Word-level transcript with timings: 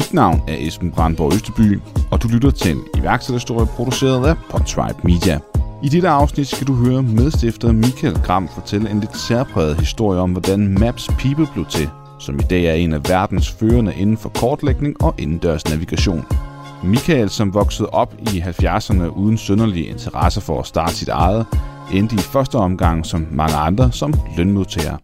mit 0.00 0.14
navn 0.14 0.42
er 0.48 0.56
Esben 0.58 0.90
Brandborg 0.90 1.34
Østeby, 1.34 1.80
og 2.10 2.22
du 2.22 2.28
lytter 2.28 2.50
til 2.50 2.70
en 2.70 2.82
iværksætterhistorie 2.98 3.66
produceret 3.66 4.26
af 4.26 4.36
Podtribe 4.50 4.98
Media. 5.04 5.38
I 5.82 5.88
dette 5.88 6.08
afsnit 6.08 6.48
skal 6.48 6.66
du 6.66 6.74
høre 6.74 7.02
medstifter 7.02 7.72
Michael 7.72 8.18
Gram 8.24 8.48
fortælle 8.48 8.90
en 8.90 9.00
lidt 9.00 9.16
særpræget 9.16 9.80
historie 9.80 10.20
om, 10.20 10.32
hvordan 10.32 10.78
Maps 10.78 11.08
People 11.18 11.46
blev 11.52 11.66
til, 11.66 11.88
som 12.18 12.34
i 12.38 12.42
dag 12.42 12.64
er 12.64 12.74
en 12.74 12.92
af 12.92 13.08
verdens 13.08 13.50
førende 13.50 13.94
inden 13.94 14.16
for 14.16 14.28
kortlægning 14.28 15.02
og 15.04 15.14
indendørs 15.18 15.68
navigation. 15.68 16.24
Michael, 16.84 17.30
som 17.30 17.54
voksede 17.54 17.88
op 17.88 18.14
i 18.18 18.40
70'erne 18.40 19.04
uden 19.04 19.38
sønderlige 19.38 19.86
interesse 19.86 20.40
for 20.40 20.60
at 20.60 20.66
starte 20.66 20.94
sit 20.94 21.08
eget, 21.08 21.46
endte 21.92 22.14
i 22.14 22.18
første 22.18 22.56
omgang 22.56 23.06
som 23.06 23.26
mange 23.30 23.56
andre 23.56 23.92
som 23.92 24.14
lønmodtager 24.36 24.96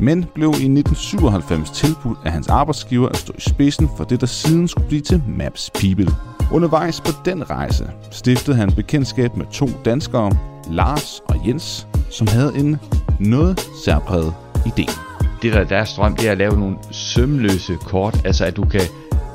men 0.00 0.24
blev 0.34 0.48
i 0.48 0.68
1997 0.68 1.70
tilbudt 1.70 2.18
af 2.24 2.32
hans 2.32 2.48
arbejdsgiver 2.48 3.08
at 3.08 3.16
stå 3.16 3.32
i 3.38 3.40
spidsen 3.40 3.90
for 3.96 4.04
det, 4.04 4.20
der 4.20 4.26
siden 4.26 4.68
skulle 4.68 4.88
blive 4.88 5.00
til 5.00 5.22
Maps 5.28 5.70
People. 5.70 6.08
Undervejs 6.52 7.00
på 7.00 7.10
den 7.24 7.50
rejse 7.50 7.90
stiftede 8.10 8.56
han 8.56 8.72
bekendtskab 8.72 9.36
med 9.36 9.46
to 9.52 9.68
danskere, 9.84 10.32
Lars 10.70 11.20
og 11.28 11.46
Jens, 11.46 11.86
som 12.10 12.26
havde 12.26 12.52
en 12.56 12.78
noget 13.20 13.60
særpræget 13.84 14.34
idé. 14.56 15.00
Det 15.42 15.52
der 15.52 15.60
er 15.60 15.64
deres 15.64 15.94
drøm, 15.94 16.16
det 16.16 16.28
er 16.28 16.32
at 16.32 16.38
lave 16.38 16.58
nogle 16.58 16.76
sømløse 16.90 17.74
kort, 17.84 18.20
altså 18.24 18.44
at 18.44 18.56
du 18.56 18.64
kan 18.64 18.80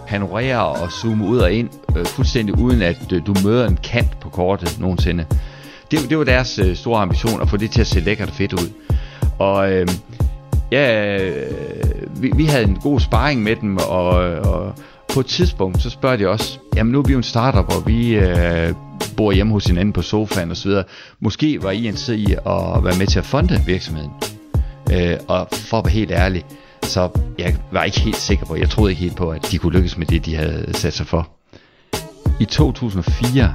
panorere 0.08 0.66
og 0.66 0.92
zoome 0.92 1.28
ud 1.28 1.38
og 1.38 1.52
ind, 1.52 1.70
øh, 1.98 2.06
fuldstændig 2.06 2.60
uden 2.60 2.82
at 2.82 3.12
øh, 3.14 3.26
du 3.26 3.36
møder 3.44 3.68
en 3.68 3.78
kant 3.84 4.20
på 4.20 4.30
kortet 4.30 4.80
nogensinde. 4.80 5.26
Det, 5.92 6.10
det 6.10 6.18
var 6.18 6.24
deres 6.24 6.60
øh, 6.60 6.76
store 6.76 7.02
ambition 7.02 7.42
at 7.42 7.50
få 7.50 7.58
det 7.58 7.72
til 7.72 7.82
at 7.82 7.88
se 7.88 8.00
lækkert 8.00 8.30
og 8.30 8.36
fedt 8.36 8.54
ud. 8.54 8.70
Og 9.40 9.72
øh, 9.72 9.88
ja, 10.72 11.18
øh, 11.18 12.22
vi, 12.22 12.32
vi 12.36 12.46
havde 12.46 12.64
en 12.64 12.76
god 12.76 13.00
sparring 13.00 13.44
med 13.44 13.56
dem, 13.56 13.78
og, 13.78 14.10
og 14.36 14.74
på 15.14 15.20
et 15.20 15.26
tidspunkt, 15.26 15.82
så 15.82 15.90
spørger 15.90 16.18
de 16.18 16.28
også, 16.28 16.60
jamen 16.76 16.92
nu 16.92 17.00
er 17.00 17.04
vi 17.04 17.12
jo 17.12 17.18
en 17.18 17.24
startup, 17.24 17.76
og 17.76 17.88
vi 17.88 18.16
øh, 18.16 18.74
bor 19.18 19.32
hjemme 19.32 19.54
hos 19.54 19.66
hinanden 19.66 19.94
på 19.94 20.02
sofaen 20.02 20.52
osv. 20.52 20.72
Måske 21.20 21.64
var 21.64 21.72
I 21.72 21.88
interesseret 21.88 22.18
i 22.18 22.34
at 22.34 22.84
være 22.84 22.98
med 22.98 23.08
til 23.08 23.20
at 23.20 23.26
fonde 23.26 23.62
virksomheden. 23.66 24.12
Øh, 24.94 25.18
og 25.28 25.48
for 25.52 25.78
at 25.78 25.86
være 25.86 25.92
helt 25.92 26.12
ærlig, 26.12 26.46
så 26.84 27.10
jeg 27.38 27.56
var 27.72 27.84
ikke 27.84 28.00
helt 28.00 28.16
sikker 28.16 28.46
på, 28.46 28.56
jeg 28.56 28.70
troede 28.70 28.92
ikke 28.92 29.02
helt 29.02 29.16
på, 29.16 29.30
at 29.30 29.48
de 29.52 29.58
kunne 29.58 29.74
lykkes 29.74 29.98
med 29.98 30.06
det, 30.06 30.26
de 30.26 30.36
havde 30.36 30.70
sat 30.74 30.94
sig 30.94 31.08
for. 31.08 31.30
I 32.40 32.46
2004, 32.46 33.54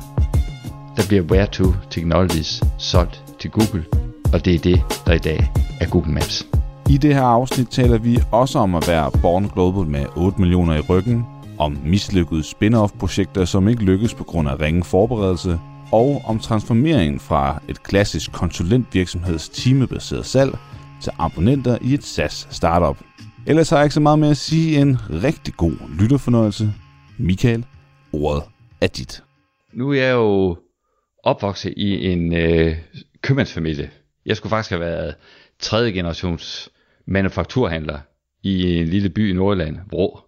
der 0.97 1.03
bliver 1.09 1.23
Where2 1.23 1.89
Technologies 1.91 2.63
solgt 2.79 3.25
til 3.41 3.51
Google, 3.51 3.85
og 4.33 4.45
det 4.45 4.55
er 4.55 4.59
det, 4.59 4.83
der 5.07 5.13
i 5.13 5.19
dag 5.19 5.53
er 5.81 5.89
Google 5.91 6.13
Maps. 6.13 6.47
I 6.91 6.97
det 6.97 7.15
her 7.15 7.23
afsnit 7.23 7.69
taler 7.69 7.99
vi 7.99 8.19
også 8.33 8.59
om 8.59 8.75
at 8.75 8.89
være 8.89 9.11
Born 9.23 9.51
Global 9.55 9.87
med 9.87 10.07
8 10.17 10.41
millioner 10.41 10.75
i 10.75 10.81
ryggen, 10.81 11.27
om 11.59 11.79
mislykkede 11.85 12.43
spin-off-projekter, 12.43 13.45
som 13.45 13.69
ikke 13.69 13.85
lykkes 13.85 14.15
på 14.15 14.25
grund 14.25 14.49
af 14.49 14.61
ringe 14.61 14.85
forberedelse, 14.85 15.61
og 15.93 16.23
om 16.25 16.39
transformeringen 16.39 17.21
fra 17.21 17.63
et 17.69 17.83
klassisk 17.83 18.33
konsulentvirksomheds 18.33 19.49
timebaseret 19.49 20.27
salg 20.27 20.59
til 21.01 21.13
abonnenter 21.19 21.79
i 21.83 21.95
et 21.95 22.05
SaaS 22.05 22.49
startup. 22.51 22.97
Ellers 23.47 23.71
har 23.71 23.77
jeg 23.77 23.85
ikke 23.85 23.95
så 23.95 24.01
meget 24.01 24.19
med 24.19 24.31
at 24.31 24.37
sige 24.37 24.81
en 24.81 24.99
rigtig 25.23 25.55
god 25.57 25.73
lytterfornøjelse. 25.99 26.73
Michael, 27.19 27.65
ordet 28.13 28.43
er 28.81 28.87
dit. 28.87 29.23
Nu 29.75 29.91
er 29.91 29.95
jeg 29.95 30.13
jo 30.13 30.57
opvokset 31.25 31.75
i 31.77 32.07
en 32.07 32.37
øh, 32.37 32.77
købmandsfamilie. 33.23 33.91
Jeg 34.27 34.37
skulle 34.37 34.51
faktisk 34.51 34.71
have 34.71 34.81
været 34.81 35.15
tredje 35.59 35.93
generations 35.93 36.69
manufakturhandler 37.07 37.99
i 38.43 38.79
en 38.79 38.89
lille 38.89 39.09
by 39.09 39.31
i 39.31 39.33
Nordjylland, 39.33 39.79
Vrå. 39.91 40.21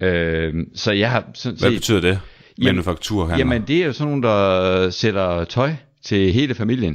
Øh, 0.00 0.54
så 0.74 0.92
jeg 0.92 1.10
har 1.10 1.24
sådan 1.34 1.58
Hvad 1.58 1.70
set, 1.70 1.76
betyder 1.76 2.00
det? 2.00 2.20
Manufakturhandler? 2.58 3.38
Jamen, 3.38 3.62
det 3.68 3.82
er 3.82 3.86
jo 3.86 3.92
sådan 3.92 4.10
nogle, 4.10 4.28
der 4.28 4.90
sætter 4.90 5.44
tøj 5.44 5.72
til 6.02 6.32
hele 6.32 6.54
familien. 6.54 6.94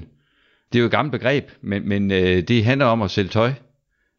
Det 0.74 0.80
er 0.80 0.80
jo 0.80 0.86
et 0.86 0.92
gammelt 0.92 1.12
begreb, 1.12 1.50
men, 1.62 1.90
men 1.90 2.12
øh, 2.12 2.42
det 2.48 2.66
handler 2.66 2.86
om 2.86 3.02
at 3.02 3.12
sælge 3.12 3.30
tøj. 3.30 3.52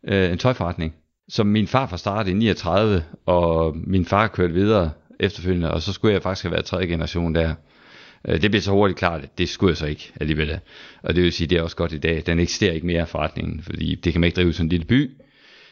Øh, 0.08 0.32
en 0.32 0.38
tøjforretning. 0.38 0.94
Som 1.28 1.46
min 1.46 1.66
far 1.66 1.86
fra 1.86 1.96
startede 1.96 2.30
i 2.30 2.38
39, 2.38 3.04
og 3.26 3.76
min 3.86 4.04
far 4.04 4.26
kørte 4.26 4.54
videre 4.54 4.90
efterfølgende, 5.20 5.70
og 5.70 5.82
så 5.82 5.92
skulle 5.92 6.14
jeg 6.14 6.22
faktisk 6.22 6.44
have 6.44 6.52
været 6.52 6.64
tredje 6.64 6.86
generation 6.86 7.34
der. 7.34 7.54
Øh, 8.28 8.42
det 8.42 8.50
blev 8.50 8.60
så 8.60 8.70
hurtigt 8.70 8.98
klart, 8.98 9.22
at 9.22 9.38
det 9.38 9.48
skulle 9.48 9.70
jeg 9.70 9.76
så 9.76 9.86
ikke 9.86 10.12
alligevel. 10.20 10.60
Og 11.02 11.14
det 11.14 11.22
vil 11.22 11.32
sige, 11.32 11.46
det 11.46 11.58
er 11.58 11.62
også 11.62 11.76
godt 11.76 11.92
i 11.92 11.98
dag. 11.98 12.22
Den 12.26 12.40
eksisterer 12.40 12.72
ikke 12.72 12.86
mere 12.86 13.06
forretningen, 13.06 13.62
fordi 13.62 13.94
det 13.94 14.12
kan 14.12 14.20
man 14.20 14.28
ikke 14.28 14.36
drive 14.36 14.52
sådan 14.52 14.66
en 14.66 14.70
lille 14.70 14.86
by. 14.86 15.10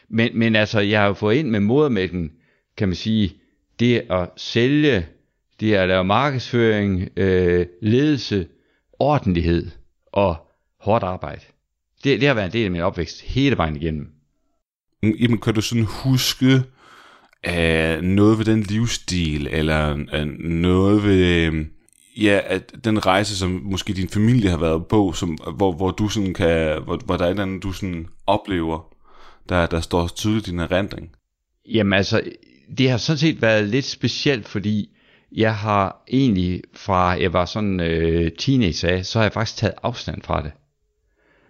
Men, 0.08 0.38
men 0.38 0.56
altså, 0.56 0.80
jeg 0.80 1.00
har 1.00 1.06
jo 1.06 1.14
fået 1.14 1.34
ind 1.34 1.48
med 1.48 1.60
modermælken, 1.60 2.32
kan 2.76 2.88
man 2.88 2.94
sige, 2.94 3.34
det 3.80 4.02
at 4.10 4.28
sælge, 4.36 5.06
det 5.60 5.74
er 5.74 5.82
at 5.82 5.88
lave 5.88 6.04
markedsføring, 6.04 7.08
øh, 7.16 7.66
ledelse, 7.82 8.46
ordentlighed 8.92 9.70
og 10.12 10.36
hårdt 10.80 11.04
arbejde. 11.04 11.40
Det, 12.04 12.20
det 12.20 12.28
har 12.28 12.34
været 12.34 12.46
en 12.46 12.52
del 12.52 12.64
af 12.64 12.70
min 12.70 12.80
opvækst 12.80 13.22
hele 13.22 13.56
vejen 13.56 13.76
igennem. 13.76 14.08
Mm, 15.02 15.10
jamen, 15.10 15.40
kan 15.40 15.54
du 15.54 15.60
sådan 15.60 15.84
huske 15.84 16.54
uh, 17.48 18.02
noget 18.02 18.38
ved 18.38 18.44
den 18.44 18.62
livsstil, 18.62 19.48
eller 19.50 19.92
uh, 19.94 20.28
noget 20.38 21.04
ved... 21.04 21.64
Ja, 22.16 22.40
at 22.46 22.72
den 22.84 23.06
rejse, 23.06 23.38
som 23.38 23.60
måske 23.64 23.92
din 23.92 24.08
familie 24.08 24.50
har 24.50 24.58
været 24.58 24.86
på, 24.86 25.12
som, 25.12 25.38
hvor, 25.56 25.72
hvor 25.72 25.90
du 25.90 26.08
sådan 26.08 26.34
kan, 26.34 26.82
hvor, 26.82 27.00
hvor 27.04 27.16
der 27.16 27.24
er 27.24 27.28
et 27.28 27.30
eller 27.30 27.42
andet, 27.42 27.62
du 27.62 27.72
sådan 27.72 28.06
oplever, 28.26 28.94
der, 29.48 29.66
der 29.66 29.80
står 29.80 30.08
tydeligt 30.08 30.48
i 30.48 30.50
din 30.50 30.60
erindring? 30.60 31.10
Jamen 31.68 31.92
altså, 31.92 32.22
det 32.78 32.90
har 32.90 32.96
sådan 32.96 33.18
set 33.18 33.42
været 33.42 33.68
lidt 33.68 33.84
specielt, 33.84 34.48
fordi 34.48 34.88
jeg 35.32 35.56
har 35.56 36.02
egentlig 36.08 36.62
fra 36.74 36.98
jeg 36.98 37.32
var 37.32 37.44
sådan 37.44 37.80
øh, 37.80 38.30
teenager 38.38 38.88
af, 38.88 39.06
så 39.06 39.18
har 39.18 39.24
jeg 39.24 39.32
faktisk 39.32 39.58
taget 39.58 39.74
afstand 39.82 40.22
fra 40.22 40.42
det. 40.42 40.52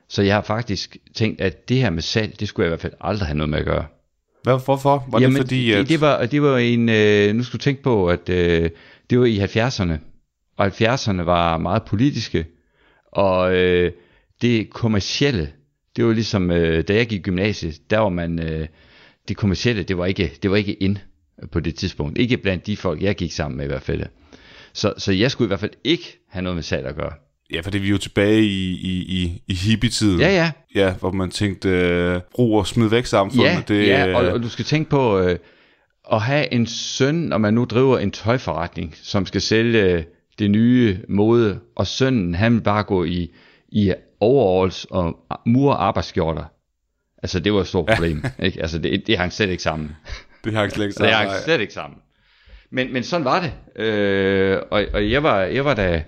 Så 0.08 0.22
jeg 0.22 0.34
har 0.34 0.42
faktisk 0.42 0.96
tænkt, 1.14 1.40
at 1.40 1.68
det 1.68 1.76
her 1.76 1.90
med 1.90 2.02
salg, 2.02 2.40
det 2.40 2.48
skulle 2.48 2.64
jeg 2.64 2.68
i 2.68 2.70
hvert 2.70 2.80
fald 2.80 2.92
aldrig 3.00 3.26
have 3.26 3.36
noget 3.36 3.50
med 3.50 3.58
at 3.58 3.64
gøre. 3.64 3.84
Hvad, 4.42 4.64
hvorfor? 4.64 5.06
Var 5.08 5.20
Jamen, 5.20 5.36
det 5.36 5.42
fordi, 5.42 5.72
at... 5.72 5.88
det, 5.88 6.00
var, 6.00 6.26
det 6.26 6.42
var 6.42 6.58
en, 6.58 6.88
øh, 6.88 7.34
nu 7.34 7.42
skal 7.42 7.58
du 7.58 7.62
tænke 7.62 7.82
på, 7.82 8.08
at 8.08 8.28
øh, 8.28 8.70
det 9.10 9.20
var 9.20 9.24
i 9.24 9.38
70'erne, 9.38 10.15
og 10.56 10.66
70'erne 10.66 11.22
var 11.22 11.58
meget 11.58 11.82
politiske, 11.82 12.46
og 13.12 13.56
øh, 13.56 13.92
det 14.42 14.70
kommercielle, 14.70 15.52
det 15.96 16.06
var 16.06 16.12
ligesom, 16.12 16.50
øh, 16.50 16.84
da 16.88 16.94
jeg 16.94 17.06
gik 17.06 17.18
i 17.18 17.22
gymnasiet, 17.22 17.90
der 17.90 17.98
var 17.98 18.08
man, 18.08 18.42
øh, 18.42 18.68
det 19.28 19.36
kommercielle, 19.36 19.82
det 19.82 19.98
var 19.98 20.06
ikke, 20.06 20.32
det 20.42 20.50
var 20.50 20.56
ikke 20.56 20.72
ind. 20.74 20.96
øh, 21.42 21.48
på 21.52 21.60
det 21.60 21.74
tidspunkt. 21.74 22.18
Ikke 22.18 22.36
blandt 22.36 22.66
de 22.66 22.76
folk, 22.76 23.02
jeg 23.02 23.14
gik 23.16 23.32
sammen 23.32 23.56
med 23.56 23.64
i 23.64 23.68
hvert 23.68 23.82
fald. 23.82 24.02
Så, 24.72 24.94
så 24.98 25.12
jeg 25.12 25.30
skulle 25.30 25.46
i 25.46 25.50
hvert 25.50 25.60
fald 25.60 25.72
ikke 25.84 26.18
have 26.28 26.42
noget 26.42 26.54
med 26.54 26.62
salg 26.62 26.86
at 26.86 26.96
gøre. 26.96 27.12
Ja, 27.52 27.60
fordi 27.60 27.78
vi 27.78 27.86
er 27.86 27.90
jo 27.90 27.98
tilbage 27.98 28.42
i, 28.42 28.72
i, 28.72 29.22
i, 29.22 29.42
i 29.46 29.54
hippie-tiden. 29.54 30.20
Ja, 30.20 30.28
ja. 30.28 30.50
Ja, 30.74 30.94
hvor 30.94 31.10
man 31.10 31.30
tænkte, 31.30 31.68
øh, 31.68 32.20
brug 32.34 32.58
og 32.58 32.66
smid 32.66 32.88
væk 32.88 33.06
samfundet. 33.06 33.50
Ja, 33.50 33.62
det, 33.68 33.88
ja 33.88 34.16
og, 34.16 34.32
og 34.32 34.42
du 34.42 34.48
skal 34.48 34.64
tænke 34.64 34.90
på 34.90 35.18
øh, 35.18 35.38
at 36.12 36.22
have 36.22 36.52
en 36.52 36.66
søn, 36.66 37.14
når 37.14 37.38
man 37.38 37.54
nu 37.54 37.64
driver 37.64 37.98
en 37.98 38.10
tøjforretning, 38.10 38.94
som 39.02 39.26
skal 39.26 39.40
sælge 39.40 40.04
det 40.38 40.50
nye 40.50 40.98
mode, 41.08 41.60
og 41.76 41.86
sønnen, 41.86 42.34
han 42.34 42.54
vil 42.54 42.60
bare 42.60 42.82
gå 42.82 43.04
i, 43.04 43.30
i 43.68 43.92
overalls 44.20 44.84
og 44.84 45.18
mur 45.46 45.72
arbejdsskjorter. 45.72 46.44
Altså, 47.22 47.40
det 47.40 47.52
var 47.52 47.60
et 47.60 47.66
stort 47.66 47.86
problem. 47.86 48.24
Ja. 48.38 48.44
Ikke? 48.44 48.60
Altså, 48.60 48.78
det, 48.78 49.06
det 49.06 49.18
hang 49.18 49.32
slet 49.32 49.50
ikke 49.50 49.62
sammen. 49.62 49.96
det 50.44 50.52
hang 50.52 50.72
slet 50.72 50.84
ikke 50.84 50.88
Det 50.94 50.96
sammen. 50.96 51.14
hang 51.14 51.28
nej. 51.28 51.40
slet 51.44 51.60
ikke 51.60 51.72
sammen. 51.72 51.98
Men, 52.70 52.92
men 52.92 53.02
sådan 53.02 53.24
var 53.24 53.40
det. 53.40 53.82
Øh, 53.82 54.58
og 54.70 54.84
og 54.92 55.10
jeg, 55.10 55.22
var, 55.22 55.40
jeg, 55.40 55.64
var 55.64 55.74
da, 55.74 56.02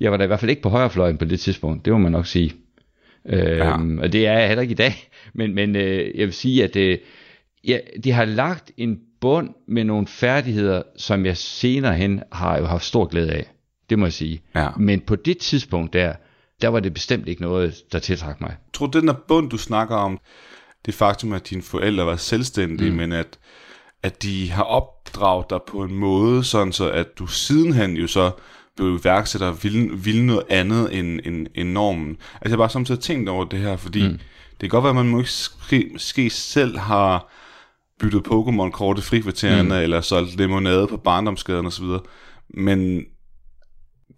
jeg 0.00 0.10
var 0.10 0.16
da 0.16 0.24
i 0.24 0.26
hvert 0.26 0.40
fald 0.40 0.50
ikke 0.50 0.62
på 0.62 0.68
højrefløjen 0.68 1.18
på 1.18 1.24
det 1.24 1.40
tidspunkt. 1.40 1.84
Det 1.84 1.92
må 1.92 1.98
man 1.98 2.12
nok 2.12 2.26
sige. 2.26 2.52
Øh, 3.28 3.56
ja. 3.56 3.72
Og 4.00 4.12
det 4.12 4.26
er 4.26 4.32
jeg 4.38 4.48
heller 4.48 4.62
ikke 4.62 4.72
i 4.72 4.74
dag. 4.74 4.94
Men, 5.34 5.54
men 5.54 5.76
øh, 5.76 6.18
jeg 6.18 6.26
vil 6.26 6.32
sige, 6.32 6.64
at 6.64 6.76
øh, 6.76 6.98
ja, 7.64 7.78
de 8.04 8.12
har 8.12 8.24
lagt 8.24 8.72
en 8.76 8.98
bund 9.20 9.48
med 9.68 9.84
nogle 9.84 10.06
færdigheder, 10.06 10.82
som 10.96 11.26
jeg 11.26 11.36
senere 11.36 11.94
hen 11.94 12.22
har 12.32 12.58
jo 12.58 12.64
haft 12.64 12.84
stor 12.84 13.04
glæde 13.04 13.32
af. 13.32 13.53
Det 13.90 13.98
må 13.98 14.06
jeg 14.06 14.12
sige. 14.12 14.42
Ja. 14.54 14.68
Men 14.76 15.00
på 15.00 15.16
det 15.16 15.38
tidspunkt 15.38 15.92
der, 15.92 16.12
der 16.62 16.68
var 16.68 16.80
det 16.80 16.94
bestemt 16.94 17.28
ikke 17.28 17.42
noget, 17.42 17.74
der 17.92 17.98
tiltrak 17.98 18.40
mig. 18.40 18.48
Jeg 18.48 18.72
tror, 18.72 18.86
den 18.86 19.08
der 19.08 19.14
bund, 19.28 19.50
du 19.50 19.58
snakker 19.58 19.96
om, 19.96 20.18
det 20.86 20.94
faktum, 20.94 21.32
at 21.32 21.50
dine 21.50 21.62
forældre 21.62 22.06
var 22.06 22.16
selvstændige, 22.16 22.90
mm. 22.90 22.96
men 22.96 23.12
at, 23.12 23.38
at 24.02 24.22
de 24.22 24.50
har 24.50 24.62
opdraget 24.62 25.50
dig 25.50 25.58
på 25.68 25.82
en 25.82 25.94
måde, 25.94 26.44
sådan 26.44 26.72
så 26.72 26.90
at 26.90 27.18
du 27.18 27.26
sidenhen 27.26 27.96
jo 27.96 28.06
så 28.06 28.30
blev 28.76 28.98
iværksætter 29.00 29.48
og 29.48 29.64
ville, 29.64 29.90
ville 29.98 30.26
noget 30.26 30.42
andet 30.48 30.98
end, 30.98 31.20
end, 31.24 31.46
end 31.54 31.68
normen. 31.68 32.10
Altså 32.10 32.38
jeg 32.44 32.50
har 32.50 32.56
bare 32.56 32.70
samtidig 32.70 33.00
tænkt 33.00 33.28
over 33.28 33.44
det 33.44 33.58
her, 33.58 33.76
fordi 33.76 34.08
mm. 34.08 34.18
det 34.50 34.60
kan 34.60 34.68
godt 34.68 34.82
være, 34.82 34.90
at 34.90 34.96
man 34.96 35.08
måske, 35.08 35.88
måske 35.92 36.30
selv 36.30 36.78
har 36.78 37.32
byttet 38.00 38.26
Pokémon-kort 38.28 38.98
i 38.98 39.02
frikvartererne, 39.02 39.74
mm. 39.74 39.82
eller 39.82 40.00
solgt 40.00 40.36
limonade 40.36 40.86
på 40.86 40.96
barndomsgaden 40.96 41.66
osv., 41.66 41.84
men 42.48 43.04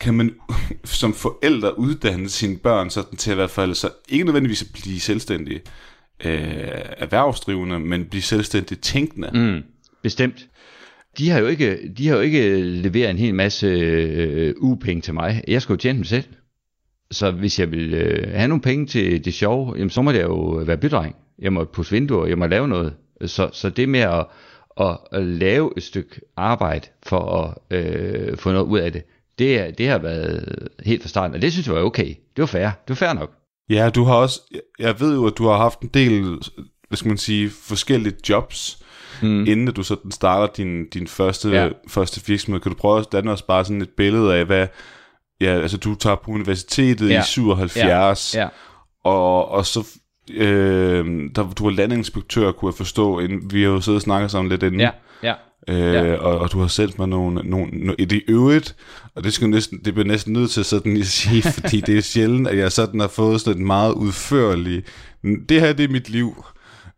kan 0.00 0.14
man 0.14 0.34
som 0.84 1.14
forældre 1.14 1.78
uddanne 1.78 2.28
sine 2.28 2.56
børn 2.56 2.90
sådan 2.90 3.16
til 3.16 3.30
at 3.30 3.34
i 3.34 3.36
hvert 3.36 3.50
fald 3.50 3.74
så 3.74 3.90
ikke 4.08 4.24
nødvendigvis 4.24 4.62
at 4.62 4.68
blive 4.72 5.00
selvstændige 5.00 5.60
øh, 6.24 6.70
erhvervsdrivende, 6.96 7.78
men 7.80 8.04
blive 8.04 8.22
selvstændigt 8.22 8.82
tænkende. 8.82 9.30
Mm. 9.34 9.62
Bestemt. 10.02 10.46
De 11.18 11.30
har 11.30 11.40
jo 11.40 11.46
ikke, 11.46 11.92
de 11.98 12.08
har 12.08 12.16
jo 12.16 12.20
ikke 12.20 12.62
leveret 12.62 13.10
en 13.10 13.18
hel 13.18 13.34
masse 13.34 13.66
øh, 13.66 14.54
ugepenge 14.58 15.02
til 15.02 15.14
mig. 15.14 15.44
Jeg 15.48 15.62
skal 15.62 15.72
jo 15.72 15.76
tjene 15.76 15.96
dem 15.96 16.04
selv. 16.04 16.24
Så 17.10 17.30
hvis 17.30 17.60
jeg 17.60 17.70
vil 17.70 17.94
øh, 17.94 18.32
have 18.34 18.48
nogle 18.48 18.62
penge 18.62 18.86
til 18.86 19.24
det 19.24 19.34
sjove, 19.34 19.74
jamen, 19.76 19.90
så 19.90 20.02
må 20.02 20.12
det 20.12 20.22
jo 20.22 20.62
være 20.66 20.76
bydreng. 20.76 21.16
Jeg 21.38 21.52
må 21.52 21.64
pusse 21.64 21.92
vinduer, 21.92 22.26
jeg 22.26 22.38
må 22.38 22.46
lave 22.46 22.68
noget. 22.68 22.94
Så, 23.26 23.50
så 23.52 23.70
det 23.70 23.88
med 23.88 24.00
at, 24.00 24.26
at, 24.80 24.98
at 25.12 25.22
lave 25.22 25.72
et 25.76 25.82
stykke 25.82 26.20
arbejde 26.36 26.88
for 27.02 27.42
at 27.42 27.78
øh, 27.78 28.36
få 28.36 28.52
noget 28.52 28.66
ud 28.66 28.78
af 28.78 28.92
det, 28.92 29.02
det, 29.38 29.78
det 29.78 29.88
har 29.88 29.98
været 29.98 30.68
helt 30.84 31.02
fra 31.02 31.08
starten. 31.08 31.34
Og 31.34 31.42
det 31.42 31.52
synes 31.52 31.66
jeg 31.66 31.74
var 31.74 31.80
okay. 31.82 32.08
Det 32.08 32.42
var 32.42 32.46
fair. 32.46 32.64
Det 32.66 32.88
var 32.88 32.94
fair 32.94 33.12
nok. 33.12 33.30
Ja, 33.70 33.90
du 33.90 34.04
har 34.04 34.14
også, 34.14 34.40
jeg 34.78 35.00
ved 35.00 35.14
jo, 35.14 35.26
at 35.26 35.32
du 35.38 35.46
har 35.46 35.56
haft 35.56 35.80
en 35.80 35.90
del, 35.94 36.22
hvad 36.88 36.96
skal 36.96 37.08
man 37.08 37.18
sige, 37.18 37.50
forskellige 37.50 38.14
jobs, 38.28 38.78
mm. 39.22 39.46
inden 39.46 39.66
du 39.74 39.82
sådan 39.82 40.10
starter 40.10 40.52
din, 40.54 40.88
din 40.88 41.06
første, 41.06 41.48
ja. 41.48 41.64
Ja. 41.64 41.70
første 41.88 42.26
virksomhed. 42.26 42.60
Kan 42.60 42.72
du 42.72 42.78
prøve 42.78 42.98
at 42.98 43.06
danne 43.12 43.30
os 43.32 43.42
bare 43.42 43.64
sådan 43.64 43.82
et 43.82 43.90
billede 43.96 44.34
af, 44.34 44.44
hvad, 44.44 44.66
ja, 45.40 45.60
altså 45.60 45.76
du 45.76 45.94
tager 45.94 46.16
på 46.16 46.30
universitetet 46.30 47.10
Ja. 47.10 47.20
i 47.20 47.24
77, 47.24 48.34
Ja. 48.34 48.48
Og, 49.04 49.48
og 49.48 49.66
så, 49.66 49.86
øh, 50.30 51.30
der, 51.34 51.52
du 51.58 51.64
var 51.64 51.70
landinspektør, 51.70 52.52
kunne 52.52 52.70
jeg 52.70 52.76
forstå, 52.76 53.18
inden, 53.18 53.52
vi 53.52 53.62
har 53.62 53.68
jo 53.70 53.80
siddet 53.80 53.98
og 53.98 54.02
snakket 54.02 54.30
sammen 54.30 54.50
lidt 54.50 54.62
inden. 54.62 54.80
Ja. 54.80 54.90
Ja. 55.22 55.34
Øh, 55.68 55.78
Ja. 55.94 56.14
og, 56.14 56.38
og 56.38 56.52
du 56.52 56.60
har 56.60 56.68
sendt 56.68 56.98
mig 56.98 57.08
nogle, 57.08 57.40
nogle, 57.50 57.70
nogle 57.72 57.94
i 57.98 58.04
det 58.04 58.22
øvrigt, 58.28 58.76
og 59.14 59.24
det, 59.24 59.32
skal 59.32 59.48
næsten, 59.50 59.80
det 59.84 59.94
bliver 59.94 60.06
næsten 60.06 60.32
nødt 60.32 60.50
til 60.50 60.64
sådan 60.64 60.96
at 60.96 61.06
sige, 61.06 61.42
fordi 61.60 61.80
det 61.80 61.98
er 61.98 62.02
sjældent, 62.02 62.48
at 62.48 62.58
jeg 62.58 62.72
sådan 62.72 63.00
har 63.00 63.08
fået 63.08 63.40
sådan 63.40 63.60
en 63.60 63.66
meget 63.66 63.92
udførlig, 63.92 64.82
det 65.48 65.60
her 65.60 65.72
det 65.72 65.84
er 65.84 65.88
mit 65.88 66.08
liv, 66.10 66.44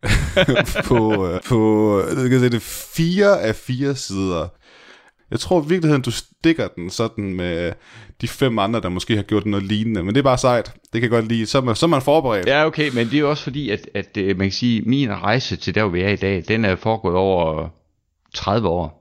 på, 0.87 1.27
øh, 1.27 1.39
på 1.47 1.99
jeg 2.07 2.29
kan 2.29 2.39
sige, 2.39 2.49
det 2.49 2.61
fire 2.95 3.41
af 3.41 3.55
fire 3.55 3.95
sider. 3.95 4.47
Jeg 5.31 5.39
tror 5.39 5.61
i 5.63 5.69
virkeligheden, 5.69 6.01
du 6.01 6.11
stikker 6.11 6.67
den 6.67 6.89
sådan 6.89 7.33
med 7.33 7.73
de 8.21 8.27
fem 8.27 8.59
andre, 8.59 8.81
der 8.81 8.89
måske 8.89 9.15
har 9.15 9.23
gjort 9.23 9.45
noget 9.45 9.65
lignende, 9.65 10.03
men 10.03 10.15
det 10.15 10.19
er 10.19 10.23
bare 10.23 10.37
sejt. 10.37 10.73
Det 10.93 11.01
kan 11.01 11.09
godt 11.09 11.27
lide. 11.27 11.45
Så 11.45 11.57
er 11.57 11.61
man, 11.61 11.75
så 11.75 11.85
er 11.85 11.87
man 11.87 12.01
forberedt. 12.01 12.47
Ja, 12.47 12.65
okay, 12.65 12.89
men 12.93 13.07
det 13.07 13.13
er 13.13 13.19
jo 13.19 13.29
også 13.29 13.43
fordi, 13.43 13.69
at, 13.69 13.89
at 13.95 14.17
øh, 14.17 14.37
man 14.37 14.47
kan 14.47 14.51
sige, 14.51 14.81
min 14.85 15.11
rejse 15.11 15.55
til 15.55 15.75
der, 15.75 15.81
hvor 15.81 15.91
vi 15.91 16.01
er 16.01 16.09
i 16.09 16.15
dag, 16.15 16.43
den 16.47 16.65
er 16.65 16.75
foregået 16.75 17.15
over 17.15 17.69
30 18.33 18.67
år. 18.67 18.99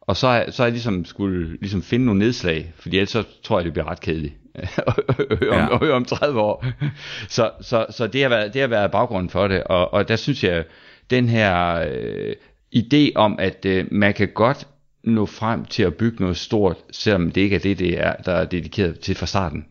Og 0.00 0.16
så 0.16 0.26
er, 0.26 0.50
så 0.50 0.62
jeg 0.62 0.72
ligesom 0.72 1.04
skulle 1.04 1.56
ligesom 1.60 1.82
finde 1.82 2.04
nogle 2.06 2.18
nedslag, 2.18 2.72
fordi 2.76 2.96
ellers 2.96 3.10
så 3.10 3.24
tror 3.42 3.58
jeg, 3.58 3.64
det 3.64 3.72
bliver 3.72 3.90
ret 3.90 4.00
kedeligt 4.00 4.34
at 4.54 4.94
høre 5.40 5.70
om, 5.70 5.82
Ja. 5.82 5.94
om 5.94 6.04
30 6.04 6.40
år. 6.40 6.64
Så, 7.28 7.50
så, 7.60 7.86
så 7.90 8.06
det, 8.06 8.22
har 8.22 8.28
været, 8.28 8.54
det 8.54 8.60
har 8.60 8.68
været 8.68 8.90
baggrunden 8.90 9.30
for 9.30 9.48
det, 9.48 9.64
og, 9.64 9.92
og 9.94 10.08
der 10.08 10.16
synes 10.16 10.44
jeg, 10.44 10.64
den 11.10 11.28
her 11.28 11.84
øh, 11.92 12.34
idé 12.76 13.12
om, 13.14 13.36
at 13.38 13.64
øh, 13.66 13.86
man 13.90 14.14
kan 14.14 14.28
godt 14.34 14.68
nå 15.04 15.26
frem 15.26 15.64
til 15.64 15.82
at 15.82 15.94
bygge 15.94 16.16
noget 16.20 16.36
stort, 16.36 16.76
selvom 16.92 17.30
det 17.30 17.40
ikke 17.40 17.56
er 17.56 17.60
det, 17.60 17.78
det 17.78 18.00
er, 18.00 18.14
der 18.16 18.32
er 18.32 18.44
dedikeret 18.44 19.00
til 19.00 19.14
fra 19.14 19.26
starten. 19.26 19.64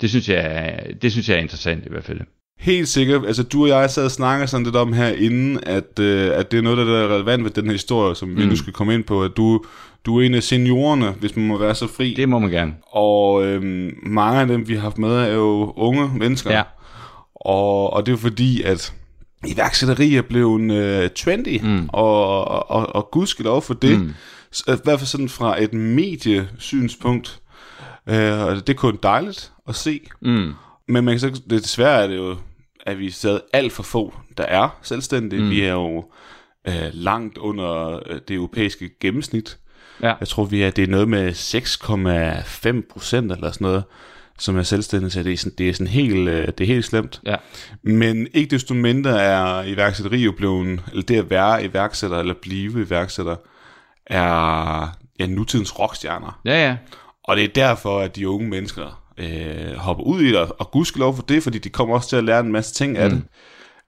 Det 0.00 0.10
synes 0.10 0.28
jeg, 0.28 0.86
det 1.02 1.12
synes 1.12 1.28
jeg 1.28 1.36
er 1.36 1.40
interessant 1.40 1.86
i 1.86 1.88
hvert 1.88 2.04
fald. 2.04 2.20
Helt 2.58 2.88
sikkert. 2.88 3.26
Altså, 3.26 3.42
du 3.42 3.62
og 3.62 3.68
jeg 3.68 3.90
sad 3.90 4.04
og 4.04 4.10
snakker 4.10 4.46
sådan 4.46 4.64
lidt 4.64 4.76
om 4.76 4.92
her 4.92 5.08
inden, 5.08 5.58
at, 5.62 5.98
øh, 6.00 6.30
at 6.34 6.50
det 6.50 6.58
er 6.58 6.62
noget, 6.62 6.86
der 6.86 6.98
er 6.98 7.14
relevant 7.14 7.44
ved 7.44 7.50
den 7.50 7.64
her 7.64 7.72
historie, 7.72 8.14
som 8.14 8.36
vi 8.36 8.42
Mm. 8.42 8.48
nu 8.48 8.56
skal 8.56 8.72
komme 8.72 8.94
ind 8.94 9.04
på, 9.04 9.22
at 9.24 9.30
du, 9.36 9.64
du 10.06 10.18
er 10.20 10.26
en 10.26 10.34
af 10.34 10.42
seniorerne, 10.42 11.10
hvis 11.10 11.36
man 11.36 11.46
må 11.46 11.58
være 11.58 11.74
så 11.74 11.86
fri. 11.86 12.14
Det 12.16 12.28
må 12.28 12.38
man 12.38 12.50
gerne. 12.50 12.74
Og 12.86 13.46
øhm, 13.46 13.90
mange 14.02 14.40
af 14.40 14.46
dem, 14.46 14.68
vi 14.68 14.74
har 14.74 14.80
haft 14.80 14.98
med, 14.98 15.10
er 15.10 15.34
jo 15.34 15.72
unge 15.76 16.10
mennesker. 16.18 16.50
Ja. 16.52 16.62
Og, 17.34 17.92
og 17.92 18.06
det 18.06 18.12
er 18.12 18.16
fordi, 18.16 18.62
at 18.62 18.92
iværksætteri 19.46 20.14
er 20.16 20.22
blevet 20.22 20.72
øh, 20.72 21.10
trendy, 21.16 21.60
mm. 21.62 21.88
og, 21.92 22.44
og, 22.48 22.70
og, 22.70 22.96
og 22.96 23.08
gudskelov 23.12 23.62
for 23.62 23.74
det. 23.74 24.00
Mm. 24.00 24.08
I 24.68 24.72
hvert 24.84 24.98
fald 24.98 25.06
sådan 25.06 25.28
fra 25.28 25.62
et 25.62 25.72
mediesynspunkt. 25.74 27.40
Øh, 28.08 28.16
det 28.16 28.68
er 28.68 28.74
kun 28.74 28.98
dejligt 29.02 29.52
at 29.68 29.74
se. 29.74 30.00
Mm. 30.22 30.52
Men 30.88 31.04
man 31.04 31.14
kan 31.14 31.20
så, 31.20 31.28
det, 31.50 31.62
desværre 31.62 32.02
er 32.02 32.06
det 32.06 32.16
jo, 32.16 32.36
at 32.88 32.98
vi 32.98 33.10
stadig 33.10 33.40
alt 33.52 33.72
for 33.72 33.82
få, 33.82 34.14
der 34.38 34.44
er 34.44 34.78
selvstændige. 34.82 35.42
Mm. 35.42 35.50
Vi 35.50 35.62
er 35.62 35.72
jo 35.72 36.04
øh, 36.68 36.88
langt 36.92 37.38
under 37.38 38.00
øh, 38.06 38.20
det 38.28 38.34
europæiske 38.34 38.90
gennemsnit. 39.00 39.58
Ja. 40.02 40.14
Jeg 40.20 40.28
tror, 40.28 40.44
vi 40.44 40.62
er, 40.62 40.70
det 40.70 40.84
er 40.84 40.88
noget 40.88 41.08
med 41.08 41.32
6,5 41.32 42.92
procent 42.92 43.32
eller 43.32 43.50
sådan 43.50 43.64
noget, 43.64 43.84
som 44.38 44.58
er 44.58 44.62
selvstændige, 44.62 45.10
så 45.10 45.22
det 45.22 45.32
er 45.32 45.36
sådan, 45.36 45.54
det 45.58 45.68
er 45.68 45.72
sådan 45.72 45.86
helt, 45.86 46.28
øh, 46.28 46.46
det 46.46 46.60
er 46.60 46.66
helt 46.66 46.84
slemt. 46.84 47.20
Ja. 47.26 47.36
Men 47.82 48.28
ikke 48.34 48.50
desto 48.50 48.74
mindre 48.74 49.22
er 49.22 49.62
iværksætteri 49.62 50.18
jo 50.24 50.32
blevet, 50.32 50.80
eller 50.90 51.02
det 51.02 51.16
at 51.16 51.30
være 51.30 51.64
iværksætter, 51.64 52.18
eller 52.18 52.34
blive 52.42 52.82
iværksætter, 52.82 53.36
er 54.06 54.96
ja, 55.18 55.26
nutidens 55.26 55.78
rockstjerner. 55.78 56.40
Ja, 56.44 56.66
ja. 56.68 56.76
Og 57.24 57.36
det 57.36 57.44
er 57.44 57.48
derfor, 57.48 58.00
at 58.00 58.16
de 58.16 58.28
unge 58.28 58.48
mennesker 58.48 59.07
øh, 59.18 59.74
hopper 59.76 60.04
ud 60.04 60.20
i 60.20 60.28
det, 60.28 60.36
og 60.36 60.70
gudskelov 60.70 61.16
for 61.16 61.22
det, 61.22 61.42
fordi 61.42 61.58
de 61.58 61.68
kommer 61.68 61.94
også 61.94 62.08
til 62.08 62.16
at 62.16 62.24
lære 62.24 62.40
en 62.40 62.52
masse 62.52 62.74
ting 62.74 62.98
af 62.98 63.10
mm. 63.10 63.16
det. 63.16 63.24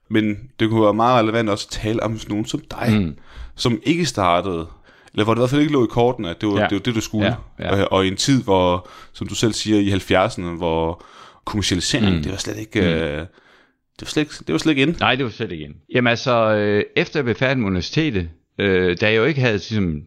Men 0.09 0.37
det 0.59 0.69
kunne 0.69 0.83
være 0.83 0.93
meget 0.93 1.23
relevant 1.23 1.49
også 1.49 1.67
at 1.71 1.81
tale 1.81 2.03
om 2.03 2.19
nogen 2.29 2.45
som 2.45 2.61
dig, 2.71 3.01
mm. 3.01 3.15
som 3.55 3.79
ikke 3.83 4.05
startede, 4.05 4.67
eller 5.13 5.23
hvor 5.23 5.33
det 5.33 5.39
i 5.39 5.41
hvert 5.41 5.49
fald 5.49 5.61
ikke 5.61 5.73
lå 5.73 5.83
i 5.83 5.87
korten, 5.89 6.25
at 6.25 6.41
det 6.41 6.49
var, 6.49 6.59
ja. 6.59 6.63
Det, 6.63 6.71
var 6.73 6.79
det, 6.79 6.95
du 6.95 7.01
skulle. 7.01 7.37
Ja, 7.59 7.75
ja. 7.75 7.79
Øh, 7.79 7.87
og 7.91 8.05
i 8.05 8.07
en 8.07 8.15
tid, 8.15 8.43
hvor, 8.43 8.89
som 9.13 9.27
du 9.27 9.35
selv 9.35 9.53
siger, 9.53 9.79
i 9.79 9.91
70'erne, 9.91 10.57
hvor 10.57 11.03
kommercialisering, 11.45 12.15
mm. 12.15 12.23
det 12.23 12.31
var 12.31 12.37
slet 12.37 12.57
ikke... 12.57 12.79
Øh, 12.79 13.25
det 13.99 14.07
var 14.07 14.09
slet, 14.09 14.21
ikke- 14.23 14.43
det 14.47 14.53
var 14.53 14.59
slet 14.59 14.71
ikke 14.71 14.81
ind. 14.81 14.95
Nej, 14.99 15.15
det 15.15 15.25
var 15.25 15.31
slet 15.31 15.51
ikke 15.51 15.63
ind. 15.63 15.75
Jamen 15.93 16.09
altså, 16.09 16.55
øh, 16.55 16.83
efter 16.95 17.19
jeg 17.19 17.23
blev 17.23 17.35
færdig 17.35 17.57
med 17.57 17.67
universitetet, 17.67 18.29
øh, 18.57 18.97
da 19.01 19.09
jeg 19.09 19.17
jo 19.17 19.25
ikke 19.25 19.41
havde 19.41 19.53
ligesom, 19.53 20.01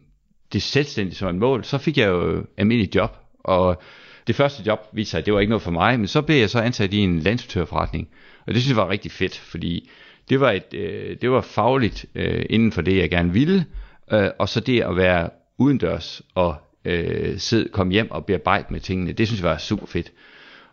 det 0.53 0.63
selvstændige 0.63 1.15
som 1.15 1.27
et 1.29 1.35
mål, 1.35 1.63
så 1.63 1.77
fik 1.77 1.97
jeg 1.97 2.07
jo 2.07 2.45
almindelig 2.57 2.95
job. 2.95 3.17
Og 3.43 3.81
det 4.27 4.35
første 4.35 4.63
job 4.67 4.79
viste 4.93 5.11
sig, 5.11 5.17
at 5.17 5.25
det 5.25 5.33
var 5.33 5.39
ikke 5.39 5.49
noget 5.49 5.61
for 5.61 5.71
mig, 5.71 5.99
men 5.99 6.07
så 6.07 6.21
blev 6.21 6.37
jeg 6.37 6.49
så 6.49 6.59
ansat 6.59 6.93
i 6.93 6.97
en 6.97 7.19
landsportørforretning. 7.19 8.07
Og 8.47 8.53
det 8.53 8.61
synes 8.61 8.77
jeg 8.77 8.83
var 8.83 8.89
rigtig 8.89 9.11
fedt, 9.11 9.37
fordi 9.37 9.89
det 10.29 10.39
var, 10.39 10.51
et, 10.51 10.73
øh, 10.73 11.17
det 11.21 11.31
var 11.31 11.41
fagligt 11.41 12.05
øh, 12.15 12.45
inden 12.49 12.71
for 12.71 12.81
det, 12.81 12.97
jeg 12.97 13.09
gerne 13.09 13.33
ville. 13.33 13.65
Øh, 14.11 14.29
og 14.39 14.49
så 14.49 14.59
det 14.59 14.81
at 14.81 14.95
være 14.95 15.29
udendørs 15.57 16.21
og 16.35 16.55
øh, 16.85 17.37
sidde, 17.37 17.69
komme 17.69 17.93
hjem 17.93 18.11
og 18.11 18.25
bearbejde 18.25 18.65
med 18.69 18.79
tingene, 18.79 19.11
det 19.11 19.27
synes 19.27 19.41
jeg 19.41 19.49
var 19.49 19.57
super 19.57 19.85
fedt. 19.85 20.11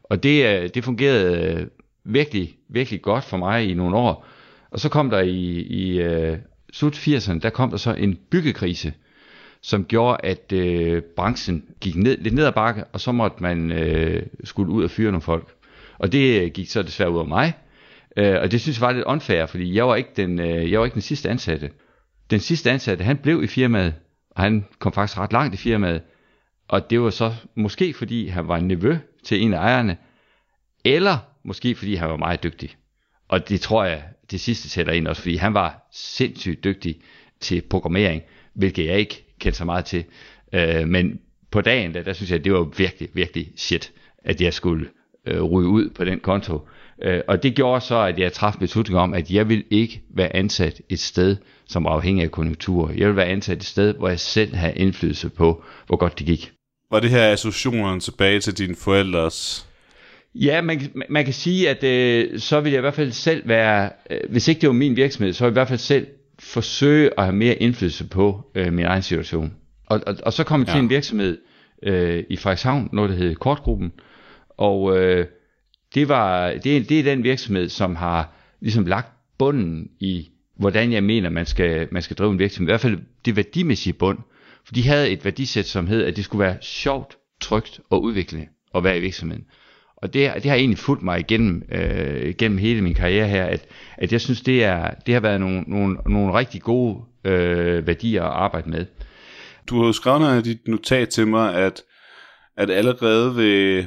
Og 0.03 0.23
det, 0.23 0.47
øh, 0.47 0.69
det 0.75 0.85
fungerede 0.85 1.53
øh, 1.53 1.67
virkelig, 2.05 2.57
virkelig 2.69 3.03
godt 3.03 3.25
for 3.25 3.37
mig 3.37 3.71
i 3.71 3.75
nogle 3.75 3.97
år. 3.97 4.27
Og 4.71 4.81
så 4.81 4.89
kom 4.89 5.11
der 5.11 5.21
i, 5.21 5.61
i 5.61 6.01
øh, 6.01 6.39
slut 6.73 6.97
80'erne, 6.97 7.39
der 7.39 7.51
kom 7.51 7.71
der 7.71 7.77
så 7.77 7.95
en 7.95 8.19
byggekrise, 8.31 8.93
som 9.62 9.85
gjorde, 9.85 10.16
at 10.25 10.52
øh, 10.52 11.02
branchen 11.16 11.64
gik 11.81 11.97
ned, 11.97 12.19
lidt 12.19 12.35
ned 12.35 12.45
ad 12.47 12.52
bakke, 12.52 12.85
og 12.85 13.00
så 13.00 13.12
måtte 13.12 13.42
man 13.42 13.73
øh, 13.73 14.23
skulle 14.45 14.73
ud 14.73 14.85
og 14.85 14.90
fyre 14.90 15.11
nogle 15.11 15.23
folk. 15.23 15.54
Og 15.99 16.12
det 16.12 16.42
øh, 16.42 16.50
gik 16.50 16.69
så 16.69 16.83
desværre 16.83 17.11
ud 17.11 17.19
af 17.19 17.26
mig, 17.26 17.52
øh, 18.16 18.37
og 18.40 18.50
det 18.50 18.61
synes 18.61 18.81
jeg 18.81 18.87
var 18.87 18.92
lidt 18.92 19.04
unfair, 19.04 19.47
fordi 19.47 19.75
jeg 19.75 19.88
var 19.88 19.97
ikke 19.97 20.11
den, 20.16 20.40
øh, 20.40 20.71
jeg 20.71 20.78
var 20.78 20.85
ikke 20.85 20.95
den 20.95 21.02
sidste 21.02 21.31
ansatte. 21.31 21.71
Den 22.31 22.40
sidste 22.40 22.71
ansatte, 22.71 23.04
han 23.04 23.16
blev 23.16 23.42
i 23.42 23.47
firmaet, 23.47 23.95
og 24.31 24.42
han 24.42 24.64
kom 24.78 24.92
faktisk 24.92 25.19
ret 25.19 25.33
langt 25.33 25.54
i 25.54 25.59
firmaet, 25.59 26.02
og 26.69 26.90
det 26.90 27.00
var 27.00 27.11
så 27.11 27.33
måske 27.54 27.95
fordi 27.95 28.28
han 28.28 28.49
var 28.49 28.57
en 28.57 28.69
nevø 28.69 28.97
til 29.25 29.42
en 29.42 29.54
af 29.54 29.59
ejerne, 29.59 29.97
eller 30.85 31.19
måske 31.45 31.75
fordi 31.75 31.95
han 31.95 32.09
var 32.09 32.16
meget 32.16 32.42
dygtig. 32.42 32.76
Og 33.28 33.49
det 33.49 33.61
tror 33.61 33.85
jeg, 33.85 34.02
det 34.31 34.40
sidste 34.40 34.69
tæller 34.69 34.92
ind 34.92 35.07
også, 35.07 35.23
fordi 35.23 35.37
han 35.37 35.54
var 35.54 35.88
sindssygt 35.92 36.64
dygtig 36.64 37.00
til 37.40 37.62
programmering, 37.71 38.23
hvilket 38.54 38.87
jeg 38.87 38.99
ikke 38.99 39.32
kendte 39.43 39.59
så 39.59 39.65
meget 39.65 39.85
til. 39.85 40.05
Øh, 40.53 40.89
men 40.89 41.21
på 41.51 41.61
dagen, 41.61 41.95
der, 41.95 42.03
der 42.03 42.13
synes 42.13 42.31
jeg, 42.31 42.45
det 42.45 42.53
var 42.53 42.63
virkelig, 42.63 43.09
virkelig 43.15 43.53
shit, 43.57 43.93
at 44.25 44.41
jeg 44.41 44.55
skulle 44.55 44.89
øh, 45.27 45.43
ryge 45.43 45.69
ud 45.69 45.91
på 45.91 46.05
den 46.05 46.21
konto. 46.21 46.61
Øh, 47.03 47.21
og 47.29 47.43
det 47.43 47.55
gjorde 47.55 47.81
så, 47.81 47.97
at 47.97 48.19
jeg 48.19 48.33
træffede 48.33 48.61
beslutning 48.61 48.99
om, 48.99 49.15
at 49.15 49.31
jeg 49.31 49.49
vil 49.49 49.65
ikke 49.71 50.03
være 50.15 50.37
ansat 50.37 50.81
et 50.89 51.01
sted, 51.01 51.37
som 51.69 51.85
var 51.85 51.91
afhængig 51.91 52.25
af 52.25 52.31
konjunkturer. 52.31 52.93
Jeg 52.97 53.09
vil 53.09 53.17
være 53.17 53.27
ansat 53.27 53.57
et 53.57 53.65
sted, 53.65 53.95
hvor 53.95 54.09
jeg 54.09 54.21
selv 54.21 54.55
havde 54.55 54.75
indflydelse 54.75 55.29
på, 55.29 55.65
hvor 55.87 55.97
godt 55.97 56.19
det 56.19 56.27
gik. 56.27 56.53
Var 56.91 57.01
det 57.01 57.11
her 57.11 57.33
associationen 57.33 58.01
tilbage 58.01 58.41
til 58.41 58.59
dine 58.59 58.75
forældres 58.75 59.67
Ja, 60.35 60.61
man, 60.61 60.81
man 61.09 61.25
kan 61.25 61.35
sige, 61.35 61.71
at 61.71 61.85
øh, 61.85 62.39
så 62.41 62.61
vil 62.61 62.73
jeg 62.73 62.79
i 62.79 62.81
hvert 62.81 62.95
fald 62.95 63.13
selv 63.13 63.49
være, 63.49 63.91
øh, 64.11 64.21
hvis 64.31 64.49
ikke 64.49 64.61
det 64.61 64.67
var 64.67 64.73
min 64.73 64.97
virksomhed, 64.97 65.33
så 65.33 65.45
vil 65.45 65.49
jeg 65.49 65.53
i 65.53 65.61
hvert 65.61 65.69
fald 65.69 65.79
selv 65.79 66.07
forsøge 66.43 67.11
at 67.19 67.25
have 67.25 67.37
mere 67.37 67.55
indflydelse 67.55 68.09
på 68.09 68.51
øh, 68.55 68.73
min 68.73 68.85
egen 68.85 69.03
situation. 69.03 69.55
Og, 69.87 70.01
og, 70.07 70.17
og 70.23 70.33
så 70.33 70.45
kom 70.45 70.61
jeg 70.61 70.69
ja. 70.69 70.73
til 70.73 70.81
en 70.81 70.91
virksomhed 70.91 71.39
øh, 71.83 72.25
i 72.31 72.37
Frederikshavn, 72.37 72.89
noget 72.93 73.11
der 73.11 73.17
hedder 73.17 73.35
Kortgruppen, 73.35 73.93
og 74.49 74.99
øh, 74.99 75.27
det, 75.95 76.09
var, 76.09 76.51
det, 76.51 76.77
er, 76.77 76.83
det 76.83 76.99
er 76.99 77.03
den 77.03 77.23
virksomhed, 77.25 77.69
som 77.69 77.97
har 77.97 78.35
ligesom 78.61 78.87
lagt 78.87 79.13
bunden 79.39 79.89
i, 80.01 80.31
hvordan 80.59 80.93
jeg 80.93 81.05
mener, 81.05 81.31
man 81.31 81.47
skal, 81.47 81.89
man 81.93 82.03
skal 82.03 82.17
drive 82.17 82.33
en 82.33 82.39
virksomhed. 82.39 82.69
I 82.69 82.73
hvert 82.73 82.81
fald 82.81 82.99
det 83.25 83.37
værdimæssige 83.37 83.93
bund. 83.93 84.19
For 84.65 84.75
de 84.75 84.89
havde 84.89 85.11
et 85.11 85.25
værdisæt, 85.25 85.67
som 85.67 85.87
hed, 85.87 86.05
at 86.05 86.17
det 86.17 86.25
skulle 86.25 86.45
være 86.45 86.57
sjovt, 86.61 87.17
trygt 87.41 87.81
og 87.91 88.03
udviklende 88.03 88.47
at 88.75 88.85
være 88.85 88.99
i 88.99 89.01
virksomheden. 89.01 89.45
Og 90.03 90.15
det, 90.15 90.35
det 90.35 90.45
har 90.45 90.55
egentlig 90.55 90.79
fulgt 90.79 91.03
mig 91.03 91.21
igennem, 91.21 91.63
øh, 91.73 92.35
gennem 92.39 92.59
hele 92.59 92.83
min 92.83 92.95
karriere 92.95 93.29
her, 93.29 93.45
at, 93.45 93.67
at 93.99 94.13
jeg 94.13 94.21
synes, 94.21 94.41
det, 94.41 94.65
er, 94.65 94.91
det 95.07 95.15
har 95.15 95.21
været 95.21 95.41
nogle, 95.41 95.65
nogle, 95.67 95.97
nogle 96.07 96.39
rigtig 96.39 96.63
gode 96.63 96.99
øh, 97.25 97.87
værdier 97.87 98.23
at 98.23 98.31
arbejde 98.31 98.71
med. 98.71 98.87
Du 99.67 99.79
har 99.79 99.87
jo 99.87 99.93
skrevet 99.93 100.47
i 100.47 100.51
dit 100.51 100.69
notat 100.69 101.09
til 101.09 101.27
mig, 101.27 101.55
at, 101.55 101.83
at 102.57 102.71
allerede 102.71 103.37
ved 103.37 103.85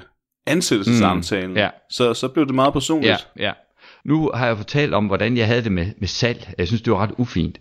ansættelsessamtalen, 0.48 1.50
mm, 1.50 1.58
ja. 1.58 1.70
så, 1.90 2.14
så 2.14 2.28
blev 2.28 2.46
det 2.46 2.56
meget 2.56 2.74
personligt. 2.74 3.28
Ja, 3.38 3.46
ja. 3.46 3.52
Nu 4.06 4.32
har 4.34 4.48
jeg 4.48 4.58
fortalt 4.58 4.94
om, 4.94 5.06
hvordan 5.06 5.38
jeg 5.38 5.48
havde 5.48 5.64
det 5.64 5.72
med, 5.72 5.88
med 6.00 6.08
salg. 6.08 6.54
Jeg 6.58 6.68
synes, 6.68 6.82
det 6.82 6.94
var 6.94 7.00
ret 7.00 7.14
ufint. 7.18 7.60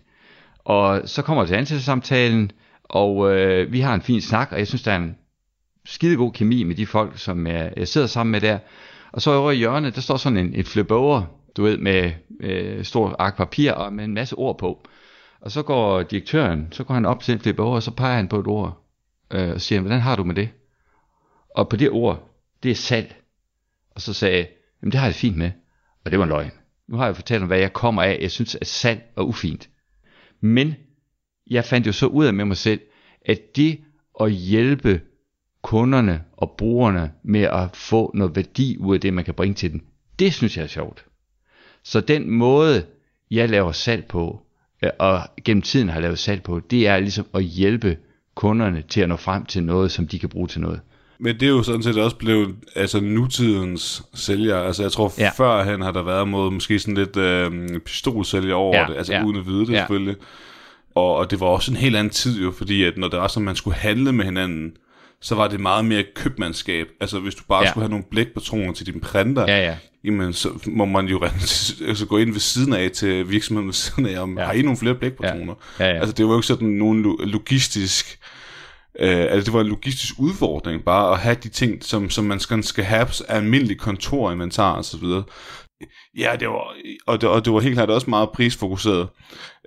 Og 0.64 1.02
så 1.04 1.22
kommer 1.22 1.42
jeg 1.42 1.48
til 1.48 1.54
ansættelsessamtalen, 1.54 2.50
og 2.84 3.36
øh, 3.36 3.72
vi 3.72 3.80
har 3.80 3.94
en 3.94 4.02
fin 4.02 4.20
snak, 4.20 4.48
og 4.52 4.58
jeg 4.58 4.66
synes, 4.66 4.82
der 4.82 4.92
er 4.92 4.96
en 4.96 5.16
skidegod 5.84 6.32
kemi 6.32 6.62
med 6.62 6.74
de 6.74 6.86
folk, 6.86 7.18
som 7.18 7.46
jeg, 7.46 7.72
jeg 7.76 7.88
sidder 7.88 8.06
sammen 8.06 8.30
med 8.30 8.40
der. 8.40 8.58
Og 9.12 9.22
så 9.22 9.30
over 9.30 9.50
i 9.50 9.56
hjørnet, 9.56 9.94
der 9.94 10.00
står 10.00 10.16
sådan 10.16 10.38
en, 10.38 10.54
en 10.54 10.64
flip 10.64 10.90
over, 10.90 11.22
du 11.56 11.62
ved, 11.62 11.78
med 11.78 12.12
øh, 12.40 12.84
stor 12.84 13.16
ark 13.18 13.36
papir 13.36 13.72
og 13.72 13.92
med 13.92 14.04
en 14.04 14.14
masse 14.14 14.36
ord 14.36 14.58
på. 14.58 14.86
Og 15.40 15.50
så 15.50 15.62
går 15.62 16.02
direktøren, 16.02 16.68
så 16.70 16.84
går 16.84 16.94
han 16.94 17.04
op 17.04 17.22
til 17.22 17.34
en 17.34 17.40
flip 17.40 17.60
over, 17.60 17.74
og 17.74 17.82
så 17.82 17.90
peger 17.90 18.16
han 18.16 18.28
på 18.28 18.40
et 18.40 18.46
ord, 18.46 18.84
øh, 19.30 19.50
og 19.50 19.60
siger, 19.60 19.80
hvordan 19.80 20.00
har 20.00 20.16
du 20.16 20.24
med 20.24 20.34
det? 20.34 20.48
Og 21.54 21.68
på 21.68 21.76
det 21.76 21.90
ord, 21.90 22.28
det 22.62 22.70
er 22.70 22.74
salg. 22.74 23.16
Og 23.90 24.00
så 24.00 24.12
sagde 24.12 24.36
jeg, 24.36 24.48
jamen 24.82 24.92
det 24.92 25.00
har 25.00 25.06
jeg 25.06 25.14
fint 25.14 25.36
med. 25.36 25.50
Og 26.04 26.10
det 26.10 26.18
var 26.18 26.24
en 26.24 26.30
løgn. 26.30 26.50
Nu 26.88 26.96
har 26.96 27.06
jeg 27.06 27.16
fortalt 27.16 27.42
om, 27.42 27.48
hvad 27.48 27.58
jeg 27.58 27.72
kommer 27.72 28.02
af. 28.02 28.18
Jeg 28.20 28.30
synes, 28.30 28.54
at 28.54 28.66
salg 28.66 29.02
er 29.16 29.22
ufint. 29.22 29.68
Men 30.40 30.74
jeg 31.50 31.64
fandt 31.64 31.86
jo 31.86 31.92
så 31.92 32.06
ud 32.06 32.24
af 32.24 32.34
med 32.34 32.44
mig 32.44 32.56
selv, 32.56 32.80
at 33.26 33.56
det 33.56 33.80
at 34.20 34.32
hjælpe 34.32 35.00
kunderne 35.64 36.22
og 36.36 36.54
brugerne 36.58 37.10
med 37.22 37.42
at 37.42 37.68
få 37.74 38.10
noget 38.14 38.36
værdi 38.36 38.76
ud 38.78 38.94
af 38.94 39.00
det, 39.00 39.14
man 39.14 39.24
kan 39.24 39.34
bringe 39.34 39.54
til 39.54 39.72
dem. 39.72 39.80
Det 40.18 40.34
synes 40.34 40.56
jeg 40.56 40.62
er 40.62 40.68
sjovt. 40.68 41.04
Så 41.82 42.00
den 42.00 42.30
måde, 42.30 42.84
jeg 43.30 43.48
laver 43.48 43.72
salg 43.72 44.04
på, 44.04 44.42
øh, 44.84 44.90
og 44.98 45.20
gennem 45.44 45.62
tiden 45.62 45.88
har 45.88 46.00
lavet 46.00 46.18
salg 46.18 46.42
på, 46.42 46.60
det 46.60 46.88
er 46.88 46.98
ligesom 46.98 47.26
at 47.34 47.42
hjælpe 47.42 47.96
kunderne 48.34 48.82
til 48.88 49.00
at 49.00 49.08
nå 49.08 49.16
frem 49.16 49.44
til 49.44 49.62
noget, 49.62 49.92
som 49.92 50.08
de 50.08 50.18
kan 50.18 50.28
bruge 50.28 50.48
til 50.48 50.60
noget. 50.60 50.80
Men 51.18 51.40
det 51.40 51.42
er 51.42 51.50
jo 51.50 51.62
sådan 51.62 51.82
set 51.82 51.98
også 51.98 52.16
blevet 52.16 52.54
altså 52.76 53.00
nutidens 53.00 54.02
sælger. 54.14 54.56
Altså 54.58 54.82
jeg 54.82 54.92
tror 54.92 55.12
ja. 55.18 55.30
førhen 55.36 55.80
har 55.80 55.92
der 55.92 56.02
været 56.02 56.28
mod 56.28 56.50
måske 56.50 56.78
sådan 56.78 56.94
lidt 56.94 57.16
øh, 57.16 57.80
pistolsælger 57.80 58.54
over 58.54 58.78
ja, 58.78 58.86
det, 58.88 58.96
altså 58.96 59.12
ja. 59.12 59.24
uden 59.24 59.36
at 59.36 59.46
vide 59.46 59.66
det 59.66 59.72
ja. 59.72 59.78
selvfølgelig. 59.78 60.16
Og, 60.94 61.16
og 61.16 61.30
det 61.30 61.40
var 61.40 61.46
også 61.46 61.70
en 61.70 61.76
helt 61.76 61.96
anden 61.96 62.10
tid 62.10 62.42
jo, 62.42 62.50
fordi 62.50 62.84
at 62.84 62.96
når 62.96 63.08
det 63.08 63.18
var 63.18 63.28
sådan, 63.28 63.44
man 63.44 63.56
skulle 63.56 63.76
handle 63.76 64.12
med 64.12 64.24
hinanden, 64.24 64.76
så 65.24 65.34
var 65.34 65.48
det 65.48 65.60
meget 65.60 65.84
mere 65.84 66.04
købmandskab. 66.14 66.86
Altså 67.00 67.18
hvis 67.18 67.34
du 67.34 67.42
bare 67.48 67.62
ja. 67.62 67.70
skulle 67.70 67.84
have 67.84 67.90
nogle 67.90 68.04
blækpatroner 68.10 68.72
til 68.72 68.86
din 68.86 69.00
printer, 69.00 69.42
ja, 69.48 69.64
ja. 69.64 69.76
jamen 70.04 70.32
så 70.32 70.48
må 70.66 70.84
man 70.84 71.06
jo 71.06 71.24
altså, 71.24 72.06
gå 72.06 72.18
ind 72.18 72.32
ved 72.32 72.40
siden 72.40 72.72
af 72.72 72.90
til 72.90 73.30
virksomheden 73.30 73.66
ved 73.66 73.74
siden 73.74 74.06
af, 74.06 74.22
om 74.22 74.38
ja. 74.38 74.44
har 74.44 74.52
I 74.52 74.62
nogle 74.62 74.76
flere 74.76 74.94
blækpatroner? 74.94 75.54
Ja. 75.78 75.84
Ja, 75.84 75.92
ja. 75.92 76.00
Altså 76.00 76.12
det 76.12 76.24
var 76.24 76.30
jo 76.30 76.38
ikke 76.38 76.46
sådan 76.46 76.68
nogen 76.68 77.16
logistisk, 77.20 78.18
øh, 78.98 79.26
altså 79.30 79.44
det 79.44 79.52
var 79.52 79.60
en 79.60 79.66
logistisk 79.66 80.14
udfordring 80.18 80.84
bare 80.84 81.12
at 81.12 81.18
have 81.18 81.36
de 81.42 81.48
ting, 81.48 81.84
som, 81.84 82.10
som 82.10 82.24
man 82.24 82.40
skal, 82.40 82.64
skal 82.64 82.84
have 82.84 83.06
af 83.28 83.36
almindelig 83.36 83.78
kontorinventar 83.78 84.72
og 84.72 84.84
så 84.84 84.96
videre. 84.96 85.22
Ja, 86.18 86.36
det 86.40 86.48
var, 86.48 86.74
og 87.06 87.20
det, 87.20 87.28
og 87.28 87.44
det 87.44 87.52
var 87.52 87.60
helt 87.60 87.74
klart 87.74 87.90
også 87.90 88.10
meget 88.10 88.30
prisfokuseret. 88.30 89.08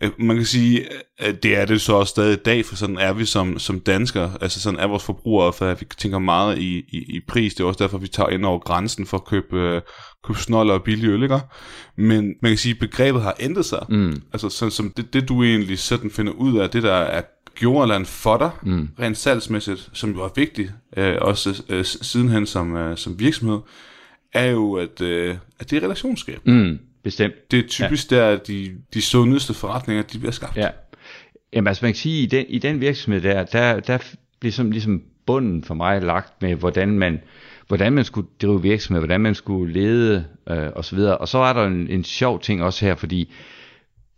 Øh, 0.01 0.11
man 0.19 0.35
kan 0.35 0.45
sige, 0.45 0.85
at 1.19 1.43
det 1.43 1.57
er 1.57 1.65
det 1.65 1.81
så 1.81 1.93
også 1.93 2.11
stadig 2.11 2.33
i 2.33 2.43
dag, 2.45 2.65
for 2.65 2.75
sådan 2.75 2.97
er 2.97 3.13
vi 3.13 3.25
som, 3.25 3.59
som 3.59 3.79
danskere, 3.79 4.33
altså 4.41 4.61
sådan 4.61 4.79
er 4.79 4.87
vores 4.87 5.03
forbrugere, 5.03 5.53
for 5.53 5.73
vi 5.73 5.85
tænker 5.97 6.19
meget 6.19 6.57
i, 6.57 6.77
i, 6.77 6.97
i 7.15 7.19
pris, 7.27 7.53
det 7.53 7.63
er 7.63 7.67
også 7.67 7.83
derfor, 7.83 7.97
vi 7.97 8.07
tager 8.07 8.29
ind 8.29 8.45
over 8.45 8.59
grænsen 8.59 9.05
for 9.05 9.17
at 9.17 9.25
købe, 9.25 9.59
øh, 9.59 9.81
købe 10.23 10.39
snoller 10.39 10.73
og 10.73 10.83
billige 10.83 11.11
øl, 11.11 11.23
ikke? 11.23 11.39
Men 11.97 12.33
man 12.41 12.51
kan 12.51 12.57
sige, 12.57 12.73
at 12.73 12.79
begrebet 12.79 13.21
har 13.21 13.35
ændret 13.39 13.65
sig. 13.65 13.85
Mm. 13.89 14.21
Altså 14.33 14.49
sådan 14.49 14.71
som 14.71 14.93
det, 14.97 15.13
det, 15.13 15.29
du 15.29 15.43
egentlig 15.43 15.79
sådan 15.79 16.11
finder 16.11 16.33
ud 16.33 16.59
af, 16.59 16.69
det 16.69 16.83
der 16.83 16.93
er 16.93 17.21
Gjorland 17.57 18.05
for 18.05 18.37
dig, 18.37 18.51
mm. 18.63 18.89
rent 18.99 19.17
salgsmæssigt, 19.17 19.89
som 19.93 20.11
jo 20.11 20.23
er 20.23 20.29
vigtigt, 20.35 20.71
øh, 20.97 21.15
også 21.21 21.63
øh, 21.69 21.85
sidenhen 21.85 22.45
som, 22.45 22.75
øh, 22.75 22.97
som 22.97 23.19
virksomhed, 23.19 23.59
er 24.33 24.45
jo, 24.45 24.73
at, 24.73 25.01
øh, 25.01 25.35
at 25.59 25.69
det 25.69 25.77
er 25.77 25.83
relationsskab. 25.83 26.39
Mm, 26.47 26.79
bestemt. 27.03 27.51
Det 27.51 27.59
er 27.59 27.67
typisk 27.67 28.11
ja. 28.11 28.17
der, 28.17 28.37
de, 28.37 28.71
de 28.93 29.01
sundeste 29.01 29.53
forretninger, 29.53 30.03
de 30.03 30.17
bliver 30.17 30.31
skabt. 30.31 30.57
Ja. 30.57 30.69
Jamen 31.53 31.67
altså 31.67 31.85
man 31.85 31.93
kan 31.93 31.97
sige, 31.97 32.23
i 32.23 32.25
den, 32.25 32.45
i 32.49 32.59
den 32.59 32.81
virksomhed 32.81 33.21
der, 33.21 33.43
der, 33.43 33.79
der 33.79 33.97
bliver 34.39 34.53
som, 34.53 34.71
ligesom 34.71 35.03
bunden 35.25 35.63
for 35.63 35.73
mig 35.73 36.01
lagt 36.01 36.41
med, 36.41 36.55
hvordan 36.55 36.89
man, 36.89 37.19
hvordan 37.67 37.93
man 37.93 38.03
skulle 38.03 38.27
drive 38.41 38.61
virksomhed, 38.61 39.01
hvordan 39.01 39.21
man 39.21 39.35
skulle 39.35 39.73
lede 39.73 40.25
øh, 40.49 40.69
osv. 40.75 40.99
Og 40.99 41.27
så 41.27 41.37
er 41.37 41.53
der 41.53 41.65
en, 41.65 41.89
en 41.89 42.03
sjov 42.03 42.39
ting 42.39 42.63
også 42.63 42.85
her, 42.85 42.95
fordi 42.95 43.33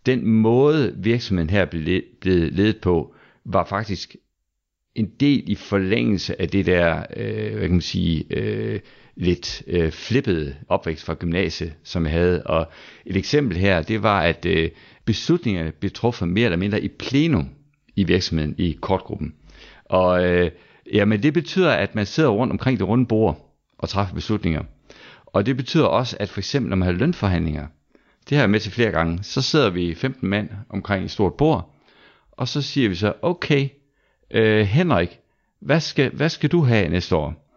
den 0.06 0.26
måde 0.26 0.94
virksomheden 0.98 1.50
her 1.50 1.66
blev, 1.66 2.02
blev 2.22 2.52
ledet 2.52 2.78
på, 2.78 3.16
var 3.46 3.66
faktisk 3.66 4.16
en 4.96 5.12
del 5.20 5.44
i 5.48 5.56
forlængelse 5.56 6.42
af 6.42 6.50
det 6.50 6.66
der, 6.66 7.04
øh, 7.18 7.52
hvad 7.52 7.62
kan 7.62 7.72
man 7.72 7.82
sige, 7.82 8.26
øh, 8.30 8.80
lidt 9.20 9.64
øh, 9.68 9.92
flippede 9.92 10.56
opvækst 10.70 11.06
fra 11.06 11.14
gymnasiet, 11.14 11.74
som 11.84 12.06
jeg 12.06 12.12
havde. 12.12 12.44
Og 12.44 12.72
et 13.06 13.18
eksempel 13.18 13.58
her, 13.58 13.82
det 13.82 14.04
var, 14.04 14.22
at 14.22 14.46
øh, 14.46 14.70
beslutningerne 15.06 15.72
blev 15.72 15.92
truffet 15.92 16.28
mere 16.28 16.46
eller 16.46 16.58
mindre 16.58 16.82
i 16.82 16.88
plenum 16.88 17.50
i 17.96 18.04
virksomheden, 18.04 18.56
i 18.58 18.78
kortgruppen. 18.82 19.34
Og 19.86 20.26
øh, 20.26 20.52
jamen, 20.94 21.24
det 21.24 21.34
betyder, 21.34 21.72
at 21.72 21.96
man 21.96 22.06
sidder 22.06 22.30
rundt 22.30 22.52
omkring 22.52 22.80
det 22.80 22.88
runde 22.88 23.06
bord 23.06 23.56
og 23.78 23.90
træffer 23.90 24.16
beslutninger. 24.16 24.64
Og 25.26 25.46
det 25.46 25.58
betyder 25.58 25.86
også, 25.86 26.18
at 26.20 26.30
for 26.30 26.40
eksempel, 26.40 26.70
når 26.70 26.78
man 26.78 26.86
har 26.86 26.94
lønforhandlinger, 26.94 27.68
det 28.30 28.38
har 28.38 28.44
jeg 28.44 28.50
med 28.50 28.60
til 28.60 28.72
flere 28.72 28.92
gange, 28.92 29.24
så 29.24 29.42
sidder 29.42 29.70
vi 29.70 29.96
15 29.96 30.30
mand 30.30 30.50
omkring 30.70 31.06
et 31.06 31.12
stort 31.12 31.34
bord, 31.34 31.76
og 32.32 32.48
så 32.48 32.62
siger 32.62 32.90
vi 32.90 32.96
så, 32.96 33.14
okay, 33.22 33.70
øh, 34.32 34.66
Henrik, 34.66 35.20
hvad 35.62 35.80
skal, 35.80 36.12
hvad 36.12 36.30
skal 36.30 36.52
du 36.52 36.62
have 36.62 36.90
næste 36.90 37.16
år? 37.16 37.49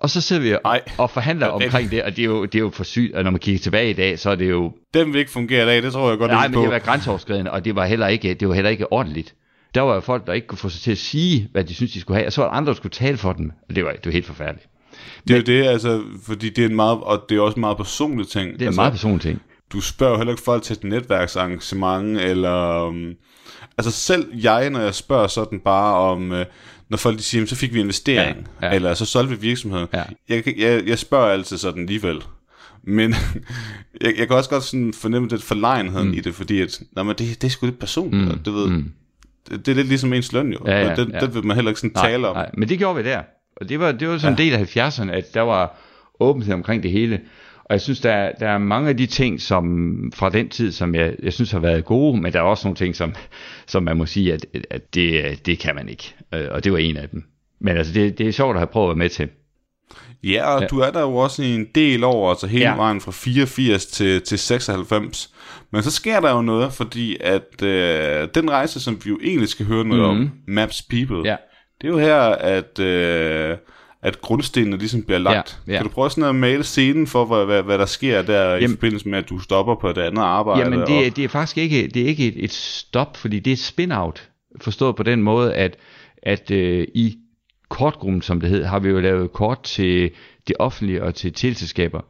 Og 0.00 0.10
så 0.10 0.20
sidder 0.20 0.42
vi 0.42 0.56
Ej. 0.64 0.80
og 0.98 1.10
forhandler 1.10 1.46
ja, 1.46 1.52
omkring 1.52 1.90
det, 1.90 2.02
og 2.02 2.16
det 2.16 2.22
er, 2.22 2.26
jo, 2.26 2.44
det 2.44 2.54
er 2.54 2.58
jo 2.58 2.70
for 2.70 2.84
sygt, 2.84 3.14
og 3.14 3.24
når 3.24 3.30
man 3.30 3.40
kigger 3.40 3.58
tilbage 3.58 3.90
i 3.90 3.92
dag, 3.92 4.18
så 4.18 4.30
er 4.30 4.34
det 4.34 4.50
jo... 4.50 4.72
Dem 4.94 5.12
vil 5.12 5.18
ikke 5.18 5.30
fungere 5.30 5.62
i 5.62 5.66
dag, 5.66 5.82
det 5.82 5.92
tror 5.92 6.08
jeg 6.08 6.18
godt 6.18 6.30
Nej, 6.30 6.48
men 6.48 6.54
på. 6.54 6.62
det 6.62 6.70
var 6.70 6.78
grænseoverskridende, 6.78 7.50
og 7.50 7.64
det 7.64 7.76
var, 7.76 7.84
heller 7.86 8.06
ikke, 8.06 8.34
det 8.34 8.48
var 8.48 8.54
heller 8.54 8.70
ikke 8.70 8.92
ordentligt. 8.92 9.34
Der 9.74 9.80
var 9.80 9.94
jo 9.94 10.00
folk, 10.00 10.26
der 10.26 10.32
ikke 10.32 10.46
kunne 10.46 10.58
få 10.58 10.68
sig 10.68 10.80
til 10.80 10.90
at 10.90 10.98
sige, 10.98 11.48
hvad 11.52 11.64
de 11.64 11.74
synes, 11.74 11.92
de 11.92 12.00
skulle 12.00 12.16
have, 12.16 12.26
og 12.26 12.32
så 12.32 12.40
var 12.40 12.48
der 12.48 12.56
andre, 12.56 12.70
der 12.70 12.76
skulle 12.76 12.92
tale 12.92 13.16
for 13.16 13.32
dem, 13.32 13.52
og 13.68 13.76
det 13.76 13.84
var, 13.84 13.92
det 13.92 14.06
var 14.06 14.12
helt 14.12 14.26
forfærdeligt. 14.26 14.68
Det 15.28 15.30
er 15.30 15.38
men, 15.38 15.46
jo 15.46 15.52
det, 15.52 15.68
altså, 15.68 16.02
fordi 16.26 16.50
det 16.50 16.64
er 16.64 16.68
en 16.68 16.76
meget, 16.76 16.98
og 17.00 17.24
det 17.28 17.36
er 17.36 17.40
også 17.40 17.56
en 17.56 17.60
meget 17.60 17.76
personlig 17.76 18.28
ting. 18.28 18.52
Det 18.52 18.62
er 18.62 18.66
altså, 18.66 18.80
en 18.80 18.82
meget 18.82 18.92
personlig 18.92 19.22
ting. 19.22 19.42
du 19.72 19.80
spørger 19.80 20.16
heller 20.16 20.32
ikke 20.32 20.42
folk 20.42 20.62
til 20.62 20.76
et 20.76 20.84
netværksarrangement, 20.84 22.20
eller... 22.20 22.86
Um, 22.86 23.12
altså 23.78 23.90
selv 23.90 24.32
jeg, 24.42 24.70
når 24.70 24.80
jeg 24.80 24.94
spørger 24.94 25.26
sådan 25.26 25.60
bare 25.60 25.94
om... 25.94 26.30
Uh, 26.30 26.38
når 26.90 26.96
folk 26.96 27.18
de 27.18 27.22
siger, 27.22 27.46
så 27.46 27.56
fik 27.56 27.74
vi 27.74 27.80
investering, 27.80 28.48
ja, 28.62 28.66
ja. 28.66 28.74
eller 28.74 28.94
så 28.94 29.04
solgte 29.04 29.34
vi 29.34 29.40
virksomheden. 29.40 29.88
Ja. 29.92 30.02
Jeg, 30.28 30.58
jeg, 30.58 30.82
jeg 30.86 30.98
spørger 30.98 31.32
altid 31.32 31.58
sådan 31.58 31.82
alligevel. 31.82 32.22
Men 32.82 33.14
jeg, 34.02 34.14
jeg 34.18 34.26
kan 34.26 34.36
også 34.36 34.50
godt 34.50 34.64
sådan 34.64 34.92
fornemme 34.92 35.28
det 35.28 35.42
forlegenheden 35.42 36.08
mm. 36.08 36.14
i 36.14 36.20
det, 36.20 36.34
fordi 36.34 36.60
at, 36.60 36.80
nej, 36.92 37.04
men 37.04 37.14
det, 37.18 37.42
det 37.42 37.44
er 37.44 37.48
sgu 37.48 37.66
lidt 37.66 37.78
personligt, 37.78 38.32
mm. 38.32 38.38
du 38.38 38.52
ved. 38.52 38.66
Mm. 38.68 38.92
Det, 39.48 39.66
det 39.66 39.72
er 39.72 39.76
lidt 39.76 39.88
ligesom 39.88 40.12
ens 40.12 40.32
løn 40.32 40.52
jo, 40.52 40.58
ja, 40.66 40.80
ja, 40.80 40.94
det, 40.94 41.10
ja. 41.12 41.20
det 41.20 41.34
vil 41.34 41.46
man 41.46 41.56
heller 41.56 41.70
ikke 41.70 41.80
sådan 41.80 41.92
nej, 41.94 42.10
tale 42.10 42.28
om. 42.28 42.36
Nej, 42.36 42.50
men 42.54 42.68
det 42.68 42.78
gjorde 42.78 43.02
vi 43.02 43.10
der, 43.10 43.22
og 43.56 43.68
det 43.68 43.80
var, 43.80 43.92
det 43.92 44.08
var 44.08 44.18
sådan 44.18 44.38
ja. 44.38 44.44
en 44.44 44.52
del 44.52 44.78
af 44.78 44.90
70'erne, 44.90 45.10
at 45.10 45.34
der 45.34 45.40
var 45.40 45.76
åbenhed 46.20 46.54
omkring 46.54 46.82
det 46.82 46.90
hele. 46.90 47.20
Og 47.70 47.74
jeg 47.74 47.80
synes, 47.80 48.00
der 48.00 48.12
er, 48.12 48.32
der 48.40 48.48
er 48.48 48.58
mange 48.58 48.88
af 48.88 48.96
de 48.96 49.06
ting 49.06 49.40
som 49.40 50.12
fra 50.14 50.30
den 50.30 50.48
tid, 50.48 50.72
som 50.72 50.94
jeg, 50.94 51.14
jeg 51.22 51.32
synes 51.32 51.50
har 51.50 51.58
været 51.58 51.84
gode, 51.84 52.20
men 52.20 52.32
der 52.32 52.38
er 52.38 52.42
også 52.42 52.68
nogle 52.68 52.76
ting, 52.76 52.96
som, 52.96 53.14
som 53.66 53.82
man 53.82 53.96
må 53.96 54.06
sige, 54.06 54.32
at, 54.32 54.46
at 54.70 54.94
det, 54.94 55.46
det 55.46 55.58
kan 55.58 55.74
man 55.74 55.88
ikke. 55.88 56.14
Øh, 56.34 56.46
og 56.50 56.64
det 56.64 56.72
var 56.72 56.78
en 56.78 56.96
af 56.96 57.08
dem. 57.08 57.24
Men 57.60 57.76
altså, 57.76 57.92
det, 57.92 58.18
det 58.18 58.28
er 58.28 58.32
sjovt 58.32 58.56
at 58.56 58.60
have 58.60 58.66
prøvet 58.66 58.86
at 58.86 58.88
være 58.88 59.04
med 59.04 59.08
til. 59.08 59.28
Ja, 60.24 60.54
og 60.54 60.60
ja. 60.60 60.66
du 60.66 60.78
er 60.78 60.90
der 60.90 61.00
jo 61.00 61.16
også 61.16 61.42
i 61.42 61.54
en 61.54 61.66
del 61.74 62.04
over, 62.04 62.30
altså 62.30 62.46
hele 62.46 62.64
ja. 62.64 62.76
vejen 62.76 63.00
fra 63.00 63.12
84 63.12 63.86
til, 63.86 64.22
til 64.22 64.38
96. 64.38 65.34
Men 65.72 65.82
så 65.82 65.90
sker 65.90 66.20
der 66.20 66.30
jo 66.30 66.42
noget, 66.42 66.72
fordi 66.72 67.16
at 67.20 67.62
øh, 67.62 68.28
den 68.34 68.50
rejse, 68.50 68.80
som 68.80 69.00
vi 69.04 69.10
jo 69.10 69.18
egentlig 69.22 69.48
skal 69.48 69.66
høre 69.66 69.84
noget 69.84 70.14
mm-hmm. 70.14 70.30
om, 70.48 70.54
Maps 70.54 70.82
People, 70.82 71.30
ja. 71.30 71.36
det 71.80 71.88
er 71.88 71.92
jo 71.92 71.98
her, 71.98 72.20
at... 72.20 72.78
Øh, 72.78 73.56
at 74.02 74.20
grundstenene 74.20 74.76
ligesom 74.76 75.02
bliver 75.02 75.18
lagt. 75.18 75.60
Ja, 75.66 75.72
ja. 75.72 75.78
Kan 75.78 75.86
du 75.86 75.92
prøve 75.92 76.10
sådan 76.10 76.24
at 76.24 76.34
male 76.34 76.64
scenen 76.64 77.06
for, 77.06 77.24
hvad, 77.24 77.44
hvad, 77.44 77.62
hvad 77.62 77.78
der 77.78 77.86
sker 77.86 78.22
der 78.22 78.50
jamen, 78.54 78.64
i 78.64 78.68
forbindelse 78.68 79.08
med, 79.08 79.18
at 79.18 79.28
du 79.28 79.38
stopper 79.38 79.74
på 79.74 79.90
et 79.90 79.98
andet 79.98 80.22
arbejde? 80.22 80.60
Jamen, 80.60 80.78
det, 80.78 81.10
og... 81.10 81.16
det 81.16 81.24
er 81.24 81.28
faktisk 81.28 81.58
ikke, 81.58 81.88
det 81.88 82.02
er 82.02 82.06
ikke 82.06 82.28
et, 82.28 82.44
et 82.44 82.52
stop, 82.52 83.16
fordi 83.16 83.38
det 83.38 83.50
er 83.50 83.54
et 83.54 83.58
spin-out, 83.58 84.28
forstået 84.60 84.96
på 84.96 85.02
den 85.02 85.22
måde, 85.22 85.54
at, 85.54 85.76
at 86.22 86.50
øh, 86.50 86.86
i 86.94 87.18
kortgruppen, 87.68 88.22
som 88.22 88.40
det 88.40 88.50
hed, 88.50 88.64
har 88.64 88.78
vi 88.78 88.88
jo 88.88 89.00
lavet 89.00 89.32
kort 89.32 89.62
til 89.62 90.10
det 90.48 90.56
offentlige 90.58 91.02
og 91.02 91.14
til 91.14 91.32
tilselskaber. 91.32 92.00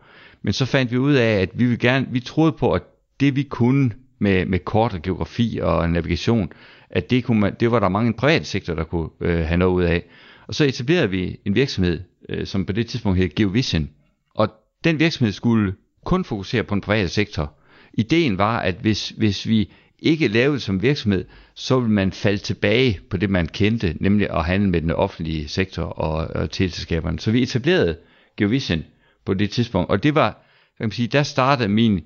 Men 0.43 0.53
så 0.53 0.67
fandt 0.67 0.93
vi 0.93 0.99
ud 0.99 1.15
af, 1.15 1.41
at 1.41 1.51
vi, 1.55 1.65
vil 1.67 1.79
gerne, 1.79 2.07
vi 2.11 2.21
troede 2.21 2.53
på, 2.53 2.73
at 2.73 2.83
det 3.21 3.37
vi 3.37 3.43
kunne 3.43 3.91
med, 4.19 4.47
med 4.47 4.59
kort 4.59 4.95
og 4.95 5.03
geografi 5.03 5.59
og 5.63 5.91
navigation, 5.91 6.53
at 6.91 7.11
det, 7.11 7.25
kunne 7.25 7.41
man, 7.41 7.57
det 7.61 7.71
var 7.71 7.79
der 7.79 7.89
mange 7.89 8.13
private 8.13 8.45
sektor, 8.45 8.75
der 8.75 8.85
kunne 8.85 9.09
øh, 9.21 9.39
have 9.39 9.59
noget 9.59 9.73
ud 9.73 9.83
af. 9.83 10.05
Og 10.51 10.55
så 10.55 10.65
etablerede 10.65 11.11
vi 11.11 11.37
en 11.45 11.55
virksomhed, 11.55 12.01
øh, 12.29 12.47
som 12.47 12.67
på 12.67 12.73
det 12.73 12.87
tidspunkt 12.87 13.19
hed 13.19 13.29
GeoVision. 13.29 13.91
Og 14.35 14.49
den 14.85 14.99
virksomhed 14.99 15.33
skulle 15.33 15.75
kun 16.05 16.25
fokusere 16.25 16.65
på 16.65 16.75
den 16.75 16.81
private 16.81 17.09
sektor. 17.09 17.55
Ideen 17.95 18.39
var, 18.39 18.59
at 18.59 18.75
hvis, 18.75 19.09
hvis 19.09 19.49
vi 19.49 19.73
ikke 19.99 20.29
lavede 20.29 20.61
som 20.61 20.83
virksomhed, 20.83 21.25
så 21.55 21.81
ville 21.81 21.95
man 21.95 22.13
falde 22.13 22.39
tilbage 22.39 23.01
på 23.11 23.17
det, 23.17 23.31
man 23.31 23.47
kendte, 23.47 23.97
nemlig 24.01 24.31
at 24.31 24.45
handle 24.45 24.71
med 24.71 24.81
den 24.81 24.91
offentlige 24.91 25.49
sektor 25.49 25.83
og, 25.83 26.43
og 26.43 26.51
teleselskaberne. 26.51 27.21
Så 27.21 27.31
vi 27.31 27.43
etablerede 27.43 27.97
GeoVision 28.37 28.85
på 29.25 29.35
det 29.35 29.51
tidspunkt, 29.51 29.91
og 29.91 30.03
det 30.03 30.15
var, 30.15 30.31
kan 30.77 30.85
man 30.85 30.93
sige, 30.93 31.09
der 31.09 31.23
startede 31.23 31.69
min 31.69 32.01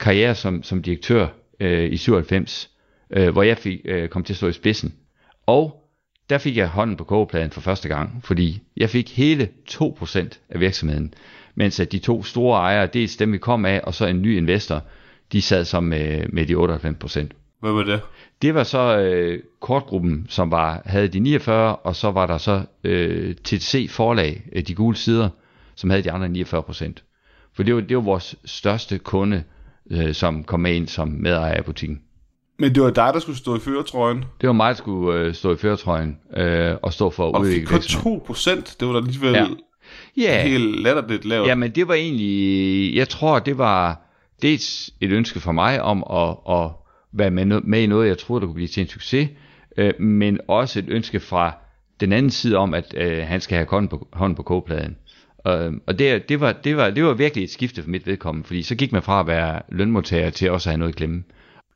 karriere 0.00 0.34
som, 0.34 0.62
som 0.62 0.82
direktør 0.82 1.28
øh, 1.60 1.92
i 1.92 1.96
97, 1.96 2.70
øh, 3.10 3.28
hvor 3.28 3.42
jeg 3.42 3.58
fik, 3.58 3.80
øh, 3.84 4.08
kom 4.08 4.24
til 4.24 4.32
at 4.32 4.36
stå 4.36 4.48
i 4.48 4.52
spidsen. 4.52 4.94
Og 5.46 5.87
der 6.30 6.38
fik 6.38 6.56
jeg 6.56 6.68
hånden 6.68 6.96
på 6.96 7.04
kogepladen 7.04 7.50
for 7.50 7.60
første 7.60 7.88
gang, 7.88 8.20
fordi 8.24 8.62
jeg 8.76 8.90
fik 8.90 9.16
hele 9.16 9.48
2% 9.70 10.28
af 10.48 10.60
virksomheden, 10.60 11.14
mens 11.54 11.80
at 11.80 11.92
de 11.92 11.98
to 11.98 12.22
store 12.22 12.60
ejere, 12.60 12.86
dels 12.86 13.16
dem 13.16 13.32
vi 13.32 13.38
kom 13.38 13.64
af, 13.64 13.80
og 13.84 13.94
så 13.94 14.06
en 14.06 14.22
ny 14.22 14.36
investor, 14.36 14.82
de 15.32 15.42
sad 15.42 15.64
som 15.64 15.84
med, 15.84 16.28
med 16.28 16.46
de 16.46 16.54
98%. 16.54 17.28
Hvad 17.60 17.72
var 17.72 17.82
det? 17.82 18.00
Det 18.42 18.54
var 18.54 18.62
så 18.62 18.98
øh, 18.98 19.42
kortgruppen, 19.60 20.26
som 20.28 20.50
var, 20.50 20.82
havde 20.84 21.08
de 21.08 21.20
49, 21.20 21.76
og 21.76 21.96
så 21.96 22.10
var 22.10 22.26
der 22.26 22.38
så 22.38 22.62
øh, 22.84 23.34
TTC 23.34 23.90
forlag, 23.90 24.42
øh, 24.52 24.62
de 24.62 24.74
gule 24.74 24.96
sider, 24.96 25.28
som 25.74 25.90
havde 25.90 26.02
de 26.02 26.12
andre 26.12 26.44
49% 26.44 26.92
For 27.52 27.62
det 27.62 27.74
var, 27.74 27.80
det 27.80 27.96
var 27.96 28.02
vores 28.02 28.36
største 28.44 28.98
kunde, 28.98 29.44
øh, 29.90 30.14
som 30.14 30.44
kom 30.44 30.60
med 30.60 30.74
ind 30.74 30.88
som 30.88 31.08
medejer 31.08 31.54
af 31.54 31.64
butikken. 31.64 32.00
Men 32.58 32.74
det 32.74 32.82
var 32.82 32.90
dig, 32.90 33.10
der 33.14 33.20
skulle 33.20 33.38
stå 33.38 33.56
i 33.56 33.60
føretrøjen? 33.60 34.24
Det 34.40 34.46
var 34.46 34.52
mig, 34.52 34.68
der 34.68 34.74
skulle 34.74 35.20
øh, 35.20 35.34
stå 35.34 35.54
i 35.54 35.56
føretrøjen 35.56 36.18
øh, 36.36 36.74
og 36.82 36.92
stå 36.92 37.10
for 37.10 37.28
at 37.28 37.40
udvikle 37.40 37.66
Og 37.66 37.70
kun 37.70 37.80
2 37.80 38.22
procent, 38.26 38.76
det 38.80 38.88
var 38.88 38.94
da 38.94 38.98
alligevel 38.98 39.32
ja. 39.32 39.46
yeah. 40.18 40.46
helt 40.46 40.82
latterligt 40.82 41.24
lavt. 41.24 41.48
Ja, 41.48 41.54
men 41.54 41.70
det 41.70 41.88
var 41.88 41.94
egentlig, 41.94 42.96
jeg 42.96 43.08
tror, 43.08 43.38
det 43.38 43.58
var 43.58 44.00
dels 44.42 44.90
et 45.00 45.10
ønske 45.10 45.40
for 45.40 45.52
mig 45.52 45.82
om 45.82 46.04
at, 46.10 46.56
at 46.56 46.70
være 47.12 47.30
med, 47.30 47.60
med 47.60 47.82
i 47.82 47.86
noget, 47.86 48.08
jeg 48.08 48.18
troede, 48.18 48.40
der 48.40 48.46
kunne 48.46 48.54
blive 48.54 48.68
til 48.68 48.80
en 48.80 48.88
succes, 48.88 49.28
øh, 49.76 50.00
men 50.00 50.40
også 50.48 50.78
et 50.78 50.86
ønske 50.88 51.20
fra 51.20 51.52
den 52.00 52.12
anden 52.12 52.30
side 52.30 52.56
om, 52.56 52.74
at 52.74 52.94
øh, 52.96 53.26
han 53.26 53.40
skal 53.40 53.56
have 53.56 53.66
hånden 53.70 53.88
på, 53.88 54.08
hånden 54.12 54.36
på 54.36 54.42
kogepladen. 54.42 54.96
Øh, 55.46 55.72
og 55.86 55.98
det, 55.98 56.28
det, 56.28 56.40
var, 56.40 56.52
det, 56.52 56.76
var, 56.76 56.90
det 56.90 57.04
var 57.04 57.14
virkelig 57.14 57.44
et 57.44 57.50
skifte 57.50 57.82
for 57.82 57.90
mit 57.90 58.06
vedkommende, 58.06 58.46
fordi 58.46 58.62
så 58.62 58.74
gik 58.74 58.92
man 58.92 59.02
fra 59.02 59.20
at 59.20 59.26
være 59.26 59.62
lønmodtager 59.68 60.30
til 60.30 60.50
også 60.50 60.70
at 60.70 60.72
have 60.72 60.78
noget 60.78 60.92
at 60.92 60.96
glemme. 60.96 61.24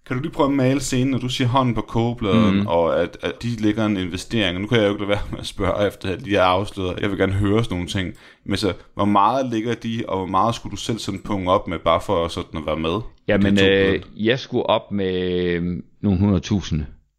Kan 0.06 0.16
du 0.16 0.22
lige 0.22 0.32
prøve 0.32 0.48
at 0.48 0.54
male 0.54 0.80
scenen, 0.80 1.10
når 1.10 1.18
du 1.18 1.28
siger 1.28 1.48
hånden 1.48 1.74
på 1.74 1.80
kogebladen, 1.80 2.60
mm. 2.60 2.66
og 2.66 3.02
at, 3.02 3.16
at 3.22 3.42
de 3.42 3.48
lægger 3.48 3.86
en 3.86 3.96
investering? 3.96 4.60
Nu 4.60 4.66
kan 4.66 4.78
jeg 4.78 4.84
jo 4.84 4.90
ikke 4.90 5.00
lade 5.00 5.08
være 5.08 5.22
med 5.30 5.38
at 5.38 5.46
spørge 5.46 5.86
efter, 5.86 6.12
at 6.12 6.24
de 6.24 6.36
er 6.36 6.42
afsløret. 6.42 7.00
Jeg 7.00 7.10
vil 7.10 7.18
gerne 7.18 7.32
høre 7.32 7.64
sådan 7.64 7.74
nogle 7.74 7.88
ting. 7.88 8.14
Men 8.44 8.56
så, 8.56 8.72
hvor 8.94 9.04
meget 9.04 9.50
ligger 9.50 9.74
de, 9.74 10.04
og 10.08 10.16
hvor 10.16 10.26
meget 10.26 10.54
skulle 10.54 10.70
du 10.70 10.76
selv 10.76 10.98
sådan 10.98 11.20
punge 11.20 11.50
op 11.50 11.68
med, 11.68 11.78
bare 11.78 12.00
for 12.00 12.28
sådan 12.28 12.60
at 12.60 12.66
være 12.66 12.76
med? 12.76 13.00
Jamen, 13.28 13.58
øh, 13.64 14.02
jeg 14.16 14.38
skulle 14.38 14.66
op 14.66 14.92
med 14.92 15.42
øh, 15.44 15.82
nogle 16.00 16.40
100.000. 16.46 16.76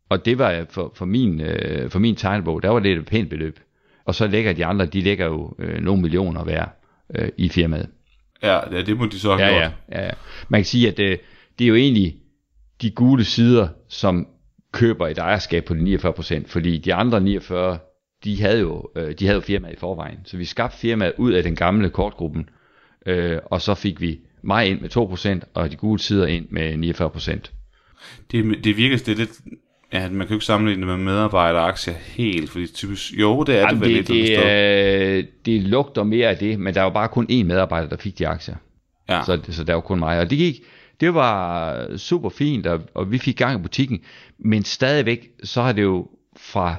Og 0.09 0.25
det 0.25 0.37
var 0.37 0.65
for, 0.69 0.91
for, 0.95 1.05
min, 1.05 1.41
øh, 1.41 1.89
for 1.89 1.99
min 1.99 2.15
tegnebog, 2.15 2.63
der 2.63 2.69
var 2.69 2.79
det 2.79 2.91
et 2.91 3.05
pænt 3.05 3.29
beløb. 3.29 3.59
Og 4.05 4.15
så 4.15 4.27
lægger 4.27 4.53
de 4.53 4.65
andre, 4.65 4.85
de 4.85 5.01
lægger 5.01 5.25
jo 5.25 5.55
øh, 5.59 5.83
nogle 5.83 6.01
millioner 6.01 6.43
hver 6.43 6.65
øh, 7.15 7.29
i 7.37 7.49
firmaet. 7.49 7.87
Ja, 8.43 8.75
ja, 8.75 8.81
det 8.81 8.97
må 8.97 9.05
de 9.05 9.19
så 9.19 9.35
have 9.35 9.53
ja, 9.53 9.59
gjort. 9.59 9.71
Ja, 9.91 10.05
ja. 10.05 10.11
Man 10.49 10.59
kan 10.59 10.65
sige, 10.65 10.87
at 10.87 10.99
øh, 10.99 11.17
det 11.59 11.65
er 11.65 11.69
jo 11.69 11.75
egentlig 11.75 12.15
de 12.81 12.91
gule 12.91 13.23
sider, 13.23 13.67
som 13.89 14.27
køber 14.71 15.07
et 15.07 15.17
ejerskab 15.17 15.65
på 15.65 15.73
de 15.73 15.95
49%, 15.95 16.47
fordi 16.47 16.77
de 16.77 16.93
andre 16.93 17.21
49, 17.21 17.77
de 18.23 18.41
havde 18.41 18.59
jo, 18.59 18.89
øh, 18.95 19.13
de 19.19 19.25
havde 19.25 19.35
jo 19.35 19.41
firmaet 19.41 19.73
i 19.73 19.79
forvejen. 19.79 20.17
Så 20.25 20.37
vi 20.37 20.45
skabte 20.45 20.77
firmaet 20.77 21.13
ud 21.17 21.31
af 21.31 21.43
den 21.43 21.55
gamle 21.55 21.89
kortgruppen, 21.89 22.49
øh, 23.05 23.37
og 23.45 23.61
så 23.61 23.73
fik 23.75 24.01
vi 24.01 24.19
mig 24.41 24.69
ind 24.69 24.81
med 24.81 24.89
2%, 24.89 25.49
og 25.53 25.71
de 25.71 25.75
gule 25.75 25.99
sider 25.99 26.27
ind 26.27 26.45
med 26.49 26.77
49%. 26.77 27.51
Det, 28.31 28.63
det 28.63 28.77
virker 28.77 28.97
det 28.97 29.17
lidt, 29.17 29.41
ja, 29.93 30.09
man 30.09 30.19
kan 30.19 30.29
jo 30.29 30.35
ikke 30.35 30.45
sammenligne 30.45 30.87
det 30.87 30.97
med 30.97 31.05
medarbejderaktier 31.05 31.93
helt, 31.93 32.49
fordi 32.49 32.67
typisk, 32.67 33.13
jo, 33.13 33.43
det 33.43 33.55
er 33.55 33.59
Jamen, 33.59 33.81
det 33.81 33.89
vel 33.89 33.97
det, 33.97 34.15
lidt, 34.15 34.29
det, 34.39 35.17
øh, 35.17 35.23
det 35.45 35.61
lugter 35.61 36.03
mere 36.03 36.29
af 36.29 36.37
det, 36.37 36.59
men 36.59 36.73
der 36.73 36.81
var 36.81 36.89
bare 36.89 37.07
kun 37.07 37.27
én 37.31 37.43
medarbejder, 37.43 37.89
der 37.89 37.97
fik 37.97 38.19
de 38.19 38.27
aktier. 38.27 38.55
Ja. 39.09 39.21
Så, 39.25 39.39
så 39.49 39.63
der 39.63 39.73
var 39.73 39.81
kun 39.81 39.99
mig, 39.99 40.19
og 40.19 40.29
det 40.29 40.37
gik, 40.37 40.61
det 41.01 41.13
var 41.13 41.97
super 41.97 42.29
fint, 42.29 42.67
og, 42.67 42.81
og 42.93 43.11
vi 43.11 43.17
fik 43.17 43.37
gang 43.37 43.59
i 43.59 43.61
butikken, 43.61 43.99
men 44.39 44.63
stadigvæk, 44.63 45.29
så 45.43 45.61
har 45.61 45.71
det 45.71 45.81
jo 45.81 46.07
fra 46.37 46.75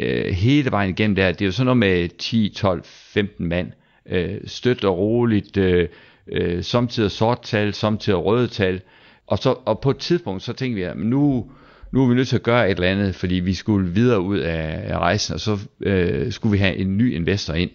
øh, 0.00 0.34
hele 0.34 0.70
vejen 0.70 0.90
igennem 0.90 1.14
der, 1.14 1.32
det 1.32 1.42
er 1.42 1.46
jo 1.46 1.52
sådan 1.52 1.64
noget 1.66 1.76
med 1.76 2.08
10, 2.18 2.52
12, 2.56 2.82
15 2.84 3.48
mand, 3.48 3.72
øh, 4.08 4.40
støt 4.46 4.84
og 4.84 4.98
roligt, 4.98 5.56
øh, 5.56 5.88
øh, 6.32 6.64
samtidig 6.64 7.10
sort 7.10 7.40
tal, 7.42 7.74
samtidig 7.74 8.24
røde 8.24 8.48
tal, 8.48 8.80
og, 9.26 9.38
så, 9.38 9.54
og 9.64 9.80
på 9.80 9.90
et 9.90 9.98
tidspunkt, 9.98 10.42
så 10.42 10.52
tænkte 10.52 10.74
vi, 10.74 10.82
at 10.82 10.96
nu, 10.96 11.50
nu 11.92 12.04
er 12.04 12.08
vi 12.08 12.14
nødt 12.14 12.28
til 12.28 12.36
at 12.36 12.42
gøre 12.42 12.70
et 12.70 12.74
eller 12.74 12.90
andet, 12.90 13.14
fordi 13.14 13.34
vi 13.34 13.54
skulle 13.54 13.90
videre 13.90 14.20
ud 14.20 14.38
af, 14.38 14.92
af 14.92 14.98
rejsen, 14.98 15.34
og 15.34 15.40
så 15.40 15.58
øh, 15.80 16.32
skulle 16.32 16.52
vi 16.52 16.58
have 16.58 16.76
en 16.76 16.96
ny 16.96 17.14
investor 17.14 17.54
ind. 17.54 17.70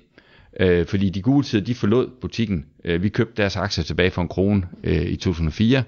Øh, 0.59 0.85
fordi 0.85 1.09
de 1.09 1.21
gule 1.21 1.43
tider, 1.43 1.63
de 1.63 1.75
forlod 1.75 2.09
butikken. 2.21 2.65
Øh, 2.83 3.03
vi 3.03 3.09
købte 3.09 3.41
deres 3.41 3.55
aktier 3.55 3.83
tilbage 3.83 4.11
for 4.11 4.21
en 4.21 4.27
krone 4.27 4.67
øh, 4.83 5.05
i 5.05 5.15
2004, 5.15 5.83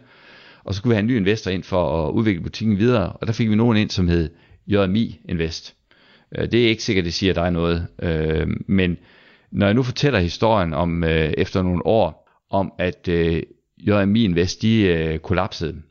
og 0.64 0.74
så 0.74 0.78
skulle 0.78 0.92
vi 0.92 0.96
have 0.96 1.00
en 1.00 1.08
ny 1.08 1.18
investor 1.18 1.52
ind 1.52 1.64
for 1.64 2.08
at 2.08 2.12
udvikle 2.12 2.44
butikken 2.44 2.78
videre, 2.78 3.12
og 3.12 3.28
der 3.28 3.34
fik 3.34 3.50
vi 3.50 3.56
nogen 3.56 3.78
ind, 3.78 3.90
som 3.90 4.08
hed 4.08 4.30
JMI 4.68 5.20
Invest. 5.30 5.76
Øh, 6.38 6.52
det 6.52 6.66
er 6.66 6.70
ikke 6.70 6.84
sikkert, 6.84 7.06
det 7.06 7.14
siger 7.14 7.34
dig 7.34 7.52
noget, 7.52 7.88
øh, 8.02 8.48
men 8.68 8.98
når 9.52 9.66
jeg 9.66 9.74
nu 9.74 9.84
fortæller 9.84 10.20
historien 10.20 10.74
om 10.74 11.04
øh, 11.04 11.34
efter 11.38 11.62
nogle 11.62 11.86
år, 11.86 12.30
om 12.50 12.74
at 12.80 13.08
øh, 13.08 13.44
JMI 13.78 14.24
Invest, 14.24 14.62
de 14.62 14.82
øh, 14.82 15.20
kollapsede, 15.20 15.82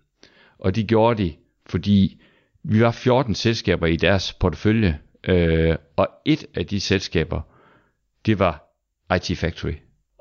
og 0.59 0.77
de 0.77 0.85
gjorde 0.85 1.23
de, 1.23 1.33
fordi 1.67 2.21
vi 2.65 2.81
var 2.81 2.91
14 2.91 3.35
selskaber 3.35 3.87
i 3.87 3.97
deres 3.97 4.33
portefølje, 4.33 4.99
øh, 5.29 5.77
og 5.97 6.09
et 6.25 6.47
af 6.55 6.67
de 6.67 6.81
selskaber, 6.81 7.41
det 8.29 8.39
var 8.39 8.65
IT 9.17 9.39
Factory. 9.39 9.73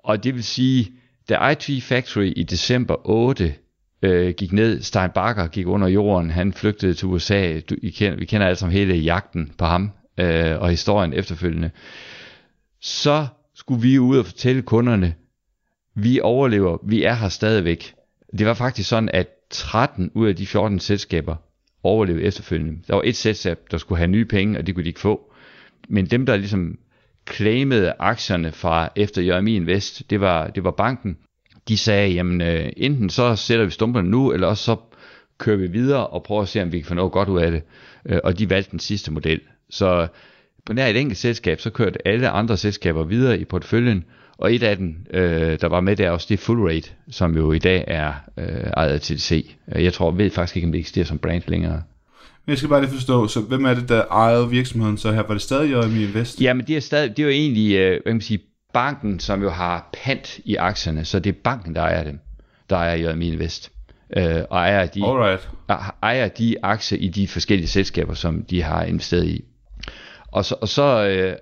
Og 0.03 0.23
det 0.23 0.35
vil 0.35 0.43
sige, 0.43 0.91
da 1.29 1.49
IT 1.49 1.83
Factory 1.83 2.33
i 2.35 2.43
december 2.43 3.09
8 3.09 3.55
øh, 4.01 4.33
gik 4.33 4.53
ned, 4.53 4.81
Stein 4.81 5.09
Bakker 5.15 5.47
gik 5.47 5.67
under 5.67 5.87
jorden, 5.87 6.29
han 6.29 6.53
flygtede 6.53 6.93
til 6.93 7.07
USA, 7.07 7.59
du, 7.59 7.75
I 7.81 7.89
kender, 7.89 8.17
vi 8.17 8.25
kender 8.25 8.47
alle 8.47 8.55
sammen 8.55 8.77
hele 8.77 8.95
jagten 8.95 9.51
på 9.57 9.65
ham 9.65 9.91
øh, 10.17 10.59
og 10.59 10.69
historien 10.69 11.13
efterfølgende, 11.13 11.71
så 12.81 13.27
skulle 13.55 13.81
vi 13.81 13.99
ud 13.99 14.17
og 14.17 14.25
fortælle 14.25 14.61
kunderne, 14.61 15.13
vi 15.95 16.19
overlever, 16.19 16.77
vi 16.83 17.03
er 17.03 17.13
her 17.13 17.29
stadigvæk. 17.29 17.93
Det 18.37 18.45
var 18.45 18.53
faktisk 18.53 18.89
sådan, 18.89 19.09
at 19.13 19.27
13 19.49 20.11
ud 20.13 20.27
af 20.27 20.35
de 20.35 20.47
14 20.47 20.79
selskaber 20.79 21.35
overlevede 21.83 22.23
efterfølgende. 22.23 22.79
Der 22.87 22.95
var 22.95 23.01
et 23.05 23.15
selskab, 23.15 23.59
der 23.71 23.77
skulle 23.77 23.97
have 23.97 24.07
nye 24.07 24.25
penge, 24.25 24.59
og 24.59 24.67
det 24.67 24.75
kunne 24.75 24.83
de 24.83 24.89
ikke 24.89 24.99
få. 24.99 25.33
Men 25.89 26.05
dem, 26.05 26.25
der 26.25 26.37
ligesom 26.37 26.77
claimede 27.31 27.93
aktierne 27.99 28.51
fra 28.51 28.89
efter 28.95 29.21
Jeremy 29.21 29.49
Invest, 29.49 30.09
det 30.09 30.19
var, 30.19 30.47
det 30.47 30.63
var 30.63 30.71
banken. 30.71 31.17
De 31.67 31.77
sagde, 31.77 32.13
jamen 32.13 32.41
øh, 32.41 32.69
enten 32.77 33.09
så 33.09 33.35
sætter 33.35 33.65
vi 33.65 33.71
stumperne 33.71 34.09
nu, 34.09 34.31
eller 34.31 34.47
også 34.47 34.63
så 34.63 34.75
kører 35.37 35.57
vi 35.57 35.67
videre 35.67 36.07
og 36.07 36.23
prøver 36.23 36.41
at 36.41 36.47
se, 36.47 36.61
om 36.61 36.71
vi 36.71 36.79
kan 36.79 36.87
få 36.87 36.93
noget 36.93 37.11
godt 37.11 37.29
ud 37.29 37.39
af 37.39 37.51
det. 37.51 37.61
Øh, 38.05 38.19
og 38.23 38.39
de 38.39 38.49
valgte 38.49 38.71
den 38.71 38.79
sidste 38.79 39.11
model. 39.11 39.41
Så 39.69 40.07
på 40.65 40.73
nær 40.73 40.87
et 40.87 40.97
enkelt 40.97 41.17
selskab, 41.17 41.59
så 41.59 41.69
kørte 41.69 42.07
alle 42.07 42.29
andre 42.29 42.57
selskaber 42.57 43.03
videre 43.03 43.39
i 43.39 43.45
porteføljen, 43.45 44.05
og 44.37 44.53
et 44.53 44.63
af 44.63 44.77
dem, 44.77 44.95
øh, 45.13 45.59
der 45.61 45.67
var 45.67 45.81
med 45.81 45.95
der 45.95 46.11
også, 46.11 46.25
det 46.29 46.33
er 46.33 46.43
Full 46.43 46.61
Rate, 46.61 46.89
som 47.09 47.35
jo 47.35 47.51
i 47.51 47.59
dag 47.59 47.83
er 47.87 48.13
øh, 48.37 48.71
ejet 48.77 48.89
af 48.89 49.01
TDC. 49.01 49.55
Jeg 49.67 49.93
tror, 49.93 50.11
ved 50.11 50.29
faktisk 50.29 50.55
ikke, 50.55 50.65
om 50.65 50.71
det 50.71 50.79
eksisterer 50.79 51.05
som 51.05 51.19
brand 51.19 51.43
længere. 51.47 51.83
Men 52.47 52.51
jeg 52.51 52.57
skal 52.57 52.69
bare 52.69 52.81
lige 52.81 52.91
forstå, 52.91 53.27
så 53.27 53.41
hvem 53.41 53.65
er 53.65 53.73
det, 53.73 53.89
der 53.89 54.05
ejede 54.05 54.49
virksomheden 54.49 54.97
så 54.97 55.11
her? 55.11 55.23
Var 55.23 55.33
det 55.33 55.41
stadig 55.41 55.71
Jeremy 55.71 56.07
Invest? 56.07 56.41
Ja, 56.41 56.53
men 56.53 56.67
det 56.67 56.75
er, 56.75 56.79
stadig, 56.79 57.09
det 57.17 57.19
er 57.19 57.23
jo 57.23 57.29
egentlig, 57.29 57.75
øh, 57.75 57.89
hvad 57.89 58.01
kan 58.01 58.13
man 58.13 58.21
sige, 58.21 58.39
banken, 58.73 59.19
som 59.19 59.41
jo 59.41 59.49
har 59.49 59.89
pant 60.03 60.39
i 60.45 60.55
aktierne, 60.55 61.05
så 61.05 61.19
det 61.19 61.29
er 61.29 61.39
banken, 61.43 61.75
der 61.75 61.81
ejer 61.81 62.03
dem, 62.03 62.19
der 62.69 62.75
ejer 62.75 62.95
Jeremy 62.95 63.23
Invest. 63.23 63.71
Øh, 64.17 64.41
og 64.49 64.57
ejer 64.57 64.85
de, 64.85 65.05
Alright. 65.05 65.49
ejer 66.03 66.27
de 66.27 66.55
aktier 66.63 66.99
i 66.99 67.07
de 67.07 67.27
forskellige 67.27 67.67
selskaber, 67.67 68.13
som 68.13 68.43
de 68.43 68.63
har 68.63 68.83
investeret 68.83 69.25
i. 69.25 69.43
Og 70.27 70.45
så, 70.45 70.55
og 70.61 70.67
så 70.67 71.07
øh, 71.07 71.35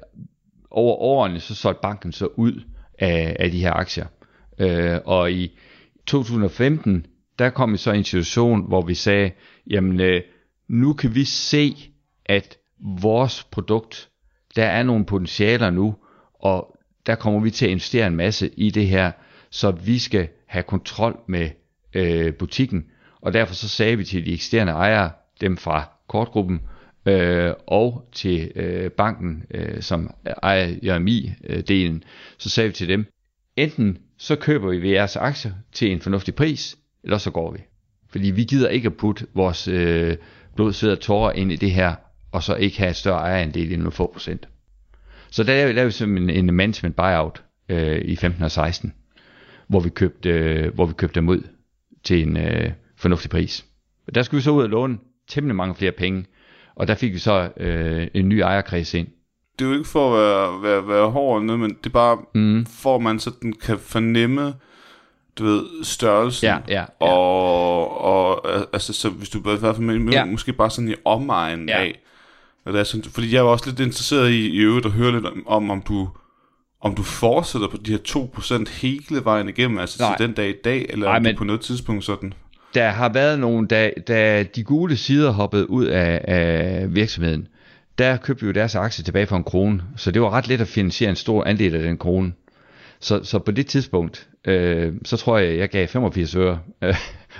over 0.71 0.95
årene, 0.95 1.39
så 1.39 1.55
solgte 1.55 1.79
banken 1.81 2.11
så 2.11 2.27
ud 2.35 2.63
af, 2.99 3.35
af 3.39 3.51
de 3.51 3.59
her 3.59 3.73
aktier. 3.73 4.05
Øh, 4.59 4.99
og 5.05 5.31
i 5.31 5.57
2015, 6.05 7.05
der 7.39 7.49
kom 7.49 7.73
vi 7.73 7.77
så 7.77 7.91
i 7.91 7.97
en 7.97 8.03
situation, 8.03 8.67
hvor 8.67 8.81
vi 8.81 8.93
sagde, 8.93 9.31
jamen 9.67 9.99
øh, 9.99 10.21
nu 10.67 10.93
kan 10.93 11.15
vi 11.15 11.23
se, 11.23 11.91
at 12.25 12.57
vores 12.79 13.43
produkt, 13.43 14.09
der 14.55 14.65
er 14.65 14.83
nogle 14.83 15.05
potentialer 15.05 15.69
nu, 15.69 15.95
og 16.33 16.77
der 17.05 17.15
kommer 17.15 17.39
vi 17.39 17.51
til 17.51 17.65
at 17.65 17.71
investere 17.71 18.07
en 18.07 18.15
masse 18.15 18.49
i 18.57 18.69
det 18.69 18.87
her, 18.87 19.11
så 19.49 19.71
vi 19.71 19.99
skal 19.99 20.27
have 20.45 20.63
kontrol 20.63 21.19
med 21.27 21.49
øh, 21.93 22.33
butikken. 22.33 22.85
Og 23.21 23.33
derfor 23.33 23.53
så 23.53 23.69
sagde 23.69 23.97
vi 23.97 24.05
til 24.05 24.25
de 24.25 24.33
eksisterende 24.33 24.73
ejere, 24.73 25.11
dem 25.41 25.57
fra 25.57 25.89
kortgruppen, 26.07 26.61
øh, 27.05 27.53
og 27.67 28.09
til 28.11 28.51
øh, 28.55 28.91
banken, 28.91 29.43
øh, 29.51 29.81
som 29.81 30.13
ejer 30.43 30.67
JMI-delen, 30.83 32.03
så 32.37 32.49
sagde 32.49 32.69
vi 32.69 32.73
til 32.73 32.87
dem, 32.87 33.05
enten 33.55 33.97
så 34.17 34.35
køber 34.35 34.69
vi 34.69 34.91
jeres 34.91 35.15
aktier 35.15 35.51
til 35.71 35.91
en 35.91 36.01
fornuftig 36.01 36.35
pris, 36.35 36.77
eller 37.03 37.17
så 37.17 37.31
går 37.31 37.51
vi. 37.51 37.59
Fordi 38.09 38.31
vi 38.31 38.43
gider 38.43 38.69
ikke 38.69 38.85
at 38.85 38.97
putte 38.97 39.27
vores 39.33 39.67
øh, 39.67 40.17
blod, 40.55 40.73
sved 40.73 40.91
og 40.91 40.99
tårer 40.99 41.31
ind 41.31 41.51
i 41.51 41.55
det 41.55 41.71
her, 41.71 41.95
og 42.31 42.43
så 42.43 42.55
ikke 42.55 42.77
have 42.77 42.93
større 42.93 43.19
ejerandel 43.19 43.71
end 43.71 43.81
nogle 43.81 43.91
få 43.91 44.11
procent. 44.13 44.47
Så 45.29 45.43
der 45.43 45.71
lavede 45.71 45.85
vi 45.85 45.91
simpelthen 45.91 46.29
en, 46.29 46.49
en 46.49 46.55
management 46.55 46.95
buyout 46.95 47.43
øh, 47.69 48.01
i 48.05 48.15
15 48.15 48.43
og 48.43 48.51
16, 48.51 48.93
hvor 49.67 49.79
vi 49.79 49.89
købte, 49.89 50.29
øh, 50.29 50.73
hvor 50.73 50.85
vi 50.85 50.93
købte 50.93 51.15
dem 51.15 51.29
ud 51.29 51.41
til 52.03 52.27
en 52.27 52.37
øh, 52.37 52.71
fornuftig 52.97 53.31
pris. 53.31 53.65
Der 54.15 54.21
skulle 54.23 54.39
vi 54.39 54.43
så 54.43 54.51
ud 54.51 54.63
og 54.63 54.69
låne 54.69 54.97
temmelig 55.27 55.55
mange 55.55 55.75
flere 55.75 55.91
penge, 55.91 56.25
og 56.75 56.87
der 56.87 56.95
fik 56.95 57.13
vi 57.13 57.17
så 57.17 57.49
øh, 57.57 58.07
en 58.13 58.29
ny 58.29 58.33
ejerkreds 58.33 58.93
ind. 58.93 59.07
Det 59.59 59.65
er 59.65 59.69
jo 59.69 59.75
ikke 59.77 59.89
for 59.89 60.15
at 60.15 60.21
være, 60.21 60.71
være, 60.71 60.87
være 60.87 61.11
hård 61.11 61.41
eller 61.41 61.45
noget, 61.45 61.59
men 61.59 61.69
det 61.69 61.85
er 61.85 61.93
bare 61.93 62.17
mm. 62.35 62.65
for, 62.65 62.95
at 62.95 63.01
man 63.01 63.19
sådan 63.19 63.53
kan 63.53 63.79
fornemme, 63.79 64.53
du 65.39 65.45
ved, 65.45 65.83
størrelsen. 65.83 66.47
Ja, 66.47 66.57
ja, 66.67 66.79
ja. 66.79 67.07
Og, 67.07 68.01
og 68.01 68.47
altså, 68.73 68.93
så 68.93 69.09
hvis 69.09 69.29
du 69.29 69.37
i 69.37 69.41
hvert 69.41 69.75
fald 69.75 70.11
ja. 70.11 70.25
måske 70.25 70.53
bare 70.53 70.69
sådan 70.69 70.89
i 70.89 70.95
omegnen 71.05 71.69
ja. 71.69 71.79
af. 71.79 71.99
Og 72.65 72.73
det 72.73 72.79
er 72.79 72.83
sådan, 72.83 73.03
fordi 73.03 73.33
jeg 73.33 73.39
er 73.39 73.43
også 73.43 73.69
lidt 73.69 73.79
interesseret 73.79 74.29
i, 74.29 74.49
i 74.49 74.57
øvrigt 74.57 74.85
at 74.85 74.91
høre 74.91 75.11
lidt 75.11 75.25
om, 75.47 75.69
om 75.69 75.81
du 75.81 76.09
om 76.81 76.95
du 76.95 77.03
fortsætter 77.03 77.67
på 77.67 77.77
de 77.77 77.91
her 77.91 77.97
2% 78.67 78.81
hele 78.81 79.25
vejen 79.25 79.49
igennem, 79.49 79.77
altså 79.77 80.03
Nej. 80.03 80.17
til 80.17 80.27
den 80.27 80.35
dag 80.35 80.49
i 80.49 80.55
dag, 80.63 80.85
eller 80.89 81.05
Nej, 81.05 81.17
om 81.17 81.23
men, 81.23 81.35
på 81.35 81.43
noget 81.43 81.61
tidspunkt 81.61 82.03
sådan? 82.03 82.33
Der 82.73 82.89
har 82.89 83.09
været 83.09 83.39
nogle, 83.39 83.67
da, 83.67 83.91
da 84.07 84.43
de 84.43 84.63
gule 84.63 84.97
sider 84.97 85.31
hoppede 85.31 85.69
ud 85.69 85.85
af, 85.85 86.21
af 86.27 86.95
virksomheden, 86.95 87.47
der 87.97 88.17
købte 88.17 88.41
vi 88.41 88.47
jo 88.47 88.53
deres 88.53 88.75
aktie 88.75 89.03
tilbage 89.03 89.27
for 89.27 89.35
en 89.35 89.43
krone, 89.43 89.83
så 89.95 90.11
det 90.11 90.21
var 90.21 90.29
ret 90.29 90.47
let 90.47 90.61
at 90.61 90.67
finansiere 90.67 91.09
en 91.09 91.15
stor 91.15 91.43
andel 91.43 91.75
af 91.75 91.83
den 91.83 91.97
krone. 91.97 92.33
Så, 93.05 93.23
så 93.23 93.39
på 93.39 93.51
det 93.51 93.67
tidspunkt, 93.67 94.29
øh, 94.45 94.93
så 95.03 95.17
tror 95.17 95.37
jeg, 95.37 95.57
jeg 95.57 95.69
gav 95.69 95.87
85 95.87 96.35
øre, 96.35 96.59
øh, 96.83 96.95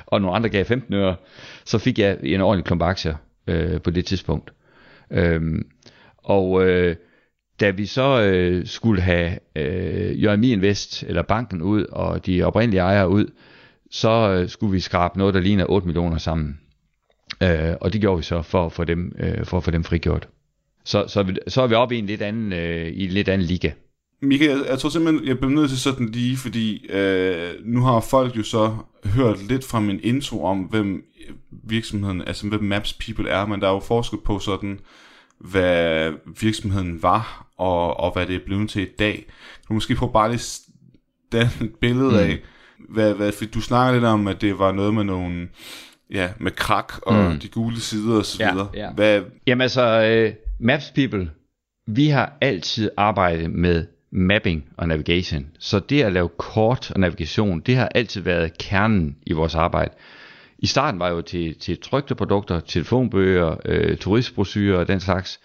og 0.06 0.21
nogle 0.21 0.36
andre 0.36 0.49
gav 0.49 0.65
15 0.65 0.93
øre, 0.93 1.15
så 1.65 1.78
fik 1.78 1.99
jeg 1.99 2.17
en 2.23 2.41
ordentlig 2.41 2.65
klump 2.65 2.82
aktier 2.82 3.15
øh, 3.47 3.82
på 3.82 3.89
det 3.89 4.06
tidspunkt. 4.06 4.54
Øh, 5.12 5.41
og 6.17 6.65
øh, 6.65 6.95
da 7.60 7.69
vi 7.69 7.86
så 7.86 8.21
øh, 8.21 8.67
skulle 8.67 9.01
have 9.01 9.39
øh, 9.56 10.23
JMI 10.23 10.51
Invest, 10.51 11.04
eller 11.04 11.21
banken 11.21 11.62
ud, 11.62 11.86
og 11.86 12.25
de 12.25 12.43
oprindelige 12.43 12.82
ejere 12.82 13.10
ud, 13.10 13.25
så 13.91 14.10
øh, 14.10 14.49
skulle 14.49 14.71
vi 14.71 14.80
skrabe 14.80 15.17
noget, 15.17 15.34
der 15.34 15.39
ligner 15.39 15.65
8 15.69 15.88
millioner 15.88 16.17
sammen. 16.17 16.60
Øh, 17.43 17.73
og 17.82 17.93
det 17.93 18.01
gjorde 18.01 18.17
vi 18.17 18.23
så 18.23 18.41
for 18.41 18.65
at 18.65 18.71
få 18.71 18.84
dem, 18.84 19.15
øh, 19.19 19.45
for 19.45 19.58
at 19.58 19.63
få 19.63 19.71
dem 19.71 19.84
frigjort. 19.84 20.28
Så, 20.84 21.06
så, 21.08 21.36
så 21.47 21.62
er 21.62 21.67
vi 21.67 21.75
oppe 21.75 21.95
i 21.95 21.99
en 21.99 22.06
lidt 22.06 22.21
anden, 22.21 22.54
øh, 22.54 22.88
i 22.88 23.06
en 23.06 23.12
lidt 23.12 23.30
anden 23.30 23.47
liga. 23.47 23.71
Michael, 24.21 24.60
jeg, 24.60 24.67
jeg 24.69 24.80
tror 24.80 24.89
simpelthen, 24.89 25.28
jeg 25.28 25.38
bliver 25.38 25.54
nødt 25.54 25.69
til 25.69 25.80
sådan 25.80 26.10
lige, 26.10 26.38
fordi 26.38 26.88
øh, 26.89 27.54
nu 27.63 27.82
har 27.82 27.99
folk 27.99 28.38
jo 28.38 28.43
så 28.43 28.75
hørt 29.06 29.47
lidt 29.47 29.65
fra 29.65 29.80
min 29.80 29.99
intro 30.04 30.45
om, 30.45 30.60
hvem 30.60 31.04
virksomheden, 31.51 32.21
altså 32.28 32.47
hvem 32.47 32.63
Maps 32.63 32.93
People 32.93 33.30
er, 33.30 33.45
men 33.45 33.62
der 33.62 33.67
er 33.67 33.71
jo 33.71 33.80
forskel 33.80 34.19
på 34.25 34.39
sådan, 34.39 34.80
hvad 35.39 36.12
virksomheden 36.41 37.04
var, 37.04 37.47
og, 37.58 37.99
og 37.99 38.13
hvad 38.13 38.25
det 38.25 38.36
er 38.36 38.45
blevet 38.45 38.69
til 38.69 38.82
i 38.82 38.91
dag. 38.99 39.25
Du 39.67 39.73
måske 39.73 39.95
prøve 39.95 40.12
bare 40.12 40.32
lige 40.32 40.62
danne 41.32 41.51
et 41.65 41.75
billede 41.82 42.12
mm. 42.12 42.17
af, 42.17 42.39
hvad, 42.89 43.13
hvad, 43.13 43.32
for 43.32 43.45
du 43.45 43.62
snakker 43.62 43.93
lidt 43.93 44.06
om, 44.06 44.28
at 44.28 44.41
det 44.41 44.60
var 44.60 44.71
noget 44.71 44.93
med 44.93 45.04
nogle, 45.04 45.47
ja, 46.12 46.30
med 46.39 46.51
krak 46.51 46.93
og 47.01 47.32
mm. 47.32 47.39
de 47.39 47.47
gule 47.47 47.80
sider 47.80 48.17
og 48.17 48.25
så 48.25 48.51
videre. 48.51 48.69
Ja, 48.73 48.86
ja. 48.86 48.91
Hvad... 48.91 49.21
Jamen 49.47 49.62
altså, 49.62 50.25
uh, 50.28 50.65
Maps 50.65 50.91
People, 50.95 51.32
vi 51.88 52.08
har 52.08 52.38
altid 52.41 52.89
arbejdet 52.97 53.51
med 53.51 53.86
mapping 54.12 54.65
og 54.78 54.88
navigation. 54.88 55.46
Så 55.60 55.80
det 55.80 56.04
at 56.04 56.13
lave 56.13 56.30
kort 56.38 56.91
og 56.91 57.00
navigation, 57.00 57.60
det 57.60 57.76
har 57.76 57.88
altid 57.96 58.22
været 58.22 58.58
kernen 58.58 59.15
i 59.26 59.34
vores 59.34 59.56
arbejde. 59.56 59.91
I 60.60 60.68
starten 60.68 61.00
var 61.00 61.10
jo 61.10 61.22
til, 61.22 61.56
til 61.60 61.80
trygte 61.82 62.15
produkter, 62.15 62.60
telefonbøger, 62.60 63.56
øh, 63.65 63.98
turistbrosyrer 63.98 64.80
og 64.80 64.88
den 64.88 65.00
slags. 65.00 65.39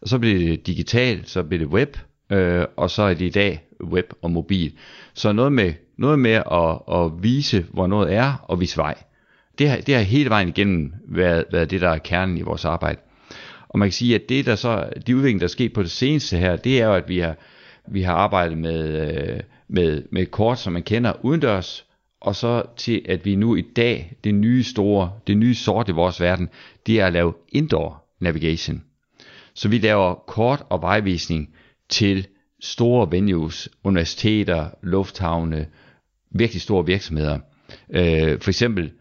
Og 0.00 0.08
så 0.08 0.18
blev 0.18 0.38
det 0.38 0.66
digitalt, 0.66 1.30
så 1.30 1.42
blev 1.42 1.60
det 1.60 1.68
web, 1.68 1.96
øh, 2.32 2.64
og 2.76 2.90
så 2.90 3.02
er 3.02 3.14
det 3.14 3.24
i 3.24 3.30
dag 3.30 3.64
web 3.84 4.12
og 4.22 4.30
mobil. 4.30 4.72
Så 5.14 5.32
noget 5.32 5.52
med, 5.52 5.72
noget 5.96 6.18
med 6.18 6.30
at, 6.30 7.00
at 7.00 7.22
vise, 7.22 7.66
hvor 7.72 7.86
noget 7.86 8.14
er, 8.14 8.44
og 8.48 8.60
vise 8.60 8.76
vej. 8.76 8.94
Det 9.58 9.68
har, 9.68 9.76
det 9.76 9.94
har 9.94 10.02
hele 10.02 10.30
vejen 10.30 10.48
igennem 10.48 10.92
været, 11.08 11.44
været 11.52 11.70
det, 11.70 11.80
der 11.80 11.88
er 11.88 11.98
kernen 11.98 12.38
i 12.38 12.42
vores 12.42 12.64
arbejde. 12.64 13.00
Og 13.68 13.78
man 13.78 13.88
kan 13.88 13.92
sige, 13.92 14.14
at 14.14 14.28
det 14.28 14.46
der 14.46 14.54
så, 14.54 14.88
de 15.06 15.16
udvikling, 15.16 15.40
der 15.40 15.46
er 15.46 15.48
sket 15.48 15.72
på 15.72 15.82
det 15.82 15.90
seneste 15.90 16.36
her, 16.36 16.56
det 16.56 16.80
er 16.80 16.86
jo, 16.86 16.94
at 16.94 17.08
vi 17.08 17.18
har, 17.18 17.36
vi 17.88 18.02
har 18.02 18.14
arbejdet 18.14 18.58
med, 18.58 19.10
øh, 19.10 19.40
med, 19.68 20.02
med 20.10 20.26
kort, 20.26 20.58
som 20.58 20.72
man 20.72 20.82
kender 20.82 21.24
udendørs, 21.24 21.86
og 22.20 22.36
så 22.36 22.62
til 22.76 23.02
at 23.08 23.24
vi 23.24 23.34
nu 23.34 23.56
i 23.56 23.60
dag, 23.60 24.12
det 24.24 24.34
nye 24.34 24.64
store, 24.64 25.12
det 25.26 25.36
nye 25.36 25.54
sort 25.54 25.88
i 25.88 25.92
vores 25.92 26.20
verden, 26.20 26.48
det 26.86 27.00
er 27.00 27.06
at 27.06 27.12
lave 27.12 27.34
indoor 27.48 28.04
navigation. 28.20 28.82
Så 29.54 29.68
vi 29.68 29.78
laver 29.78 30.14
kort 30.14 30.62
og 30.70 30.82
vejvisning 30.82 31.54
til 31.88 32.26
store 32.60 33.10
venues, 33.10 33.68
universiteter, 33.84 34.68
lufthavne, 34.82 35.66
virkelig 36.30 36.62
store 36.62 36.86
virksomheder. 36.86 37.38
Øh, 37.90 38.40
for 38.40 38.50
eksempel, 38.50 38.92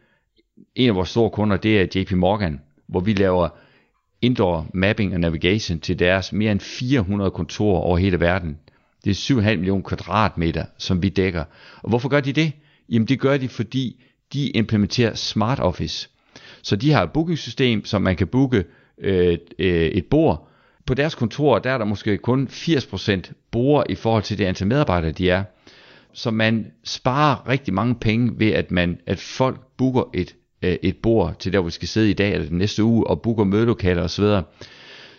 en 0.75 0.89
af 0.89 0.95
vores 0.95 1.09
store 1.09 1.29
kunder, 1.29 1.57
det 1.57 1.81
er 1.81 2.01
JP 2.01 2.11
Morgan, 2.11 2.61
hvor 2.87 2.99
vi 2.99 3.13
laver 3.13 3.49
indoor 4.21 4.67
mapping 4.73 5.13
og 5.13 5.19
navigation 5.19 5.79
til 5.79 5.99
deres 5.99 6.33
mere 6.33 6.51
end 6.51 6.59
400 6.59 7.31
kontorer 7.31 7.81
over 7.81 7.97
hele 7.97 8.19
verden. 8.19 8.57
Det 9.03 9.11
er 9.11 9.15
7,5 9.15 9.55
millioner 9.55 9.83
kvadratmeter, 9.83 10.65
som 10.77 11.03
vi 11.03 11.09
dækker. 11.09 11.43
Og 11.81 11.89
hvorfor 11.89 12.09
gør 12.09 12.19
de 12.19 12.33
det? 12.33 12.51
Jamen 12.89 13.07
det 13.07 13.19
gør 13.19 13.37
de, 13.37 13.49
fordi 13.49 14.03
de 14.33 14.49
implementerer 14.49 15.15
Smart 15.15 15.59
Office. 15.59 16.09
Så 16.61 16.75
de 16.75 16.91
har 16.91 17.03
et 17.03 17.11
bookingsystem, 17.11 17.85
som 17.85 18.01
man 18.01 18.15
kan 18.15 18.27
booke 18.27 18.63
øh, 18.97 19.37
øh, 19.59 19.85
et 19.85 20.05
bord. 20.05 20.47
På 20.85 20.93
deres 20.93 21.15
kontor, 21.15 21.59
der 21.59 21.71
er 21.71 21.77
der 21.77 21.85
måske 21.85 22.17
kun 22.17 22.47
80% 22.51 23.31
bord 23.51 23.85
i 23.89 23.95
forhold 23.95 24.23
til 24.23 24.37
det 24.37 24.45
antal 24.45 24.67
medarbejdere, 24.67 25.11
de 25.11 25.29
er. 25.29 25.43
Så 26.13 26.31
man 26.31 26.71
sparer 26.83 27.47
rigtig 27.47 27.73
mange 27.73 27.95
penge 27.95 28.31
ved, 28.39 28.51
at, 28.51 28.71
man, 28.71 28.99
at 29.07 29.19
folk 29.19 29.59
booker 29.77 30.03
et, 30.13 30.35
øh, 30.61 30.77
et 30.81 30.97
bord 30.97 31.35
til 31.39 31.53
der, 31.53 31.59
hvor 31.59 31.67
vi 31.67 31.71
skal 31.71 31.87
sidde 31.87 32.09
i 32.09 32.13
dag 32.13 32.33
eller 32.33 32.47
den 32.47 32.57
næste 32.57 32.83
uge, 32.83 33.07
og 33.07 33.21
booker 33.21 33.43
mødelokaler 33.43 34.03
osv. 34.03 34.25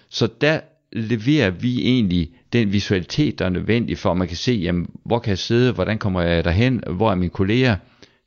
Så 0.08 0.28
der 0.40 0.60
leverer 0.92 1.50
vi 1.50 1.80
egentlig 1.80 2.30
den 2.52 2.72
visualitet, 2.72 3.38
der 3.38 3.44
er 3.44 3.48
nødvendig 3.48 3.98
for, 3.98 4.10
at 4.10 4.16
man 4.16 4.28
kan 4.28 4.36
se, 4.36 4.52
jamen, 4.52 4.86
hvor 5.04 5.18
kan 5.18 5.30
jeg 5.30 5.38
sidde, 5.38 5.72
hvordan 5.72 5.98
kommer 5.98 6.22
jeg 6.22 6.44
derhen, 6.44 6.82
hvor 6.90 7.10
er 7.10 7.14
mine 7.14 7.30
kolleger, 7.30 7.76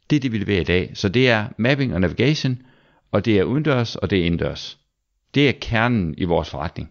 Det 0.09 0.15
er 0.15 0.19
det, 0.19 0.31
vi 0.31 0.37
leverer 0.37 0.61
i 0.61 0.63
dag. 0.63 0.91
Så 0.93 1.09
det 1.09 1.29
er 1.29 1.45
mapping 1.57 1.93
og 1.93 2.01
navigation, 2.01 2.57
og 3.11 3.25
det 3.25 3.39
er 3.39 3.43
udendørs, 3.43 3.95
og 3.95 4.09
det 4.09 4.19
er 4.19 4.25
indendørs. 4.25 4.77
Det 5.35 5.49
er 5.49 5.53
kernen 5.61 6.15
i 6.17 6.23
vores 6.23 6.49
forretning. 6.49 6.89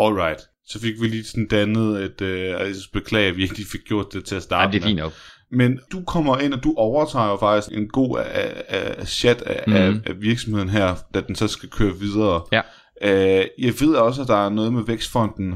Alright. 0.00 0.40
Så 0.66 0.80
fik 0.80 0.94
vi 1.00 1.06
lige 1.06 1.24
sådan 1.24 1.48
dannet 1.48 2.02
et, 2.04 2.20
øh, 2.20 2.48
jeg 2.48 2.74
beklager, 2.92 3.28
at 3.28 3.36
vi 3.36 3.42
ikke 3.42 3.56
lige 3.56 3.68
fik 3.72 3.80
gjort 3.88 4.06
det 4.12 4.24
til 4.24 4.36
at 4.36 4.42
starte 4.42 4.66
Ja, 4.66 4.72
det 4.72 4.82
er 4.82 4.86
fint 4.86 4.98
nok. 4.98 5.12
Men 5.50 5.80
du 5.92 6.04
kommer 6.04 6.38
ind, 6.38 6.54
og 6.54 6.64
du 6.64 6.74
overtager 6.76 7.28
jo 7.28 7.36
faktisk 7.36 7.76
en 7.76 7.88
god 7.88 8.18
af, 8.18 8.64
af 8.68 9.08
chat 9.08 9.42
af, 9.42 9.64
mm. 9.66 9.72
af, 9.72 9.88
af 10.06 10.20
virksomheden 10.20 10.68
her, 10.68 10.94
da 11.14 11.20
den 11.20 11.34
så 11.34 11.48
skal 11.48 11.68
køre 11.68 11.98
videre. 11.98 12.42
Ja. 12.52 12.60
Øh, 13.02 13.44
jeg 13.58 13.72
ved 13.80 13.94
også, 13.94 14.22
at 14.22 14.28
der 14.28 14.46
er 14.46 14.48
noget 14.48 14.72
med 14.72 14.82
Vækstfonden 14.86 15.54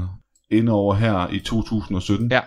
inde 0.49 0.71
over 0.71 0.93
her 0.95 1.27
i 1.31 1.39
2017. 1.39 2.31
Ja. 2.31 2.39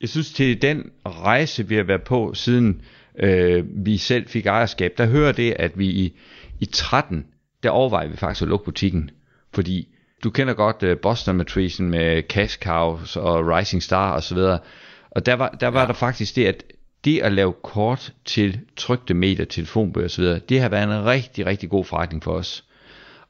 Jeg 0.00 0.08
synes 0.08 0.32
til 0.32 0.62
den 0.62 0.90
rejse, 1.06 1.68
vi 1.68 1.74
har 1.74 1.82
været 1.82 2.02
på, 2.02 2.34
siden 2.34 2.80
øh, 3.18 3.64
vi 3.86 3.96
selv 3.96 4.28
fik 4.28 4.46
ejerskab, 4.46 4.94
der 4.98 5.06
hører 5.06 5.32
det, 5.32 5.52
at 5.58 5.78
vi 5.78 5.86
i, 5.86 6.18
i 6.60 6.64
13, 6.64 7.26
der 7.62 7.70
overvejer 7.70 8.08
vi 8.08 8.16
faktisk 8.16 8.42
at 8.42 8.48
lukke 8.48 8.64
butikken. 8.64 9.10
Fordi 9.54 9.88
du 10.24 10.30
kender 10.30 10.54
godt 10.54 10.82
uh, 10.82 10.96
Boston-matrisen 11.02 11.90
med 11.90 12.22
Cash 12.22 12.58
Cows 12.58 13.16
og 13.16 13.48
Rising 13.48 13.82
Star 13.82 14.16
osv. 14.16 14.38
Og 15.10 15.26
der 15.26 15.34
var, 15.34 15.48
der, 15.48 15.68
var 15.68 15.80
ja. 15.80 15.86
der 15.86 15.92
faktisk 15.92 16.36
det, 16.36 16.46
at 16.46 16.64
det 17.04 17.20
at 17.20 17.32
lave 17.32 17.52
kort 17.62 18.12
til 18.24 18.60
trygte 18.76 19.14
medier, 19.14 19.44
telefonbøger 19.44 20.06
osv., 20.06 20.24
det 20.24 20.60
har 20.60 20.68
været 20.68 20.84
en 20.84 21.04
rigtig, 21.04 21.46
rigtig 21.46 21.70
god 21.70 21.84
forretning 21.84 22.22
for 22.22 22.32
os. 22.32 22.64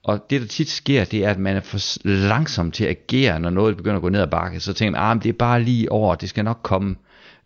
Og 0.05 0.31
det 0.31 0.41
der 0.41 0.47
tit 0.47 0.69
sker, 0.69 1.05
det 1.05 1.25
er, 1.25 1.31
at 1.31 1.39
man 1.39 1.57
er 1.57 1.61
for 1.61 1.79
langsom 2.09 2.71
til 2.71 2.85
at 2.85 2.91
agere, 2.91 3.41
når 3.41 3.51
noget 3.51 3.77
begynder 3.77 3.97
at 3.97 4.03
gå 4.03 4.09
ned 4.09 4.21
ad 4.21 4.27
bakke. 4.27 4.61
Så 4.61 4.73
tænker 4.73 4.91
man, 4.91 5.01
ah, 5.01 5.17
men 5.17 5.23
det 5.23 5.29
er 5.29 5.33
bare 5.33 5.63
lige 5.63 5.93
over, 5.93 6.15
det 6.15 6.29
skal 6.29 6.45
nok 6.45 6.59
komme. 6.63 6.97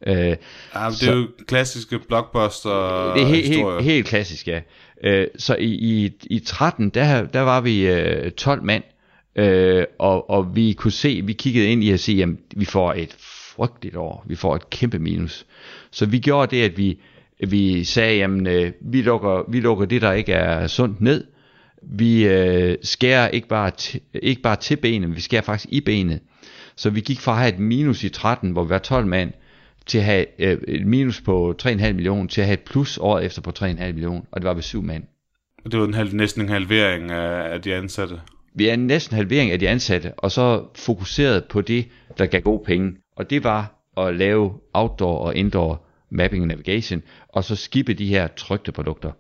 Øh, 0.06 0.14
Ja, 0.14 0.34
men 0.74 0.92
det 1.00 1.08
er 1.08 1.14
jo 1.16 1.28
klassiske 1.48 1.98
blockbuster 1.98 3.12
det 3.14 3.22
er 3.22 3.26
helt, 3.26 3.48
helt, 3.48 3.82
helt 3.82 4.06
klassisk, 4.06 4.48
ja. 4.48 4.60
Øh, 5.04 5.26
så 5.38 5.56
i, 5.56 5.70
i, 5.70 6.12
i 6.30 6.38
13, 6.38 6.88
der, 6.90 7.26
der 7.26 7.40
var 7.40 7.60
vi 7.60 7.86
øh, 7.86 8.30
12 8.30 8.62
mand, 8.62 8.82
øh, 9.36 9.84
og, 9.98 10.30
og 10.30 10.56
vi 10.56 10.72
kunne 10.72 10.92
se, 10.92 11.20
vi 11.24 11.32
kiggede 11.32 11.66
ind 11.66 11.84
i 11.84 11.90
at 11.90 12.00
sige, 12.00 12.18
jamen, 12.18 12.38
vi 12.56 12.64
får 12.64 12.92
et 12.92 13.16
frygteligt 13.18 13.96
år, 13.96 14.24
vi 14.26 14.34
får 14.34 14.56
et 14.56 14.70
kæmpe 14.70 14.98
minus. 14.98 15.46
Så 15.90 16.06
vi 16.06 16.18
gjorde 16.18 16.56
det, 16.56 16.62
at 16.62 16.78
vi, 16.78 16.98
vi 17.48 17.84
sagde, 17.84 18.16
jamen, 18.16 18.46
øh, 18.46 18.72
vi, 18.80 19.02
lukker, 19.02 19.50
vi 19.50 19.60
lukker 19.60 19.86
det, 19.86 20.02
der 20.02 20.12
ikke 20.12 20.32
er 20.32 20.66
sundt 20.66 21.00
ned, 21.00 21.24
vi 21.86 22.28
øh, 22.28 22.76
skærer 22.82 23.28
ikke 23.28 23.48
bare, 23.48 23.70
ikke 24.14 24.42
bare 24.42 24.56
til 24.56 24.76
benet, 24.76 25.08
men 25.08 25.16
vi 25.16 25.20
skærer 25.20 25.42
faktisk 25.42 25.72
i 25.72 25.80
benet. 25.80 26.20
Så 26.76 26.90
vi 26.90 27.00
gik 27.00 27.20
fra 27.20 27.32
at 27.32 27.38
have 27.38 27.52
et 27.52 27.58
minus 27.58 28.04
i 28.04 28.08
13, 28.08 28.50
hvor 28.50 28.64
vi 28.64 28.70
var 28.70 28.78
12 28.78 29.06
mand, 29.06 29.32
til 29.86 29.98
at 29.98 30.04
have 30.04 30.26
øh, 30.38 30.58
et 30.68 30.86
minus 30.86 31.20
på 31.20 31.54
3,5 31.62 31.92
millioner, 31.92 32.28
til 32.28 32.40
at 32.40 32.46
have 32.46 32.54
et 32.54 32.60
plus 32.60 32.98
året 32.98 33.24
efter 33.24 33.42
på 33.42 33.52
3,5 33.58 33.66
millioner, 33.66 34.22
og 34.32 34.40
det 34.40 34.48
var 34.48 34.54
ved 34.54 34.62
syv 34.62 34.82
mand. 34.82 35.04
Det 35.64 35.80
var 35.80 35.86
en 35.86 35.94
halv, 35.94 36.14
næsten 36.14 36.42
en 36.42 36.48
halvering 36.48 37.10
af, 37.10 37.52
af 37.52 37.62
de 37.62 37.74
ansatte. 37.74 38.20
Vi 38.54 38.68
er 38.68 38.74
en 38.74 38.86
næsten 38.86 39.16
halvering 39.16 39.50
af 39.50 39.58
de 39.58 39.68
ansatte, 39.68 40.12
og 40.16 40.30
så 40.32 40.64
fokuseret 40.74 41.44
på 41.44 41.60
det, 41.60 41.88
der 42.18 42.26
gav 42.26 42.40
gode 42.40 42.62
penge. 42.64 42.96
Og 43.16 43.30
det 43.30 43.44
var 43.44 43.74
at 43.96 44.16
lave 44.16 44.52
outdoor 44.72 45.18
og 45.18 45.36
indoor 45.36 45.86
mapping 46.10 46.42
og 46.42 46.48
navigation, 46.48 47.02
og 47.28 47.44
så 47.44 47.56
skippe 47.56 47.94
de 47.94 48.06
her 48.06 48.26
trygte 48.26 48.72
produkter. 48.72 49.10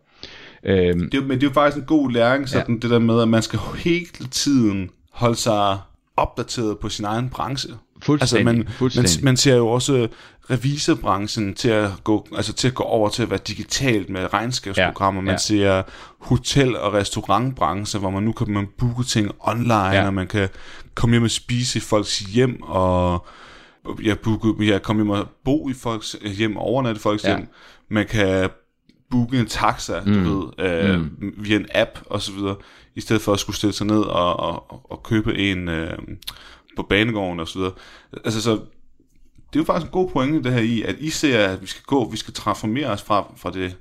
Øhm, 0.66 1.10
Det, 1.10 1.22
men 1.26 1.30
det 1.30 1.42
er 1.46 1.50
jo 1.50 1.54
faktisk 1.54 1.76
en 1.80 1.86
god 1.86 2.10
læring, 2.10 2.48
sådan 2.48 2.74
ja. 2.74 2.80
det 2.82 2.90
der 2.90 2.98
med, 2.98 3.20
at 3.22 3.28
man 3.28 3.42
skal 3.42 3.58
hele 3.76 4.06
tiden 4.30 4.90
holde 5.12 5.36
sig 5.36 5.78
opdateret 6.16 6.78
på 6.78 6.88
sin 6.88 7.04
egen 7.04 7.28
branche. 7.28 7.70
Fuldstændig, 8.02 8.50
Altså 8.50 8.56
man, 8.64 8.68
fuldstændig. 8.78 9.12
Man, 9.18 9.24
man 9.24 9.36
ser 9.36 9.56
jo 9.56 9.68
også 9.68 10.08
revisorbranchen 10.50 11.54
til 11.54 11.68
at 11.68 11.90
gå, 12.04 12.26
altså 12.36 12.52
til 12.52 12.68
at 12.68 12.74
gå 12.74 12.82
over 12.82 13.08
til 13.08 13.22
at 13.22 13.30
være 13.30 13.38
digitalt 13.48 14.10
med 14.10 14.32
regnskabsprogrammer. 14.34 15.20
Ja, 15.20 15.24
Man 15.24 15.32
ja. 15.34 15.38
ser 15.38 15.82
hotel- 16.20 16.76
og 16.76 16.92
restaurantbranche, 16.92 17.98
hvor 18.00 18.10
man 18.10 18.22
nu 18.22 18.32
kan 18.32 18.50
man 18.50 18.66
booke 18.78 19.02
ting 19.04 19.30
online, 19.40 19.74
Ja. 19.74 20.06
og 20.06 20.14
man 20.14 20.26
kan 20.26 20.48
komme 20.94 21.14
hjem 21.14 21.22
og 21.22 21.30
spise 21.30 21.78
i 21.78 21.80
folks 21.82 22.18
hjem, 22.18 22.62
og 22.62 23.26
jeg, 24.02 24.18
booke, 24.18 24.66
jeg 24.72 24.82
komme 24.82 25.02
hjem 25.02 25.10
og 25.10 25.28
bo 25.44 25.68
i 25.68 25.72
folks 25.74 26.16
hjem, 26.36 26.56
overnatte 26.56 26.98
i 26.98 27.02
folks 27.02 27.24
Ja. 27.24 27.36
hjem. 27.36 27.48
Man 27.90 28.06
kan 28.06 28.48
booke 29.10 29.38
en 29.38 29.46
taxa, 29.46 30.00
mm. 30.00 30.24
du 30.24 30.52
ved, 30.58 30.66
øh, 30.70 31.00
mm. 31.00 31.34
via 31.36 31.56
en 31.56 31.66
app 31.74 31.98
og 32.06 32.22
så 32.22 32.32
videre, 32.32 32.56
i 32.94 33.00
stedet 33.00 33.22
for 33.22 33.32
at 33.32 33.40
skulle 33.40 33.56
stille 33.56 33.72
sig 33.72 33.86
ned 33.86 34.00
og, 34.00 34.40
og, 34.40 34.90
og 34.90 35.02
købe 35.02 35.38
en 35.38 35.68
øh, 35.68 35.98
på 36.76 36.82
banegården 36.82 37.40
og 37.40 37.48
så 37.48 37.58
videre. 37.58 37.72
Altså 38.24 38.42
så, 38.42 38.50
det 39.52 39.56
er 39.56 39.60
jo 39.60 39.64
faktisk 39.64 39.86
en 39.86 39.92
god 39.92 40.10
pointe 40.10 40.42
det 40.42 40.52
her 40.52 40.60
i, 40.60 40.82
at 40.82 40.96
I 40.98 41.10
ser, 41.10 41.48
at 41.48 41.62
vi 41.62 41.66
skal 41.66 41.82
gå, 41.86 42.10
vi 42.10 42.16
skal 42.16 42.34
transformere 42.34 42.86
os 42.86 43.02
fra, 43.02 43.32
fra 43.36 43.50
det, 43.50 43.76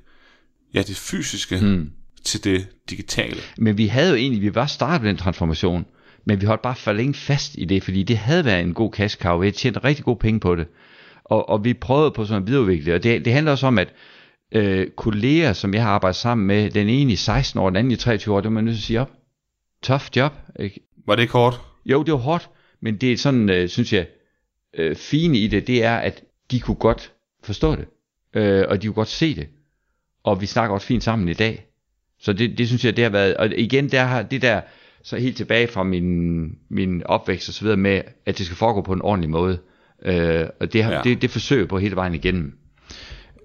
ja, 0.74 0.82
det 0.82 0.96
fysiske 0.96 1.58
mm. 1.62 1.90
til 2.24 2.44
det 2.44 2.68
digitale. 2.90 3.40
Men 3.58 3.78
vi 3.78 3.86
havde 3.86 4.10
jo 4.10 4.16
egentlig, 4.16 4.42
vi 4.42 4.54
var 4.54 4.66
startet 4.66 5.00
på 5.00 5.06
den 5.06 5.16
transformation, 5.16 5.86
men 6.24 6.40
vi 6.40 6.46
holdt 6.46 6.62
bare 6.62 6.76
for 6.76 6.92
længe 6.92 7.14
fast 7.14 7.54
i 7.58 7.64
det, 7.64 7.82
fordi 7.82 8.02
det 8.02 8.18
havde 8.18 8.44
været 8.44 8.60
en 8.60 8.74
god 8.74 8.92
cash 8.92 9.18
cow. 9.18 9.38
Vi 9.38 9.46
havde 9.46 9.56
tjent 9.56 9.84
rigtig 9.84 10.04
gode 10.04 10.18
penge 10.18 10.40
på 10.40 10.54
det. 10.56 10.66
Og, 11.24 11.48
og 11.48 11.64
vi 11.64 11.74
prøvede 11.74 12.10
på 12.10 12.24
sådan 12.24 12.42
at 12.42 12.48
videreudvikle 12.48 12.86
det. 12.86 12.94
Og 12.94 13.02
det, 13.02 13.24
det 13.24 13.32
handler 13.32 13.52
også 13.52 13.66
om, 13.66 13.78
at 13.78 13.92
øh, 14.52 14.90
kolleger, 14.90 15.52
som 15.52 15.74
jeg 15.74 15.82
har 15.82 15.90
arbejdet 15.90 16.16
sammen 16.16 16.46
med, 16.46 16.70
den 16.70 16.88
ene 16.88 17.12
i 17.12 17.16
16 17.16 17.60
år, 17.60 17.70
den 17.70 17.76
anden 17.76 17.90
i 17.90 17.96
23 17.96 18.34
år, 18.34 18.40
det 18.40 18.52
må 18.52 18.54
man 18.54 18.64
nødt 18.64 18.76
til 18.76 18.80
at 18.82 18.86
sige 18.86 19.00
op. 19.00 19.10
Tough 19.82 20.04
job. 20.16 20.32
Ikke? 20.60 20.80
Var 21.06 21.16
det 21.16 21.28
kort? 21.28 21.60
Jo, 21.86 22.02
det 22.02 22.12
var 22.12 22.18
hårdt, 22.18 22.50
men 22.80 22.96
det 22.96 23.12
er 23.12 23.16
sådan, 23.16 23.50
øh, 23.50 23.68
synes 23.68 23.92
jeg, 23.92 24.06
øh, 24.74 24.96
fine 24.96 25.38
i 25.38 25.46
det, 25.46 25.66
det 25.66 25.84
er, 25.84 25.96
at 25.96 26.22
de 26.50 26.60
kunne 26.60 26.74
godt 26.74 27.12
forstå 27.44 27.76
det, 27.76 27.84
øh, 28.34 28.64
og 28.68 28.82
de 28.82 28.86
kunne 28.86 28.94
godt 28.94 29.08
se 29.08 29.34
det, 29.36 29.48
og 30.24 30.40
vi 30.40 30.46
snakker 30.46 30.74
også 30.74 30.86
fint 30.86 31.04
sammen 31.04 31.28
i 31.28 31.34
dag. 31.34 31.66
Så 32.20 32.32
det, 32.32 32.58
det 32.58 32.66
synes 32.68 32.84
jeg, 32.84 32.96
det 32.96 33.04
har 33.04 33.10
været, 33.10 33.36
og 33.36 33.50
igen, 33.58 33.90
der 33.90 34.02
har 34.04 34.22
det 34.22 34.42
der, 34.42 34.60
så 35.02 35.16
helt 35.16 35.36
tilbage 35.36 35.68
fra 35.68 35.82
min, 35.82 36.44
min 36.68 37.02
opvækst 37.06 37.48
og 37.48 37.54
så 37.54 37.60
videre 37.62 37.76
med, 37.76 38.02
at 38.26 38.38
det 38.38 38.46
skal 38.46 38.56
foregå 38.56 38.80
på 38.82 38.92
en 38.92 39.02
ordentlig 39.02 39.30
måde, 39.30 39.58
øh, 40.02 40.46
og 40.60 40.72
det, 40.72 40.84
har, 40.84 40.92
Ja. 40.92 41.00
det, 41.04 41.22
det 41.22 41.30
forsøger 41.30 41.66
på 41.66 41.78
hele 41.78 41.96
vejen 41.96 42.14
igennem. 42.14 42.58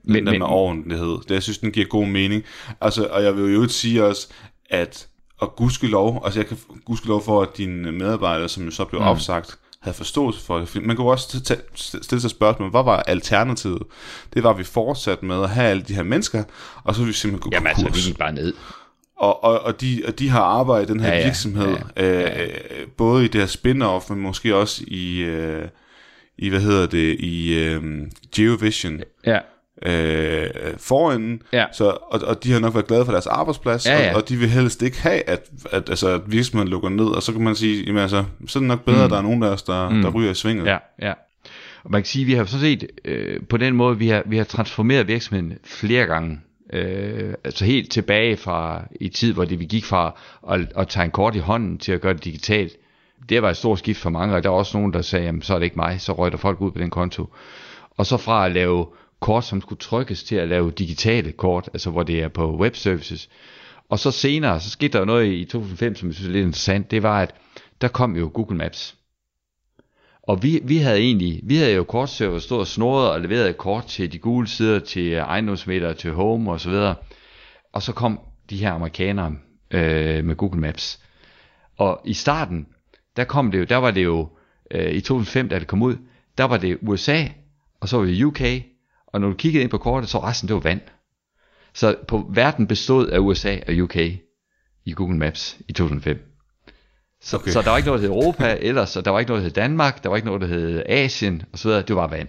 Men, 0.04 0.16
den 0.16 0.26
der 0.34 0.40
med 0.40 0.48
ordentlighed. 0.48 1.18
Det, 1.28 1.32
jeg 1.32 1.44
synes, 1.44 1.58
den 1.58 1.72
giver 1.72 1.86
god 1.86 2.06
mening. 2.06 2.44
Altså, 2.82 3.06
og 3.06 3.24
jeg 3.24 3.36
vil 3.36 3.42
jo 3.42 3.48
i 3.48 3.52
øvrigt 3.52 3.72
sige 3.74 4.04
også, 4.06 4.28
at 4.70 5.08
og 5.38 5.56
gudskelov, 5.56 6.22
altså 6.26 6.40
jeg 6.40 6.48
kan 6.48 6.58
gudskelov 6.86 7.24
for, 7.24 7.42
at 7.42 7.58
dine 7.58 7.92
medarbejdere, 7.92 8.50
som 8.50 8.64
jo 8.66 8.72
så 8.72 8.86
blev 8.86 9.02
mm. 9.02 9.08
opsagt, 9.08 9.58
havde 9.82 9.98
forståelse 9.98 10.46
for 10.46 10.58
det. 10.58 10.84
Man 10.86 10.96
kunne 10.96 11.12
også 11.12 11.56
stille 12.02 12.22
sig 12.22 12.30
spørgsmål, 12.30 12.70
hvad 12.70 12.84
var 12.84 12.98
alternativet? 12.98 13.84
Det 14.34 14.44
var, 14.44 14.50
at 14.50 14.58
vi 14.58 14.64
fortsatte 14.64 15.26
med 15.26 15.44
at 15.44 15.50
have 15.50 15.68
alle 15.68 15.84
de 15.84 15.96
her 15.96 16.04
mennesker, 16.04 16.44
og 16.84 16.96
så 16.96 17.02
ville 17.02 17.08
vi 17.08 17.14
simpelthen 17.14 17.42
gå 17.42 17.56
Jamen 17.56 17.68
altså, 17.68 17.84
vi 17.84 17.88
konkurs. 17.88 18.06
gik 18.06 18.18
bare 18.18 18.34
ned. 18.34 18.54
Og, 19.18 19.44
og, 19.44 19.60
og, 19.60 19.82
de, 19.82 20.04
og 20.08 20.20
de 20.20 20.30
har 20.30 20.42
arbejdet 20.42 20.90
i 20.90 20.94
den 20.94 21.00
her 21.00 21.08
ja, 21.08 21.14
Ja, 21.14 21.18
ja, 21.18 21.24
ja. 21.24 21.28
virksomhed, 21.28 21.78
ja, 21.98 22.20
ja. 22.20 22.44
Øh, 22.44 22.88
både 22.98 23.26
i 23.26 23.28
det 23.28 23.42
her 23.42 23.48
spin-off, 23.48 24.14
men 24.14 24.24
måske 24.24 24.56
også 24.56 24.84
i, 24.88 25.20
øh, 25.20 25.68
i 26.38 26.50
hvad 26.50 26.62
hedder 26.62 26.88
det, 26.88 27.20
i 27.20 27.54
øh, 27.54 27.84
Geovision 28.36 29.00
Ja, 29.26 29.40
øh, 29.86 30.48
foran, 30.78 31.42
Ja. 31.54 31.66
så, 31.74 31.86
og, 31.86 32.20
og 32.28 32.44
de 32.44 32.52
har 32.52 32.60
nok 32.60 32.74
været 32.74 32.88
glade 32.88 33.06
for 33.06 33.12
deres 33.12 33.28
arbejdsplads, 33.28 33.86
Ja, 33.88 34.00
ja. 34.04 34.10
Og, 34.10 34.16
og 34.22 34.30
de 34.30 34.36
vil 34.38 34.50
helst 34.50 34.82
ikke 34.82 35.02
have, 35.02 35.30
at, 35.30 35.50
at, 35.72 35.90
altså, 35.90 36.08
at 36.10 36.22
virksomheden 36.28 36.68
lukker 36.70 36.90
ned, 36.90 37.06
og 37.06 37.24
så 37.24 37.32
kan 37.32 37.42
man 37.42 37.56
sige, 37.56 37.84
jamen 37.86 38.02
altså, 38.02 38.24
så 38.48 38.60
er 38.60 38.62
det 38.62 38.68
nok 38.68 38.86
bedre, 38.86 38.98
mm. 38.98 39.04
at 39.04 39.10
der 39.10 39.18
er 39.18 39.22
nogen 39.22 39.44
af 39.44 39.48
os, 39.48 39.64
der, 39.64 39.90
mm. 39.90 40.02
der 40.02 40.10
ryger 40.10 40.32
i 40.32 40.36
svinget. 40.36 40.66
Ja, 40.66 40.78
ja. 41.02 41.14
Og 41.84 41.92
man 41.92 42.02
kan 42.02 42.06
sige, 42.08 42.24
at 42.24 42.28
vi 42.28 42.34
har 42.34 42.46
så 42.46 42.60
set 42.60 42.88
øh, 43.06 43.40
på 43.50 43.58
den 43.58 43.76
måde, 43.76 43.98
vi 43.98 44.08
har, 44.08 44.24
vi 44.26 44.38
har 44.38 44.44
transformeret 44.44 45.08
virksomheden 45.08 45.58
flere 45.64 46.06
gange. 46.06 46.40
Øh, 46.74 47.34
altså 47.44 47.66
helt 47.66 47.92
tilbage 47.92 48.38
fra 48.38 48.84
i 49.02 49.10
tid, 49.10 49.34
hvor 49.34 49.46
det, 49.46 49.60
vi 49.60 49.66
gik 49.66 49.86
fra 49.86 50.20
at, 50.50 50.60
at 50.76 50.88
tage 50.88 51.06
en 51.06 51.12
kort 51.12 51.36
i 51.36 51.40
hånden 51.40 51.78
til 51.78 51.92
at 51.92 52.02
gøre 52.02 52.14
det 52.14 52.24
digitalt. 52.26 52.74
Det 53.30 53.42
var 53.42 53.50
et 53.50 53.58
stort 53.58 53.80
skift 53.80 54.00
for 54.00 54.10
mange, 54.10 54.36
og 54.36 54.44
der 54.44 54.50
var 54.50 54.58
også 54.58 54.78
nogen, 54.78 54.94
der 54.94 55.02
sagde, 55.02 55.26
jamen 55.26 55.42
så 55.42 55.54
er 55.54 55.60
det 55.60 55.64
ikke 55.66 55.76
mig, 55.76 56.02
så 56.02 56.14
røg 56.14 56.32
der 56.32 56.38
folk 56.38 56.62
ud 56.62 56.72
på 56.72 56.80
den 56.80 56.90
konto. 56.90 57.34
Og 57.98 58.06
så 58.06 58.18
fra 58.18 58.46
at 58.46 58.52
lave 58.52 58.86
kort, 59.22 59.46
som 59.46 59.62
skulle 59.62 59.80
trykkes 59.80 60.24
til 60.24 60.36
at 60.36 60.48
lave 60.48 60.72
digitale 60.72 61.32
kort, 61.32 61.70
altså 61.74 61.90
hvor 61.90 62.04
det 62.04 62.24
er 62.24 62.28
på 62.28 62.58
web 62.58 62.76
services. 62.76 63.30
Og 63.90 64.00
så 64.00 64.12
senere, 64.12 64.60
så 64.60 64.70
skete 64.70 64.94
der 64.94 65.00
jo 65.00 65.06
noget 65.06 65.34
i 65.34 65.46
2005, 65.46 65.96
som 65.96 66.08
jeg 66.08 66.16
synes 66.16 66.28
er 66.28 66.34
lidt 66.34 66.46
interessant, 66.46 66.92
det 66.92 67.04
var, 67.04 67.22
at 67.22 67.36
der 67.82 67.88
kom 67.88 68.16
jo 68.16 68.32
Google 68.34 68.58
Maps. 68.58 68.96
Og 70.24 70.44
vi, 70.44 70.60
vi 70.64 70.78
havde 70.78 71.00
egentlig, 71.00 71.40
vi 71.44 71.56
havde 71.56 71.74
jo 71.74 71.84
kortserver 71.84 72.40
stået 72.40 72.60
og 72.60 72.68
snoret 72.68 73.10
og 73.10 73.22
leveret 73.22 73.58
kort 73.58 73.86
til 73.86 74.12
de 74.12 74.20
gule 74.20 74.48
sider, 74.48 74.80
til 74.80 75.14
ejendomsmeter, 75.14 75.94
til 75.94 76.12
home 76.12 76.52
og 76.52 76.60
så 76.60 76.70
videre. 76.70 76.96
Og 77.74 77.82
så 77.82 77.94
kom 77.94 78.20
de 78.50 78.58
her 78.58 78.72
amerikanere 78.72 79.36
øh, 79.72 80.26
med 80.26 80.36
Google 80.36 80.62
Maps. 80.62 81.00
Og 81.78 82.02
i 82.06 82.14
starten, 82.14 82.68
der 83.16 83.24
kom 83.24 83.52
det 83.52 83.60
jo, 83.60 83.64
der 83.64 83.78
var 83.78 83.92
det 83.92 84.04
jo, 84.04 84.30
øh, 84.72 84.92
i 84.92 85.02
2005, 85.02 85.50
da 85.50 85.60
det 85.60 85.68
kom 85.68 85.82
ud, 85.82 85.96
der 86.38 86.44
var 86.44 86.58
det 86.58 86.78
USA, 86.82 87.26
og 87.80 87.90
så 87.90 87.98
var 87.98 88.06
det 88.06 88.24
UK, 88.24 88.42
og 89.12 89.21
når 89.21 89.28
du 89.28 89.34
kiggede 89.36 89.63
ind 89.63 89.71
på 89.71 89.78
kortet, 89.78 90.10
så 90.10 90.19
resten 90.19 90.47
det 90.47 90.54
var 90.54 90.62
vand. 90.62 90.82
Så 91.74 91.95
på 92.08 92.26
verden 92.30 92.67
bestod 92.67 93.08
af 93.08 93.19
USA 93.19 93.58
og 93.67 93.74
UK 93.74 93.95
i 94.86 94.93
Google 94.93 95.17
Maps 95.17 95.58
i 95.67 95.74
2005. 95.74 96.28
Så, 97.21 97.38
Okay. 97.38 97.52
så 97.52 97.62
der 97.62 97.69
var 97.69 97.78
ikke 97.78 97.88
noget, 97.88 98.02
der 98.02 98.08
hed 98.08 98.15
Europa 98.15 98.58
ellers, 98.69 98.97
og 98.97 99.06
der 99.06 99.12
var 99.12 99.19
ikke 99.19 99.30
noget, 99.30 99.41
der 99.41 99.47
hed 99.47 99.54
Danmark, 99.54 100.04
der 100.04 100.10
var 100.10 100.15
ikke 100.15 100.26
noget, 100.26 100.41
der 100.41 100.47
hed 100.47 100.84
Asien 100.86 101.43
osv., 101.54 101.71
det 101.71 101.95
var 101.95 102.08
vand. 102.08 102.28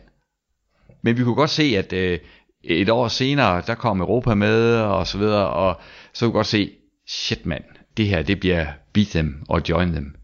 Men 1.03 1.19
vi 1.19 1.25
kunne 1.25 1.35
godt 1.35 1.51
se, 1.51 1.63
at 1.63 1.93
øh, 1.93 2.19
et 2.65 2.89
år 2.91 3.09
senere, 3.09 3.63
der 3.67 3.75
kom 3.75 4.01
Europa 4.01 4.35
med 4.35 4.77
og 4.77 5.07
så 5.07 5.19
videre, 5.19 5.49
og 5.49 5.81
så 6.13 6.25
kunne 6.25 6.33
vi 6.33 6.37
godt 6.37 6.47
se, 6.47 6.73
shit 7.07 7.47
mand, 7.47 7.65
det 7.97 8.07
her, 8.07 8.23
det 8.23 8.41
bliver 8.41 8.67
beat 8.93 9.09
them 9.09 9.45
og 9.49 9.63
join 9.69 9.93
them. 9.93 10.15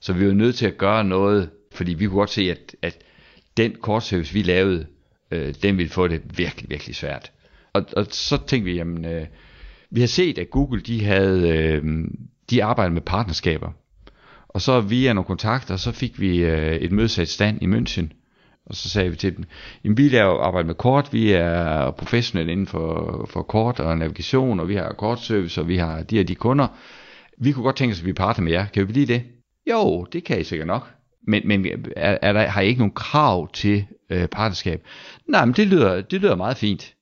Så 0.00 0.12
vi 0.12 0.26
var 0.26 0.34
nødt 0.34 0.56
til 0.56 0.66
at 0.66 0.78
gøre 0.78 1.04
noget, 1.04 1.50
fordi 1.72 1.94
vi 1.94 2.06
kunne 2.06 2.18
godt 2.18 2.30
se, 2.30 2.50
at, 2.50 2.76
at 2.82 2.98
den 3.56 3.74
kortservice, 3.82 4.32
vi 4.32 4.42
lavede, 4.42 4.86
øh, 5.30 5.54
den 5.62 5.78
ville 5.78 5.90
få 5.90 6.08
det 6.08 6.38
virkelig, 6.38 6.70
virkelig 6.70 6.96
svært. 6.96 7.32
Og, 7.72 7.84
og 7.96 8.06
så 8.10 8.36
tænkte 8.46 8.70
vi, 8.70 8.76
jamen, 8.76 9.04
øh, 9.04 9.26
vi 9.90 10.00
har 10.00 10.06
set, 10.06 10.38
at 10.38 10.50
Google, 10.50 10.80
de 10.80 11.04
havde, 11.04 11.48
øh, 11.48 12.04
de 12.50 12.64
arbejder 12.64 12.92
med 12.92 13.02
partnerskaber. 13.02 13.72
Og 14.48 14.60
så 14.60 14.80
via 14.80 15.12
nogle 15.12 15.26
kontakter, 15.26 15.76
så 15.76 15.92
fik 15.92 16.20
vi 16.20 16.38
øh, 16.38 16.74
et 16.74 16.92
mødesat 16.92 17.28
stand 17.28 17.62
i 17.62 17.66
München, 17.66 18.08
og 18.66 18.74
så 18.76 18.88
sagde 18.88 19.10
vi 19.10 19.16
til 19.16 19.36
dem, 19.36 19.44
jamen 19.84 19.96
vi 19.96 20.08
laver 20.08 20.40
arbejde 20.40 20.66
med 20.66 20.74
kort, 20.74 21.12
vi 21.12 21.32
er 21.32 21.90
professionelle 21.90 22.52
inden 22.52 22.66
for, 22.66 23.26
for 23.30 23.42
kort 23.42 23.80
og 23.80 23.98
navigation, 23.98 24.60
og 24.60 24.68
vi 24.68 24.74
har 24.74 24.92
kortservice, 24.92 25.60
og 25.60 25.68
vi 25.68 25.76
har 25.76 26.02
de 26.02 26.20
og 26.20 26.28
de 26.28 26.34
kunder. 26.34 26.66
Vi 27.38 27.52
kunne 27.52 27.64
godt 27.64 27.76
tænke 27.76 27.92
os, 27.92 28.00
at 28.00 28.06
vi 28.06 28.12
partner 28.12 28.44
med 28.44 28.52
jer. 28.52 28.66
Kan 28.66 28.88
vi 28.88 28.92
blive 28.92 29.06
det? 29.06 29.22
Jo, 29.70 30.06
det 30.12 30.24
kan 30.24 30.40
I 30.40 30.44
sikkert 30.44 30.66
nok. 30.66 30.90
Men, 31.26 31.42
men 31.48 31.66
er, 31.96 32.18
er 32.22 32.32
der, 32.32 32.46
har 32.46 32.60
I 32.60 32.66
ikke 32.66 32.80
nogen 32.80 32.94
krav 32.94 33.52
til 33.52 33.86
øh, 34.10 34.26
partnerskab? 34.26 34.82
Nej, 35.28 35.44
men 35.44 35.54
det 35.54 35.66
lyder, 35.66 36.00
det 36.00 36.20
lyder 36.20 36.36
meget 36.36 36.56
fint. 36.56 36.94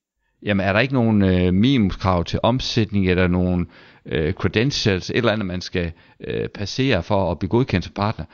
Jamen 0.43 0.67
er 0.67 0.73
der 0.73 0.81
ikke 0.81 0.95
nogen 0.95 1.23
øh, 1.23 1.55
minimumskrav 1.55 2.25
til 2.25 2.41
omsætning, 2.43 3.11
eller 3.11 3.27
nogen 3.27 3.67
øh, 4.07 4.33
credentials, 4.33 5.11
et 5.11 5.17
eller 5.17 5.33
andet, 5.33 5.47
man 5.47 5.61
skal 5.61 5.93
øh, 6.21 6.49
passere 6.49 7.03
for 7.03 7.31
at 7.31 7.39
blive 7.39 7.51
godkendt 7.51 7.85
som 7.85 7.95
partner? 7.95 8.25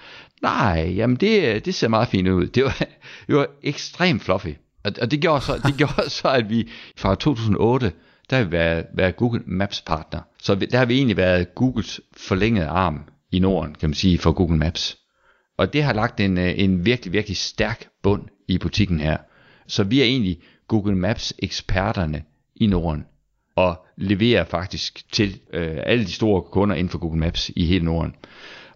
Nej, 0.43 0.93
jamen 0.97 1.17
det, 1.17 1.65
det 1.65 1.75
ser 1.75 1.89
meget 1.89 2.09
fint 2.09 2.29
ud. 2.29 2.47
Det 2.47 2.65
var, 2.65 2.79
det 3.27 3.37
var 3.37 3.47
ekstremt 3.63 4.23
fluffy. 4.23 4.51
Og, 4.85 4.93
og 5.03 5.11
det, 5.11 5.21
gjorde 5.21 5.45
så, 5.45 5.61
det 5.67 5.75
gjorde 5.77 6.11
så, 6.11 6.29
at 6.29 6.51
vi 6.51 6.71
fra 6.97 7.15
2008, 7.15 7.93
der 8.31 8.37
har 8.37 8.45
vi 8.45 8.53
været, 8.53 8.87
været 8.95 9.17
Google 9.17 9.43
Maps 9.47 9.83
partner. 9.83 10.21
Så 10.43 10.55
der 10.55 10.79
har 10.79 10.85
vi 10.85 10.97
egentlig 10.97 11.17
været 11.17 11.55
Googles 11.55 12.01
forlængede 12.17 12.67
arm 12.67 13.01
i 13.33 13.39
Norden, 13.39 13.75
kan 13.75 13.89
man 13.89 13.95
sige, 13.95 14.19
for 14.19 14.33
Google 14.33 14.57
Maps. 14.57 14.99
Og 15.57 15.73
det 15.73 15.83
har 15.83 15.93
lagt 15.93 16.21
en, 16.21 16.39
øh, 16.39 16.55
en 16.57 16.85
virkelig, 16.85 17.13
virkelig 17.13 17.37
stærk 17.37 17.89
bund 18.03 18.23
i 18.49 18.59
butikken 18.59 19.01
her. 19.01 19.17
Så 19.67 19.85
vi 19.85 20.01
er 20.01 20.05
egentlig 20.05 20.39
Google 20.69 20.97
Maps 20.97 21.35
eksperterne 21.39 22.23
i 22.57 22.67
Norden 22.67 23.05
og 23.57 23.87
leverer 23.97 24.45
faktisk 24.45 25.13
til 25.13 25.41
øh, 25.53 25.77
alle 25.87 26.05
de 26.05 26.13
store 26.13 26.43
kunder 26.43 26.77
inden 26.77 26.91
for 26.91 26.99
Google 26.99 27.21
Maps 27.21 27.51
i 27.57 27.67
hele 27.67 27.85
Norden. 27.85 28.15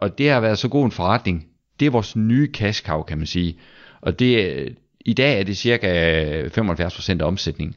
Og 0.01 0.19
det 0.19 0.31
har 0.31 0.41
været 0.41 0.59
så 0.59 0.69
god 0.69 0.85
en 0.85 0.91
forretning. 0.91 1.47
Det 1.81 1.87
er 1.87 1.91
vores 1.91 2.17
nye 2.17 2.51
cash 2.53 2.85
cow, 2.85 3.03
kan 3.03 3.19
man 3.19 3.27
sige. 3.27 3.59
Og 4.01 4.19
det, 4.19 4.45
øh, 4.45 4.71
i 5.01 5.13
dag 5.13 5.41
er 5.41 5.45
det 5.45 5.57
cirka 5.57 6.13
øh, 6.43 6.51
75% 6.59 7.21
af 7.21 7.27
omsætningen. 7.27 7.75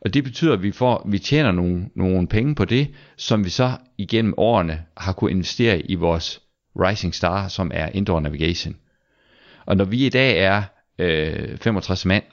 Og 0.00 0.14
det 0.14 0.24
betyder, 0.24 0.52
at 0.52 0.62
vi, 0.62 0.72
får, 0.72 1.06
vi 1.10 1.18
tjener 1.18 1.52
nogle, 1.52 1.88
nogle 1.94 2.28
penge 2.28 2.54
på 2.54 2.64
det, 2.64 2.88
som 3.16 3.44
vi 3.44 3.50
så 3.50 3.72
igennem 3.98 4.34
årene 4.36 4.82
har 4.96 5.12
kunne 5.12 5.30
investere 5.30 5.80
i 5.80 5.94
vores 5.94 6.41
Rising 6.76 7.14
Star, 7.14 7.48
som 7.48 7.70
er 7.74 7.88
Indoor 7.94 8.20
Navigation. 8.20 8.76
Og 9.66 9.76
når 9.76 9.84
vi 9.84 10.06
i 10.06 10.08
dag 10.08 10.38
er 10.38 10.62
øh, 10.98 11.58
65 11.58 12.06
mand, 12.06 12.24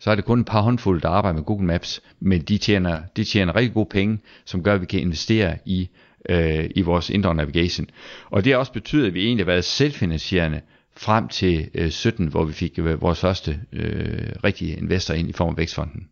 så 0.00 0.10
er 0.10 0.14
det 0.14 0.24
kun 0.24 0.40
et 0.40 0.46
par 0.46 0.60
håndfulde, 0.60 1.00
der 1.00 1.08
arbejder 1.08 1.36
med 1.36 1.44
Google 1.44 1.66
Maps, 1.66 2.00
men 2.20 2.40
de 2.42 2.58
tjener, 2.58 3.02
de 3.16 3.24
tjener 3.24 3.56
rigtig 3.56 3.74
gode 3.74 3.88
penge, 3.90 4.18
som 4.44 4.62
gør, 4.62 4.74
at 4.74 4.80
vi 4.80 4.86
kan 4.86 5.00
investere 5.00 5.58
i, 5.66 5.88
øh, 6.28 6.70
i 6.76 6.82
vores 6.82 7.10
indoor 7.10 7.32
navigation. 7.32 7.86
Og 8.30 8.44
det 8.44 8.52
har 8.52 8.58
også 8.58 8.72
betydet, 8.72 9.06
at 9.06 9.14
vi 9.14 9.26
egentlig 9.26 9.46
har 9.46 9.52
været 9.52 9.64
selvfinansierende 9.64 10.60
frem 10.96 11.28
til 11.28 11.70
øh, 11.74 11.90
17, 11.90 12.26
hvor 12.26 12.44
vi 12.44 12.52
fik 12.52 12.78
øh, 12.78 13.02
vores 13.02 13.20
første 13.20 13.60
øh, 13.72 14.32
rigtige 14.44 14.76
investor 14.76 15.14
ind 15.14 15.28
i 15.28 15.32
form 15.32 15.50
af 15.50 15.56
Vækstfonden. 15.56 16.08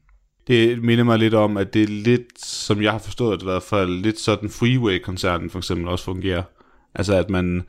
Det 0.47 0.83
minder 0.83 1.05
mig 1.05 1.18
lidt 1.18 1.35
om, 1.35 1.57
at 1.57 1.75
det 1.75 1.83
er 1.83 1.87
lidt, 1.87 2.45
som 2.45 2.83
jeg 2.83 2.92
har 2.92 2.99
forstået 2.99 3.40
det 3.40 3.47
i 3.47 3.51
hvert 3.51 3.62
fald, 3.62 3.90
lidt 3.90 4.18
sådan 4.18 4.51
Freeway-koncernen 4.51 5.51
for 5.51 5.59
eksempel 5.59 5.88
også 5.88 6.05
fungerer. 6.05 6.42
Altså 6.94 7.14
at 7.14 7.31
man, 7.31 7.62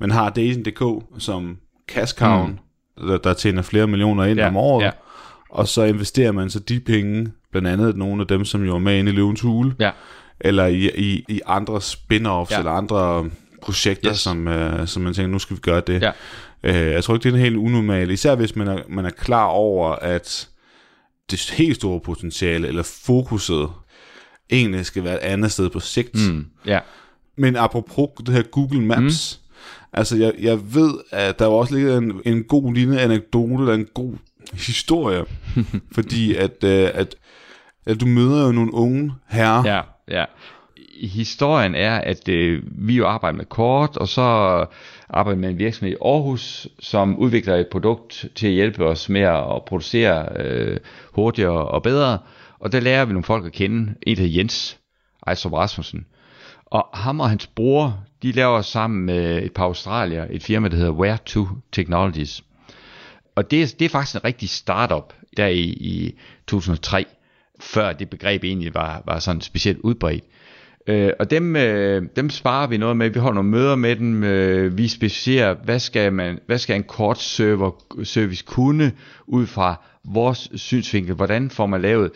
man 0.00 0.10
har 0.10 0.30
Dating.dk 0.30 1.04
som 1.18 1.56
cash 1.88 2.14
cow, 2.14 2.46
mm. 2.46 2.58
der, 2.98 3.18
der 3.18 3.34
tjener 3.34 3.62
flere 3.62 3.86
millioner 3.86 4.24
ind 4.24 4.38
ja, 4.38 4.48
om 4.48 4.56
året, 4.56 4.84
ja. 4.84 4.90
og 5.50 5.68
så 5.68 5.82
investerer 5.82 6.32
man 6.32 6.50
så 6.50 6.58
de 6.58 6.80
penge, 6.80 7.32
blandt 7.50 7.68
andet 7.68 7.96
nogle 7.96 8.20
af 8.20 8.26
dem, 8.26 8.44
som 8.44 8.64
jo 8.64 8.74
er 8.74 8.78
med 8.78 8.98
inde 8.98 9.12
i 9.12 9.14
Løvens 9.14 9.40
Hule, 9.40 9.74
ja. 9.80 9.90
eller 10.40 10.66
i, 10.66 10.90
i, 10.96 11.24
i 11.28 11.40
andre 11.46 11.80
spin-offs, 11.80 12.50
ja. 12.50 12.58
eller 12.58 12.70
andre 12.70 13.30
projekter, 13.62 14.10
yes. 14.10 14.18
som, 14.18 14.46
uh, 14.46 14.86
som 14.86 15.02
man 15.02 15.14
tænker, 15.14 15.30
nu 15.30 15.38
skal 15.38 15.56
vi 15.56 15.60
gøre 15.60 15.82
det. 15.86 16.02
Ja. 16.02 16.10
Uh, 16.68 16.92
jeg 16.92 17.04
tror 17.04 17.14
ikke, 17.14 17.30
det 17.30 17.34
er 17.34 17.38
helt 17.38 17.56
unormalt, 17.56 18.10
især 18.10 18.34
hvis 18.34 18.56
man 18.56 18.68
er, 18.68 18.78
man 18.88 19.04
er 19.04 19.10
klar 19.10 19.44
over, 19.44 19.90
at 19.92 20.48
det 21.30 21.54
helt 21.56 21.76
store 21.76 22.00
potentiale, 22.00 22.68
eller 22.68 22.82
fokuset, 22.82 23.68
egentlig 24.50 24.86
skal 24.86 25.04
være 25.04 25.14
et 25.14 25.32
andet 25.32 25.52
sted 25.52 25.70
på 25.70 25.80
sigt. 25.80 26.14
Mm, 26.14 26.46
ja. 26.66 26.78
Men 27.40 27.56
apropos 27.56 28.08
det 28.26 28.34
her 28.34 28.42
Google 28.42 28.80
Maps, 28.80 29.40
mm. 29.42 29.88
altså 29.92 30.16
jeg, 30.16 30.32
jeg 30.38 30.74
ved, 30.74 30.94
at 31.10 31.38
der 31.38 31.46
var 31.46 31.54
også 31.54 31.74
ligger 31.74 31.98
en, 31.98 32.20
en 32.24 32.44
god 32.44 32.74
lille 32.74 33.00
anekdote, 33.00 33.54
eller 33.54 33.74
en 33.74 33.88
god 33.94 34.12
historie, 34.52 35.24
fordi 35.94 36.34
at, 36.34 36.64
uh, 36.64 36.70
at, 36.70 37.16
at 37.86 38.00
du 38.00 38.06
møder 38.06 38.46
jo 38.46 38.52
nogle 38.52 38.74
unge 38.74 39.12
herrer. 39.28 39.62
Ja, 39.64 39.80
ja. 40.08 40.24
Historien 41.02 41.74
er, 41.74 41.98
at 41.98 42.28
uh, 42.28 42.58
vi 42.88 42.96
jo 42.96 43.06
arbejder 43.06 43.36
med 43.36 43.44
kort, 43.44 43.96
og 43.96 44.08
så 44.08 44.22
arbejder 45.10 45.40
med 45.40 45.48
en 45.48 45.58
virksomhed 45.58 45.92
i 45.92 45.98
Aarhus, 46.04 46.68
som 46.78 47.18
udvikler 47.18 47.56
et 47.56 47.68
produkt 47.72 48.26
til 48.34 48.46
at 48.46 48.52
hjælpe 48.52 48.84
os 48.86 49.08
med 49.08 49.20
at 49.20 49.64
producere 49.66 50.26
uh, 50.40 50.76
hurtigere 51.14 51.66
og 51.68 51.82
bedre. 51.82 52.18
Og 52.58 52.72
der 52.72 52.80
lærer 52.80 53.04
vi 53.04 53.12
nogle 53.12 53.24
folk 53.24 53.46
at 53.46 53.52
kende. 53.52 53.94
En 54.02 54.16
der 54.16 54.26
Jens 54.26 54.78
Ejstrup 55.26 55.52
Rasmussen, 55.52 56.06
og 56.70 56.88
ham 56.94 57.20
og 57.20 57.28
hans 57.28 57.46
bror, 57.46 58.04
de 58.22 58.32
laver 58.32 58.62
sammen 58.62 59.06
med 59.06 59.42
et 59.42 59.52
par 59.52 59.64
australier 59.64 60.26
et 60.30 60.42
firma, 60.42 60.68
der 60.68 60.76
hedder 60.76 60.92
Where 60.92 61.18
to 61.26 61.48
Technologies. 61.72 62.44
Og 63.34 63.50
det, 63.50 63.62
er, 63.62 63.66
det 63.78 63.84
er 63.84 63.88
faktisk 63.88 64.16
en 64.16 64.24
rigtig 64.24 64.48
startup 64.48 65.12
der 65.36 65.46
i, 65.46 65.62
i 65.62 66.14
2003, 66.46 67.06
før 67.60 67.92
det 67.92 68.10
begreb 68.10 68.44
egentlig 68.44 68.74
var, 68.74 69.02
var 69.06 69.18
sådan 69.18 69.40
specielt 69.40 69.78
udbredt. 69.78 70.24
Øh, 70.86 71.12
og 71.18 71.30
dem, 71.30 71.56
øh, 71.56 72.02
dem 72.16 72.30
sparer 72.30 72.66
vi 72.66 72.76
noget 72.76 72.96
med. 72.96 73.10
Vi 73.10 73.18
holder 73.18 73.34
nogle 73.34 73.50
møder 73.50 73.76
med 73.76 73.96
dem. 73.96 74.24
Øh, 74.24 74.78
vi 74.78 74.88
specificerer, 74.88 75.54
hvad 75.64 75.78
skal, 75.78 76.12
man, 76.12 76.38
hvad 76.46 76.58
skal 76.58 76.76
en 76.76 76.82
kort 76.82 77.18
server, 77.18 77.70
service 78.04 78.44
kunne 78.46 78.92
ud 79.26 79.46
fra 79.46 79.80
vores 80.04 80.50
synsvinkel. 80.54 81.14
Hvordan 81.14 81.50
får 81.50 81.66
man 81.66 81.82
lavet 81.82 82.10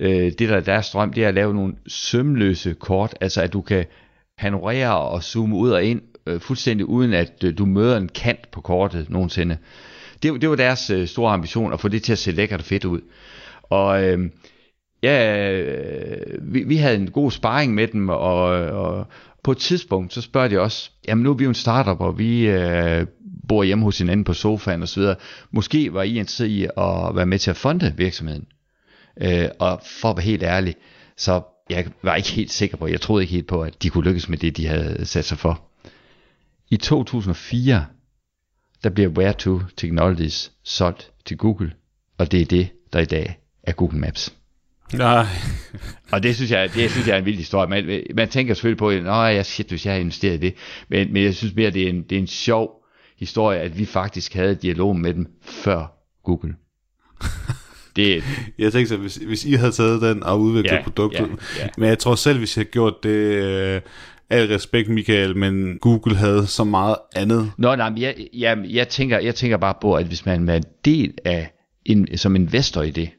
øh, 0.00 0.32
det 0.38 0.38
der 0.38 0.56
er 0.56 0.60
deres 0.60 0.90
drøm, 0.90 1.12
det 1.12 1.24
er 1.24 1.28
at 1.28 1.34
lave 1.34 1.54
nogle 1.54 1.74
sømløse 1.88 2.74
kort, 2.74 3.14
altså 3.20 3.42
at 3.42 3.52
du 3.52 3.60
kan 3.60 3.84
panorere 4.38 4.98
og 4.98 5.22
zoome 5.22 5.56
ud 5.56 5.70
og 5.70 5.84
ind 5.84 6.02
øh, 6.26 6.40
fuldstændig 6.40 6.86
uden 6.86 7.12
at 7.12 7.44
øh, 7.44 7.58
du 7.58 7.66
møder 7.66 7.96
en 7.96 8.08
kant 8.08 8.50
på 8.50 8.60
kortet 8.60 9.10
nogensinde. 9.10 9.58
Det, 10.22 10.40
det 10.40 10.50
var 10.50 10.56
deres 10.56 10.90
øh, 10.90 11.08
store 11.08 11.32
ambition 11.32 11.72
at 11.72 11.80
få 11.80 11.88
det 11.88 12.02
til 12.02 12.12
at 12.12 12.18
se 12.18 12.30
lækkert 12.30 12.60
og 12.60 12.66
fedt 12.66 12.84
ud. 12.84 13.00
Og 13.62 14.04
øh, 14.04 14.30
ja, 15.02 15.50
øh, 15.52 16.54
vi, 16.54 16.62
vi 16.62 16.76
havde 16.76 16.96
en 16.96 17.10
god 17.10 17.30
sparring 17.30 17.74
med 17.74 17.88
dem, 17.88 18.08
og, 18.08 18.42
og 18.54 19.06
på 19.42 19.52
et 19.52 19.58
tidspunkt, 19.58 20.12
så 20.12 20.20
spørger 20.20 20.48
de 20.48 20.60
også, 20.60 20.90
jamen 21.08 21.22
nu 21.22 21.30
er 21.30 21.34
vi 21.34 21.44
jo 21.44 21.50
en 21.50 21.54
startup, 21.54 22.00
og 22.00 22.18
vi 22.18 22.48
øh, 22.48 23.06
bor 23.48 23.62
hjemme 23.62 23.84
hos 23.84 23.98
hinanden 23.98 24.24
på 24.24 24.32
sofaen 24.32 24.82
osv. 24.82 25.02
Måske 25.50 25.94
var 25.94 26.02
I 26.02 26.18
interesseret 26.18 26.48
i 26.48 26.64
at 26.64 27.16
være 27.16 27.26
med 27.26 27.38
til 27.38 27.50
at 27.50 27.56
fonde 27.56 27.94
virksomheden. 27.96 28.46
Øh, 29.20 29.48
og 29.58 29.82
for 30.00 30.10
at 30.10 30.16
være 30.16 30.24
helt 30.24 30.42
ærlig, 30.42 30.74
så 31.16 31.42
jeg 31.70 31.86
var 32.02 32.14
ikke 32.14 32.30
helt 32.30 32.52
sikker 32.52 32.76
på, 32.76 32.86
jeg 32.86 33.00
troede 33.00 33.22
ikke 33.22 33.34
helt 33.34 33.46
på, 33.46 33.62
at 33.62 33.82
de 33.82 33.90
kunne 33.90 34.04
lykkes 34.04 34.28
med 34.28 34.38
det, 34.38 34.56
de 34.56 34.66
havde 34.66 35.04
sat 35.06 35.24
sig 35.24 35.38
for. 35.38 35.68
I 36.70 36.76
2004, 36.76 37.86
der 38.84 38.90
bliver 38.90 39.10
Where2 39.10 39.74
Technologies 39.76 40.52
solgt 40.64 41.10
til 41.24 41.36
Google, 41.36 41.72
og 42.18 42.32
det 42.32 42.40
er 42.40 42.46
det, 42.46 42.68
der 42.92 43.00
i 43.00 43.04
dag 43.04 43.38
er 43.62 43.72
Google 43.72 43.98
Maps. 43.98 44.34
Nej. 44.92 45.26
og 46.12 46.22
det 46.22 46.36
synes, 46.36 46.50
jeg, 46.50 46.74
det 46.74 46.90
synes 46.90 47.06
jeg 47.06 47.14
er 47.14 47.18
en 47.18 47.24
vild 47.24 47.36
historie. 47.36 47.68
Man, 47.68 48.04
man 48.14 48.28
tænker 48.28 48.54
selvfølgelig 48.54 48.78
på, 48.78 48.88
at 48.88 49.34
jeg 49.34 49.46
shit, 49.46 49.68
hvis 49.68 49.86
jeg 49.86 49.94
har 49.94 50.00
investeret 50.00 50.34
i 50.34 50.36
det. 50.36 50.54
Men, 50.88 51.12
men 51.12 51.22
jeg 51.22 51.34
synes 51.34 51.54
mere, 51.54 51.70
det 51.70 51.82
er, 51.82 51.88
en, 51.88 52.02
det 52.02 52.16
er 52.16 52.20
en 52.20 52.26
sjov 52.26 52.84
historie, 53.18 53.60
at 53.60 53.78
vi 53.78 53.84
faktisk 53.84 54.34
havde 54.34 54.54
dialog 54.54 54.96
med 54.96 55.14
dem 55.14 55.26
før 55.42 55.86
Google. 56.24 56.54
Det... 57.96 58.24
Jeg 58.58 58.72
tænkte 58.72 58.88
så, 58.88 58.96
hvis, 58.96 59.16
hvis 59.16 59.44
I 59.44 59.52
havde 59.52 59.72
taget 59.72 60.02
den 60.02 60.22
og 60.22 60.40
udviklet 60.40 60.72
ja, 60.72 60.82
produktet, 60.82 61.20
ja, 61.20 61.62
ja. 61.62 61.68
men 61.78 61.88
jeg 61.88 61.98
tror 61.98 62.14
selv, 62.14 62.38
hvis 62.38 62.56
jeg 62.56 62.60
havde 62.60 62.70
gjort 62.70 62.94
det, 63.02 63.08
øh, 63.08 63.80
al 64.30 64.48
respekt 64.48 64.88
Michael, 64.88 65.36
men 65.36 65.78
Google 65.78 66.16
havde 66.16 66.46
så 66.46 66.64
meget 66.64 66.96
andet. 67.16 67.52
Nå, 67.58 67.76
nej, 67.76 67.90
men 67.90 68.02
jeg, 68.02 68.14
jeg, 68.32 68.58
jeg, 68.68 68.88
tænker, 68.88 69.18
jeg 69.18 69.34
tænker 69.34 69.56
bare 69.56 69.74
på, 69.80 69.94
at 69.94 70.06
hvis 70.06 70.26
man 70.26 70.48
er 70.48 70.54
en 70.54 70.64
del 70.84 71.14
af, 71.24 71.52
en, 71.84 72.18
som 72.18 72.36
investor 72.36 72.82
i 72.82 72.90
det, 72.90 73.10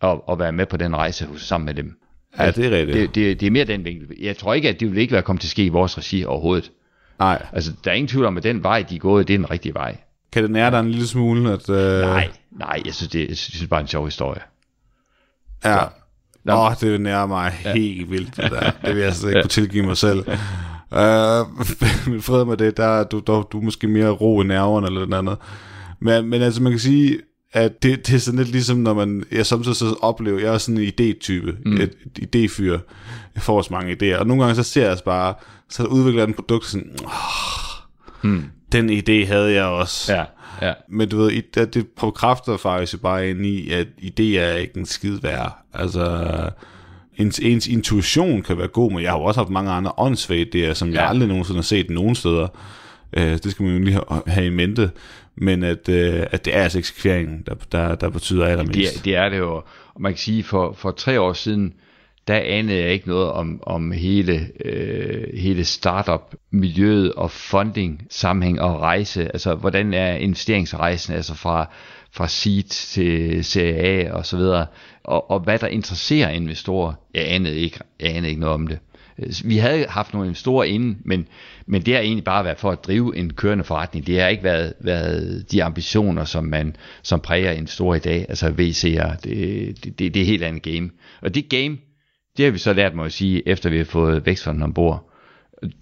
og, 0.00 0.28
og 0.28 0.38
være 0.38 0.52
med 0.52 0.66
på 0.66 0.76
den 0.76 0.96
rejse 0.96 1.28
sammen 1.36 1.66
med 1.66 1.74
dem. 1.74 1.92
Ja, 2.38 2.50
det 2.50 2.66
er 2.66 2.70
rigtigt. 2.70 2.96
Det, 2.96 3.14
det, 3.14 3.40
det 3.40 3.46
er 3.46 3.50
mere 3.50 3.64
den 3.64 3.84
vinkel. 3.84 4.06
Jeg 4.20 4.36
tror 4.36 4.54
ikke, 4.54 4.68
at 4.68 4.80
det 4.80 4.90
vil 4.92 4.98
ikke 4.98 5.12
være 5.12 5.22
kommet 5.22 5.40
til 5.40 5.46
at 5.46 5.50
ske 5.50 5.64
i 5.64 5.68
vores 5.68 5.98
regi 5.98 6.24
overhovedet. 6.24 6.70
Nej. 7.18 7.46
Altså, 7.52 7.72
der 7.84 7.90
er 7.90 7.94
ingen 7.94 8.08
tvivl 8.08 8.24
om, 8.24 8.36
at 8.36 8.42
den 8.42 8.62
vej, 8.62 8.82
de 8.82 8.94
er 8.94 8.98
gået, 8.98 9.28
det 9.28 9.34
er 9.34 9.38
den 9.38 9.50
rigtige 9.50 9.74
vej. 9.74 9.96
Kan 10.32 10.42
det 10.42 10.50
nære 10.50 10.70
dig 10.70 10.80
en 10.80 10.90
lille 10.90 11.06
smule? 11.06 11.52
At, 11.52 11.68
uh... 11.68 11.76
Nej, 11.76 12.30
nej, 12.50 12.82
jeg 12.84 12.94
synes, 12.94 13.10
det, 13.10 13.28
jeg 13.28 13.36
synes 13.36 13.68
bare 13.68 13.80
en 13.80 13.86
sjov 13.86 14.04
historie. 14.04 14.40
Ja. 15.64 15.84
Åh, 16.48 16.64
oh, 16.66 16.72
det 16.80 17.00
nærmer 17.00 17.36
mig 17.36 17.52
ja. 17.64 17.72
helt 17.72 18.10
vildt, 18.10 18.36
det 18.36 18.50
der. 18.50 18.70
Det 18.84 18.94
vil 18.94 19.02
jeg 19.02 19.14
slet 19.14 19.28
ikke 19.28 19.38
ja. 19.38 19.42
kunne 19.42 19.48
tilgive 19.48 19.86
mig 19.86 19.96
selv. 19.96 20.24
Uh, 20.90 21.66
fred 22.20 22.44
med 22.44 22.56
det, 22.56 22.76
der, 22.76 23.04
du, 23.04 23.22
du, 23.26 23.44
du 23.52 23.58
er 23.58 23.64
måske 23.64 23.88
mere 23.88 24.08
ro 24.08 24.42
i 24.42 24.46
nerverne 24.46 24.86
eller 24.86 25.06
noget 25.06 25.18
andet. 25.18 25.36
Men, 26.00 26.30
men 26.30 26.42
altså, 26.42 26.62
man 26.62 26.72
kan 26.72 26.78
sige, 26.78 27.18
at 27.52 27.82
det, 27.82 28.06
det 28.06 28.14
er 28.14 28.18
sådan 28.18 28.38
lidt 28.38 28.48
ligesom, 28.48 28.76
når 28.76 28.94
man, 28.94 29.24
jeg 29.32 29.46
samtidig 29.46 29.76
så 29.76 29.96
oplever, 30.00 30.38
jeg 30.38 30.54
er 30.54 30.58
sådan 30.58 30.80
en 30.80 30.92
idétype, 31.00 31.56
mm. 31.64 31.80
et, 31.80 31.92
et 32.16 32.36
idéfyr. 32.36 32.78
Jeg 33.34 33.42
får 33.42 33.56
også 33.56 33.72
mange 33.72 33.92
idéer, 33.92 34.18
og 34.18 34.26
nogle 34.26 34.42
gange 34.42 34.56
så 34.56 34.62
ser 34.62 34.88
jeg 34.88 34.98
bare, 35.04 35.34
så 35.68 35.84
udvikler 35.84 36.22
jeg 36.22 36.28
en 36.28 36.34
produkt 36.34 36.66
sådan, 36.66 36.96
oh, 37.04 38.30
mm. 38.30 38.44
Den 38.72 38.90
idé 38.90 39.26
havde 39.26 39.52
jeg 39.52 39.64
også. 39.64 40.14
Ja. 40.14 40.24
Ja. 40.62 40.72
Men 40.88 41.08
du 41.08 41.16
ved, 41.16 41.42
det, 41.54 41.74
det 41.74 41.86
bekræfter 42.00 42.56
faktisk 42.56 43.02
bare 43.02 43.30
ind 43.30 43.46
i, 43.46 43.70
at 43.70 43.86
idéer 44.02 44.38
er 44.38 44.54
ikke 44.54 44.78
en 44.78 44.86
skid 44.86 45.18
værd. 45.22 45.58
Altså, 45.74 46.28
ens, 47.16 47.38
ens 47.38 47.66
intuition 47.66 48.42
kan 48.42 48.58
være 48.58 48.68
god, 48.68 48.92
men 48.92 49.02
jeg 49.02 49.10
har 49.10 49.18
jo 49.18 49.24
også 49.24 49.40
haft 49.40 49.50
mange 49.50 49.70
andre 49.70 49.92
åndssvage 49.96 50.46
idéer, 50.54 50.74
som 50.74 50.90
ja. 50.90 51.00
jeg 51.00 51.08
aldrig 51.08 51.28
nogensinde 51.28 51.58
har 51.58 51.62
set 51.62 51.90
nogen 51.90 52.14
steder. 52.14 52.48
Uh, 53.16 53.22
det 53.22 53.50
skal 53.50 53.64
man 53.64 53.76
jo 53.76 53.84
lige 53.84 54.00
have, 54.26 54.46
i 54.46 54.50
mente. 54.50 54.90
Men 55.36 55.62
at, 55.62 55.88
uh, 55.88 55.94
at 56.30 56.44
det 56.44 56.56
er 56.56 56.62
altså 56.62 56.78
eksekveringen, 56.78 57.42
der, 57.46 57.54
der, 57.72 57.94
der 57.94 58.08
betyder 58.10 58.46
allermest. 58.46 58.94
Det, 58.94 59.04
det 59.04 59.16
er 59.16 59.28
det 59.28 59.38
jo. 59.38 59.54
Og 59.94 60.00
man 60.00 60.12
kan 60.12 60.18
sige, 60.18 60.44
for, 60.44 60.72
for 60.72 60.90
tre 60.90 61.20
år 61.20 61.32
siden, 61.32 61.74
der 62.28 62.40
anede 62.44 62.78
jeg 62.78 62.92
ikke 62.92 63.08
noget 63.08 63.30
om, 63.30 63.62
om 63.62 63.92
hele, 63.92 64.48
øh, 64.64 65.38
hele 65.38 65.64
startup-miljøet 65.64 67.12
og 67.12 67.30
funding, 67.30 68.06
sammenhæng 68.10 68.60
og 68.60 68.80
rejse. 68.80 69.24
Altså, 69.24 69.54
hvordan 69.54 69.94
er 69.94 70.14
investeringsrejsen, 70.14 71.14
altså 71.14 71.34
fra, 71.34 71.70
fra 72.12 72.28
seed 72.28 72.62
til 72.62 73.44
Serie 73.44 74.06
A 74.06 74.12
og 74.12 74.26
så 74.26 74.36
videre, 74.36 74.66
og, 75.04 75.30
og 75.30 75.40
hvad 75.40 75.58
der 75.58 75.66
interesserer 75.66 76.30
investorer. 76.30 76.92
Jeg 77.14 77.24
anede 77.32 77.56
ikke, 77.56 77.78
jeg 78.00 78.16
anede 78.16 78.28
ikke 78.28 78.40
noget 78.40 78.54
om 78.54 78.66
det. 78.66 78.78
Vi 79.44 79.56
havde 79.56 79.86
haft 79.88 80.12
nogle 80.12 80.26
investorer 80.26 80.64
inden, 80.64 80.98
men, 81.04 81.28
men 81.66 81.82
det 81.82 81.94
har 81.94 82.00
egentlig 82.00 82.24
bare 82.24 82.44
været 82.44 82.58
for 82.58 82.70
at 82.70 82.84
drive 82.84 83.16
en 83.16 83.32
kørende 83.32 83.64
forretning. 83.64 84.06
Det 84.06 84.20
har 84.20 84.28
ikke 84.28 84.44
været, 84.44 84.72
været 84.80 85.44
de 85.52 85.64
ambitioner, 85.64 86.24
som 86.24 86.44
man 86.44 86.76
som 87.02 87.20
præger 87.20 87.52
investorer 87.52 87.94
i 87.94 87.98
dag, 87.98 88.26
altså 88.28 88.48
VC'er. 88.48 89.16
Det, 89.16 89.84
det, 89.84 89.98
det, 89.98 90.14
det 90.14 90.16
er 90.16 90.20
et 90.20 90.26
helt 90.26 90.42
andet 90.42 90.62
game. 90.62 90.90
Og 91.22 91.34
det 91.34 91.48
game, 91.48 91.78
det 92.38 92.46
har 92.46 92.52
vi 92.52 92.58
så 92.58 92.72
lært, 92.72 92.94
må 92.94 93.02
jeg 93.02 93.12
sige, 93.12 93.48
efter 93.48 93.70
vi 93.70 93.76
har 93.76 93.84
fået 93.84 94.26
vækstfonden 94.26 94.62
ombord. 94.62 95.10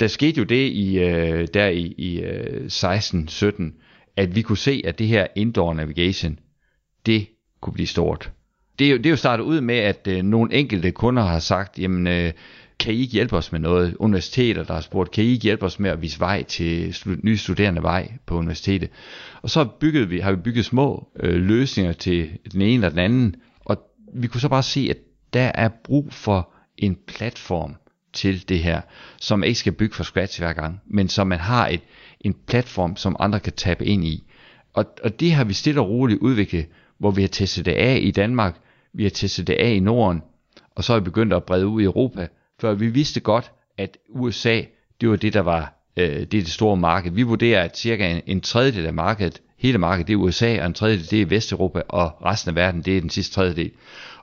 Der 0.01 0.07
skete 0.07 0.39
jo 0.39 0.45
det 0.45 0.73
i, 0.73 0.99
øh, 0.99 1.49
der 1.55 1.67
i, 1.67 1.95
i 1.99 2.21
øh, 2.21 2.67
16-17, 2.67 3.83
at 4.17 4.37
vi 4.37 4.43
kunne 4.43 4.59
se, 4.59 4.83
at 4.85 4.99
det 4.99 5.07
her 5.07 5.27
indoor 5.37 5.75
navigation, 5.75 6.39
det 7.07 7.27
kunne 7.61 7.73
blive 7.73 7.87
stort. 7.87 8.33
Det 8.79 8.87
er 8.87 8.91
jo, 8.91 8.97
det 8.97 9.07
er 9.07 9.11
jo 9.11 9.17
startet 9.17 9.45
ud 9.45 9.61
med, 9.61 9.75
at 9.75 10.09
øh, 10.09 10.23
nogle 10.23 10.55
enkelte 10.55 10.91
kunder 10.91 11.23
har 11.23 11.39
sagt, 11.39 11.79
jamen, 11.79 12.07
øh, 12.07 12.33
kan 12.79 12.95
I 12.95 12.97
ikke 12.97 13.13
hjælpe 13.13 13.37
os 13.37 13.53
med 13.53 13.61
noget? 13.61 13.97
Universiteter, 13.99 14.65
der 14.65 14.75
har 14.75 14.81
spurgt, 14.81 15.11
kan 15.11 15.25
I 15.25 15.27
ikke 15.27 15.43
hjælpe 15.43 15.67
os 15.67 15.81
med 15.81 15.91
at 15.91 16.03
vise 16.03 16.21
vej 16.21 16.43
til 16.43 16.89
slu- 16.89 17.21
nye 17.23 17.37
studerende 17.37 17.83
vej 17.83 18.13
på 18.27 18.37
universitetet? 18.39 18.91
Og 19.43 19.51
så 19.51 19.65
byggede 19.81 20.09
vi, 20.09 20.19
har 20.19 20.33
vi 20.33 20.43
bygget 20.43 20.65
små 20.65 21.09
øh, 21.21 21.35
løsninger 21.35 21.93
til 21.93 22.31
den 22.53 22.63
ene 22.63 22.75
eller 22.75 22.89
den 22.89 22.99
anden, 22.99 23.35
og 23.65 23.79
vi 24.15 24.27
kunne 24.27 24.41
så 24.41 24.49
bare 24.49 24.63
se, 24.63 24.87
at 24.91 24.97
der 25.37 25.53
er 25.55 25.69
brug 25.85 26.13
for 26.13 26.53
en 26.79 26.97
platform 27.07 27.75
til 28.13 28.49
det 28.49 28.59
her, 28.59 28.81
som 29.21 29.45
ikke 29.45 29.59
skal 29.59 29.73
bygge 29.73 29.95
fra 29.95 30.05
scratch 30.05 30.41
hver 30.41 30.53
gang, 30.53 30.81
men 30.87 31.09
som 31.09 31.27
man 31.27 31.39
har 31.39 31.69
et, 31.69 31.81
en 32.21 32.35
platform, 32.47 32.97
som 32.97 33.17
andre 33.19 33.41
kan 33.41 33.53
tabe 33.53 33.85
ind 33.85 34.05
i. 34.05 34.25
Og, 34.75 34.85
og 35.03 35.21
det 35.21 35.33
har 35.33 35.45
vi 35.45 35.53
stille 35.53 35.81
og 35.81 35.89
roligt 35.89 36.21
udviklet, 36.21 36.67
hvor 36.99 37.11
vi 37.11 37.21
har 37.21 37.29
testet 37.29 37.65
det 37.65 37.73
af 37.73 37.99
i 38.03 38.11
Danmark, 38.11 38.57
vi 38.93 39.03
har 39.03 39.11
testet 39.11 39.47
det 39.47 39.55
af 39.55 39.71
i 39.71 39.81
Norden, 39.81 40.23
og 40.75 40.85
så 40.85 40.95
er 40.95 40.99
vi 40.99 41.05
begyndt 41.05 41.33
at 41.33 41.45
brede 41.45 41.67
ud 41.67 41.83
i 41.83 41.85
Europa, 41.85 42.29
for 42.61 42.75
vi 42.75 42.89
vidste 42.89 43.21
godt, 43.21 43.53
at 43.79 43.97
USA, 44.09 44.63
det 45.01 45.09
var 45.09 45.17
det, 45.17 45.33
der 45.33 45.41
var 45.41 45.75
øh, 45.97 46.07
det, 46.07 46.21
er 46.21 46.27
det 46.27 46.49
store 46.49 46.77
marked. 46.77 47.13
Vi 47.13 47.23
vurderer, 47.23 47.63
at 47.63 47.79
cirka 47.79 48.11
en, 48.11 48.23
en 48.27 48.41
tredjedel 48.41 48.87
af 48.87 48.95
markedet, 48.95 49.43
hele 49.59 49.79
markedet, 49.79 50.07
det 50.07 50.13
er 50.13 50.17
USA, 50.17 50.61
og 50.61 50.67
en 50.67 50.75
tredjedel, 50.75 51.11
det 51.11 51.23
er 51.23 51.27
Vesteuropa, 51.27 51.83
og 51.89 52.25
resten 52.25 52.49
af 52.49 52.55
verden, 52.55 52.83
det 52.83 52.97
er 52.97 53.01
den 53.01 53.11
sidste 53.11 53.35
tredjedel. 53.35 53.71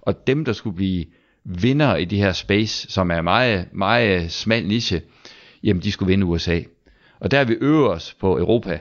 Og 0.06 0.28
dem, 0.28 0.46
der 0.46 0.54
skulle 0.54 0.76
blive 0.76 1.06
vinder 1.44 1.96
i 1.96 2.06
det 2.06 2.18
her 2.18 2.32
space, 2.32 2.92
som 2.92 3.12
er 3.12 3.22
meget, 3.22 3.68
meget 3.72 4.32
smal 4.32 4.68
niche, 4.68 5.02
jamen 5.64 5.84
de 5.84 5.92
skulle 5.92 6.08
vinde 6.08 6.26
USA. 6.26 6.60
Og 7.20 7.32
der 7.32 7.40
er 7.40 7.44
vi 7.44 7.54
øver 7.54 7.90
os 7.90 8.14
på 8.20 8.38
Europa, 8.38 8.80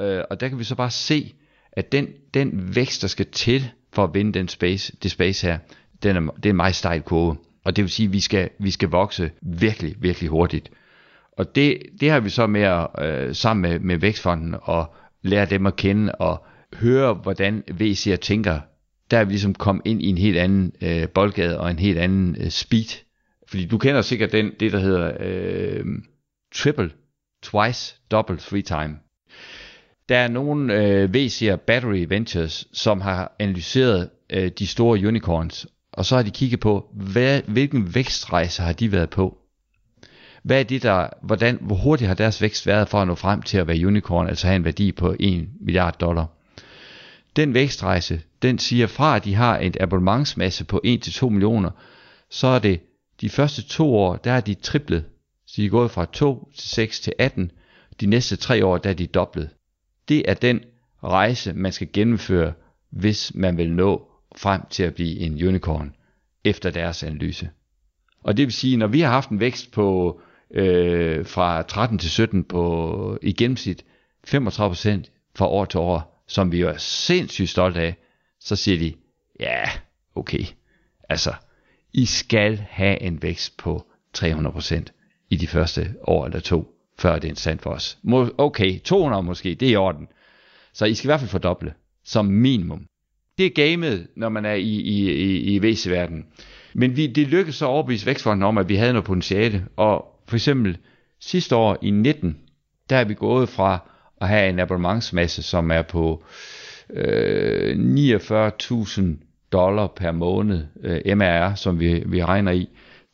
øh, 0.00 0.22
og 0.30 0.40
der 0.40 0.48
kan 0.48 0.58
vi 0.58 0.64
så 0.64 0.74
bare 0.74 0.90
se, 0.90 1.34
at 1.72 1.92
den, 1.92 2.08
den 2.34 2.76
vækst, 2.76 3.02
der 3.02 3.08
skal 3.08 3.26
til 3.26 3.70
for 3.92 4.04
at 4.04 4.14
vinde 4.14 4.32
den 4.32 4.48
space, 4.48 4.96
det 5.02 5.10
space 5.10 5.46
her, 5.46 5.58
den 6.02 6.16
er, 6.16 6.20
det 6.20 6.46
er 6.46 6.50
en 6.50 6.56
meget 6.56 6.74
stejl 6.74 7.02
kurve. 7.02 7.36
Og 7.64 7.76
det 7.76 7.82
vil 7.82 7.90
sige, 7.90 8.06
at 8.06 8.12
vi 8.12 8.20
skal, 8.20 8.50
vi 8.58 8.70
skal 8.70 8.88
vokse 8.88 9.30
virkelig, 9.42 9.94
virkelig 9.98 10.30
hurtigt. 10.30 10.70
Og 11.32 11.54
det, 11.54 11.78
det 12.00 12.10
har 12.10 12.20
vi 12.20 12.30
så 12.30 12.46
med 12.46 12.60
at, 12.60 12.88
øh, 12.98 13.34
sammen 13.34 13.70
med, 13.70 13.78
med 13.80 13.96
Vækstfonden 13.96 14.56
og 14.62 14.94
lære 15.22 15.46
dem 15.46 15.66
at 15.66 15.76
kende 15.76 16.12
og 16.12 16.44
høre, 16.74 17.14
hvordan 17.14 17.62
VC'er 17.70 18.16
tænker 18.16 18.60
der 19.10 19.18
er 19.18 19.24
vi 19.24 19.32
ligesom 19.32 19.54
kommet 19.54 19.82
ind 19.86 20.02
i 20.02 20.06
en 20.06 20.18
helt 20.18 20.38
anden 20.38 20.72
øh, 20.80 21.08
boldgade 21.08 21.60
og 21.60 21.70
en 21.70 21.78
helt 21.78 21.98
anden 21.98 22.36
øh, 22.40 22.50
speed. 22.50 23.04
Fordi 23.48 23.66
du 23.66 23.78
kender 23.78 24.02
sikkert 24.02 24.32
den, 24.32 24.52
det, 24.60 24.72
der 24.72 24.78
hedder 24.78 25.12
øh, 25.20 25.84
triple, 26.54 26.90
twice, 27.42 27.96
double, 28.10 28.38
three 28.38 28.62
time. 28.62 28.96
Der 30.08 30.16
er 30.16 30.28
nogle 30.28 30.74
øh, 30.74 31.10
VC'er, 31.16 31.56
Battery 31.56 32.06
Ventures, 32.08 32.68
som 32.72 33.00
har 33.00 33.36
analyseret 33.38 34.10
øh, 34.30 34.50
de 34.58 34.66
store 34.66 35.08
unicorns, 35.08 35.66
og 35.92 36.04
så 36.04 36.16
har 36.16 36.22
de 36.22 36.30
kigget 36.30 36.60
på, 36.60 36.88
hvad, 36.94 37.42
hvilken 37.42 37.94
vækstrejse 37.94 38.62
har 38.62 38.72
de 38.72 38.92
været 38.92 39.10
på. 39.10 39.38
Hvad 40.42 40.60
er 40.60 40.64
det 40.64 40.82
der, 40.82 41.08
hvordan, 41.22 41.58
hvor 41.60 41.76
hurtigt 41.76 42.08
har 42.08 42.14
deres 42.14 42.42
vækst 42.42 42.66
været 42.66 42.88
for 42.88 42.98
at 42.98 43.06
nå 43.06 43.14
frem 43.14 43.42
til 43.42 43.58
at 43.58 43.66
være 43.66 43.86
unicorn, 43.86 44.28
altså 44.28 44.46
have 44.46 44.56
en 44.56 44.64
værdi 44.64 44.92
på 44.92 45.16
1 45.20 45.48
milliard 45.60 45.98
dollar. 46.00 46.26
Den 47.36 47.54
vækstrejse, 47.54 48.22
den 48.42 48.58
siger 48.58 48.86
fra, 48.86 49.16
at 49.16 49.24
de 49.24 49.34
har 49.34 49.58
et 49.58 49.76
abonnementsmasse 49.80 50.64
på 50.64 50.80
1-2 50.86 51.28
millioner, 51.28 51.70
så 52.30 52.46
er 52.46 52.58
det 52.58 52.80
de 53.20 53.28
første 53.28 53.62
to 53.62 53.96
år, 53.96 54.16
der 54.16 54.32
er 54.32 54.40
de 54.40 54.54
triplet. 54.54 55.04
Så 55.46 55.54
de 55.56 55.66
er 55.66 55.70
gået 55.70 55.90
fra 55.90 56.04
2 56.04 56.50
til 56.54 56.68
6 56.68 57.00
til 57.00 57.12
18. 57.18 57.50
De 58.00 58.06
næste 58.06 58.36
tre 58.36 58.66
år, 58.66 58.78
der 58.78 58.90
er 58.90 58.94
de 58.94 59.06
dobblet. 59.06 59.50
Det 60.08 60.30
er 60.30 60.34
den 60.34 60.60
rejse, 61.04 61.52
man 61.52 61.72
skal 61.72 61.88
gennemføre, 61.92 62.52
hvis 62.90 63.32
man 63.34 63.56
vil 63.56 63.72
nå 63.72 64.08
frem 64.36 64.60
til 64.70 64.82
at 64.82 64.94
blive 64.94 65.18
en 65.18 65.48
unicorn, 65.48 65.94
efter 66.44 66.70
deres 66.70 67.02
analyse. 67.02 67.50
Og 68.22 68.36
det 68.36 68.44
vil 68.44 68.52
sige, 68.52 68.76
når 68.76 68.86
vi 68.86 69.00
har 69.00 69.10
haft 69.10 69.30
en 69.30 69.40
vækst 69.40 69.72
på 69.72 70.20
øh, 70.50 71.26
fra 71.26 71.62
13 71.62 71.98
til 71.98 72.10
17 72.10 72.44
på 72.44 73.18
i 73.22 73.32
gennemsnit 73.32 73.84
35% 74.28 74.32
fra 75.36 75.46
år 75.46 75.64
til 75.64 75.80
år, 75.80 76.13
som 76.26 76.52
vi 76.52 76.64
var 76.64 76.72
er 76.72 76.78
sindssygt 76.78 77.50
stolte 77.50 77.80
af, 77.80 77.96
så 78.40 78.56
siger 78.56 78.78
de, 78.78 78.94
ja, 79.40 79.62
okay, 80.14 80.44
altså, 81.08 81.34
I 81.92 82.04
skal 82.04 82.56
have 82.70 83.02
en 83.02 83.22
vækst 83.22 83.56
på 83.56 83.86
300% 84.18 84.84
i 85.30 85.36
de 85.36 85.46
første 85.46 85.94
år 86.02 86.26
eller 86.26 86.40
to, 86.40 86.74
før 86.98 87.14
det 87.14 87.24
er 87.24 87.28
interessant 87.28 87.62
for 87.62 87.70
os. 87.70 87.98
Okay, 88.38 88.80
200 88.80 89.22
måske, 89.22 89.54
det 89.54 89.68
er 89.68 89.72
i 89.72 89.76
orden. 89.76 90.08
Så 90.72 90.84
I 90.84 90.94
skal 90.94 91.06
i 91.06 91.08
hvert 91.08 91.20
fald 91.20 91.30
fordoble, 91.30 91.74
som 92.04 92.26
minimum. 92.26 92.86
Det 93.38 93.46
er 93.46 93.50
gamet, 93.50 94.06
når 94.16 94.28
man 94.28 94.44
er 94.44 94.54
i, 94.54 94.70
i, 94.70 95.10
i, 95.10 95.54
i 95.54 95.58
VC-verdenen. 95.58 96.26
Men 96.74 96.96
vi, 96.96 97.06
det 97.06 97.28
lykkedes 97.28 97.56
så 97.56 97.64
at 97.64 97.68
overbevise 97.68 98.06
Vækstfonden 98.06 98.42
om, 98.42 98.58
at 98.58 98.68
vi 98.68 98.76
havde 98.76 98.92
noget 98.92 99.06
potentiale. 99.06 99.66
Og 99.76 100.04
for 100.28 100.36
eksempel 100.36 100.78
sidste 101.20 101.56
år 101.56 101.78
i 101.82 101.90
19, 101.90 102.38
der 102.90 102.96
er 102.96 103.04
vi 103.04 103.14
gået 103.14 103.48
fra 103.48 103.90
at 104.24 104.30
have 104.30 104.48
en 104.48 104.58
abonnementsmasse, 104.58 105.42
som 105.42 105.70
er 105.70 105.82
på 105.82 106.24
øh, 106.90 107.76
49.000 107.76 109.02
dollar 109.52 109.86
per 109.86 110.12
måned 110.12 110.66
øh, 110.82 111.16
MRR, 111.16 111.54
som 111.54 111.80
vi, 111.80 112.02
vi 112.06 112.24
regner 112.24 112.52
i, 112.52 112.68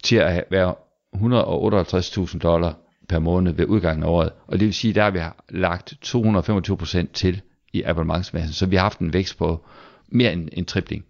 til 0.05 0.17
at 0.17 0.45
være 0.51 0.75
158.000 1.17 2.39
dollar 2.39 2.75
per 3.09 3.19
måned 3.19 3.53
ved 3.53 3.67
udgangen 3.67 4.03
af 4.03 4.09
året. 4.09 4.31
Og 4.47 4.61
det 4.61 4.67
vil 4.67 4.75
sige, 4.75 4.95
der 4.95 5.03
har 5.03 5.11
vi 5.11 5.21
lagt 5.49 5.95
225% 6.07 7.13
til 7.13 7.41
i 7.73 7.83
abonnementsmassen, 7.83 8.53
så 8.53 8.67
vi 8.67 8.77
har 8.77 8.83
haft 8.83 8.99
en 8.99 9.13
vækst 9.13 9.39
på 9.39 9.65
mere 10.09 10.33
end 10.33 10.49
en 10.53 10.65
tripling. 10.65 11.05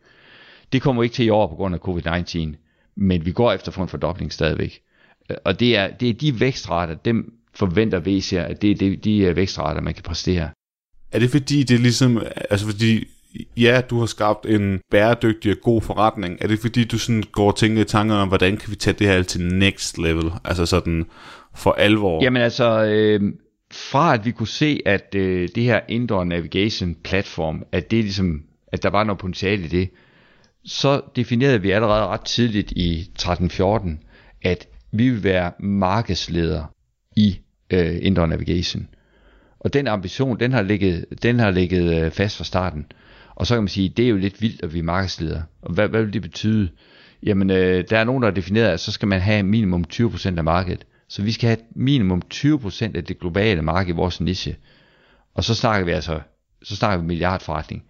Det 0.72 0.82
kommer 0.82 1.02
ikke 1.02 1.14
til 1.14 1.26
i 1.26 1.28
år 1.28 1.46
på 1.46 1.54
grund 1.54 1.74
af 1.74 1.78
covid-19, 1.88 2.56
men 2.96 3.26
vi 3.26 3.32
går 3.32 3.52
efter 3.52 3.72
for 3.72 3.82
en 3.82 3.88
fordobling 3.88 4.32
stadigvæk. 4.32 4.80
Øh, 5.30 5.36
og 5.44 5.60
det 5.60 5.76
er, 5.76 5.88
det 5.88 6.08
er 6.08 6.14
de 6.14 6.40
vækstrater, 6.40 6.94
dem 6.94 7.39
forventer 7.54 8.00
VC'er, 8.00 8.50
at 8.50 8.62
det 8.62 8.70
er 8.70 8.74
de, 8.74 8.96
de 8.96 9.36
vækstrater, 9.36 9.80
man 9.80 9.94
kan 9.94 10.02
præstere. 10.02 10.50
Er 11.12 11.18
det 11.18 11.30
fordi, 11.30 11.62
det 11.62 11.74
er 11.74 11.78
ligesom, 11.78 12.22
altså 12.50 12.66
fordi, 12.66 13.04
ja, 13.56 13.80
du 13.90 13.98
har 13.98 14.06
skabt 14.06 14.46
en 14.46 14.80
bæredygtig 14.90 15.52
og 15.52 15.58
god 15.62 15.82
forretning. 15.82 16.38
Er 16.40 16.46
det 16.46 16.58
fordi, 16.58 16.84
du 16.84 16.98
sådan 16.98 17.22
går 17.32 17.46
og 17.46 17.56
tænker 17.56 17.82
i 17.82 17.84
tanker 17.84 18.14
om, 18.14 18.28
hvordan 18.28 18.56
kan 18.56 18.70
vi 18.70 18.76
tage 18.76 18.94
det 18.98 19.06
her 19.06 19.22
til 19.22 19.40
next 19.54 19.98
level? 19.98 20.32
Altså 20.44 20.66
sådan 20.66 21.06
for 21.54 21.72
alvor. 21.72 22.22
Jamen 22.24 22.42
altså, 22.42 22.84
øh, 22.84 23.32
fra 23.72 24.14
at 24.14 24.24
vi 24.24 24.30
kunne 24.30 24.48
se, 24.48 24.80
at 24.86 25.14
øh, 25.14 25.48
det 25.54 25.62
her 25.62 25.80
indoor 25.88 26.24
navigation 26.24 26.94
platform, 26.94 27.64
at 27.72 27.90
det 27.90 28.04
ligesom, 28.04 28.42
at 28.72 28.82
der 28.82 28.90
var 28.90 29.04
noget 29.04 29.18
potentiale 29.18 29.64
i 29.64 29.68
det, 29.68 29.90
så 30.64 31.00
definerede 31.16 31.62
vi 31.62 31.70
allerede 31.70 32.06
ret 32.06 32.24
tidligt 32.24 32.72
i 32.72 33.10
13-14, 33.22 33.90
at 34.42 34.68
vi 34.92 35.10
vil 35.10 35.24
være 35.24 35.52
markedsleder 35.60 36.64
i 37.16 37.38
øh, 37.70 37.98
Indre 38.02 38.28
Navigation. 38.28 38.88
Og 39.60 39.72
den 39.72 39.86
ambition, 39.86 40.40
den 40.40 40.52
har 40.52 40.62
ligget, 40.62 41.04
den 41.22 41.38
har 41.38 41.50
ligget 41.50 42.04
øh, 42.04 42.10
fast 42.10 42.36
fra 42.36 42.44
starten. 42.44 42.86
Og 43.34 43.46
så 43.46 43.54
kan 43.54 43.62
man 43.62 43.68
sige, 43.68 43.88
det 43.88 44.04
er 44.04 44.08
jo 44.08 44.16
lidt 44.16 44.42
vildt, 44.42 44.62
at 44.62 44.74
vi 44.74 44.78
er 44.78 44.82
markedsleder. 44.82 45.42
Og 45.62 45.72
hvad, 45.72 45.88
hvad 45.88 46.02
vil 46.02 46.12
det 46.12 46.22
betyde? 46.22 46.68
Jamen, 47.22 47.50
øh, 47.50 47.84
der 47.90 47.98
er 47.98 48.04
nogen, 48.04 48.22
der 48.22 48.28
har 48.28 48.34
defineret, 48.34 48.68
at 48.68 48.80
så 48.80 48.92
skal 48.92 49.08
man 49.08 49.20
have 49.20 49.42
minimum 49.42 49.84
20% 49.92 50.38
af 50.38 50.44
markedet. 50.44 50.86
Så 51.08 51.22
vi 51.22 51.32
skal 51.32 51.48
have 51.48 51.58
minimum 51.76 52.22
20% 52.34 52.96
af 52.96 53.04
det 53.04 53.18
globale 53.18 53.62
marked 53.62 53.94
i 53.94 53.96
vores 53.96 54.20
niche. 54.20 54.56
Og 55.34 55.44
så 55.44 55.54
snakker 55.54 55.84
vi 55.84 55.92
altså, 55.92 56.20
så 56.62 56.76
snakker 56.76 56.98
vi 57.00 57.06
milliardforretning. 57.06 57.82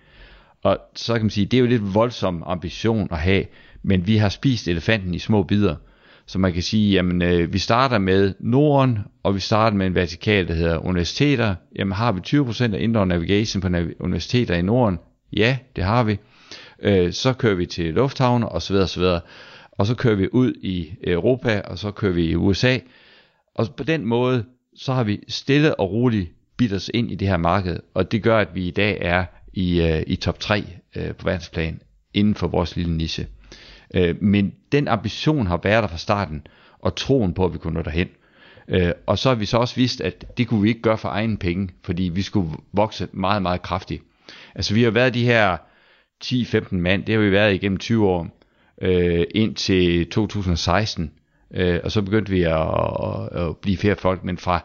Og 0.62 0.79
så 0.95 1.12
kan 1.14 1.23
man 1.23 1.31
sige, 1.31 1.47
det 1.47 1.57
er 1.57 1.61
jo 1.61 1.66
lidt 1.66 1.95
voldsom 1.95 2.43
ambition 2.47 3.09
at 3.11 3.18
have, 3.18 3.45
men 3.83 4.07
vi 4.07 4.16
har 4.16 4.29
spist 4.29 4.68
elefanten 4.68 5.14
i 5.14 5.18
små 5.18 5.43
bidder. 5.43 5.77
Så 6.31 6.39
man 6.39 6.53
kan 6.53 6.62
sige, 6.62 6.93
jamen 6.93 7.22
øh, 7.22 7.53
vi 7.53 7.59
starter 7.59 7.99
med 7.99 8.35
Norden, 8.41 8.99
og 9.22 9.35
vi 9.35 9.41
starter 9.41 9.76
med 9.76 9.87
en 9.87 9.95
vertikal, 9.95 10.49
der 10.49 10.55
hedder 10.55 10.78
universiteter. 10.78 11.55
Jamen 11.76 11.93
har 11.93 12.12
vi 12.12 12.20
20% 12.26 12.74
af 12.74 12.83
indoor 12.83 13.05
navigation 13.05 13.61
på 13.61 13.68
nav- 13.68 13.95
universiteter 14.01 14.55
i 14.55 14.62
Norden? 14.62 14.99
Ja, 15.37 15.59
det 15.76 15.85
har 15.85 16.05
vi. 16.05 16.18
Øh, 16.83 17.12
så 17.12 17.33
kører 17.33 17.55
vi 17.55 17.66
til 17.66 17.95
lufthavne 17.95 18.49
og 18.49 18.62
så 18.62 18.72
videre, 18.72 18.85
og 18.85 18.89
så 18.89 19.01
videre. 19.01 19.20
Og 19.72 19.87
så 19.87 19.95
kører 19.95 20.14
vi 20.14 20.28
ud 20.33 20.53
i 20.62 20.93
Europa, 21.05 21.61
og 21.61 21.78
så 21.78 21.91
kører 21.91 22.12
vi 22.12 22.24
i 22.24 22.37
USA. 22.37 22.78
Og 23.55 23.66
på 23.76 23.85
den 23.85 24.07
måde, 24.07 24.45
så 24.76 24.93
har 24.93 25.05
vi 25.05 25.20
stille 25.28 25.81
og 25.81 25.91
roligt 25.91 26.31
bidt 26.57 26.72
os 26.72 26.91
ind 26.95 27.11
i 27.11 27.14
det 27.14 27.28
her 27.28 27.37
marked, 27.37 27.81
og 27.95 28.12
det 28.12 28.22
gør, 28.22 28.39
at 28.39 28.49
vi 28.55 28.66
i 28.66 28.70
dag 28.70 28.99
er 29.01 29.24
i, 29.53 29.81
øh, 29.81 30.03
i 30.07 30.16
top 30.16 30.41
3 30.41 30.64
øh, 30.97 31.14
på 31.14 31.24
verdensplan 31.24 31.81
inden 32.14 32.35
for 32.35 32.49
vores 32.49 32.76
lille 32.76 32.97
niche. 32.97 33.26
Øh, 33.95 34.22
men 34.22 34.53
den 34.72 34.88
ambition 34.88 35.47
har 35.47 35.61
været 35.62 35.82
der 35.82 35.88
fra 35.88 35.99
starten, 35.99 36.47
og 36.78 36.97
troen 36.97 37.34
på, 37.34 37.45
at 37.45 37.53
vi 37.53 37.59
kunne 37.59 37.74
nå 37.74 37.82
derhen. 37.82 38.09
Øh, 38.68 38.93
og 39.07 39.18
så 39.18 39.28
har 39.28 39.36
vi 39.36 39.47
så 39.47 39.59
også 39.59 39.76
vist, 39.76 40.01
at 40.01 40.38
det 40.38 40.49
kunne 40.49 40.62
vi 40.62 40.68
ikke 40.68 40.82
gøre 40.82 40.99
for 40.99 41.09
egen 41.09 41.36
penge, 41.36 41.68
fordi 41.84 42.03
vi 42.03 42.22
skulle 42.22 42.51
vokse 42.72 43.09
meget, 43.12 43.43
meget 43.43 43.62
kraftigt. 43.62 44.03
Altså 44.55 44.74
vi 44.74 44.82
har 44.82 44.91
været 44.91 45.14
de 45.14 45.24
her 45.24 45.57
10-15 46.24 46.76
mand, 46.76 47.05
det 47.05 47.14
har 47.14 47.22
vi 47.22 47.32
været 47.32 47.55
igennem 47.55 47.78
20 47.78 48.09
år, 48.09 48.28
øh, 48.82 49.24
indtil 49.34 50.11
2016, 50.11 51.12
øh, 51.55 51.80
og 51.84 51.93
så 51.93 52.03
begyndte 52.03 52.32
vi 52.32 52.43
at, 52.43 52.53
at, 52.53 53.43
at 53.43 53.57
blive 53.57 53.76
flere 53.76 53.97
folk, 53.97 54.24
men 54.24 54.38
fra 54.38 54.64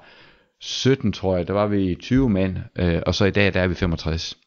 17 0.60 1.12
tror 1.12 1.38
jeg, 1.38 1.48
der 1.48 1.54
var 1.54 1.68
vi 1.68 1.96
20 1.96 2.30
mand, 2.30 2.58
øh, 2.80 3.02
og 3.06 3.16
så 3.16 3.26
i 3.26 3.32
dag 3.32 3.54
der 3.54 3.62
er 3.62 3.68
vi 3.68 3.76
65. 3.76 4.38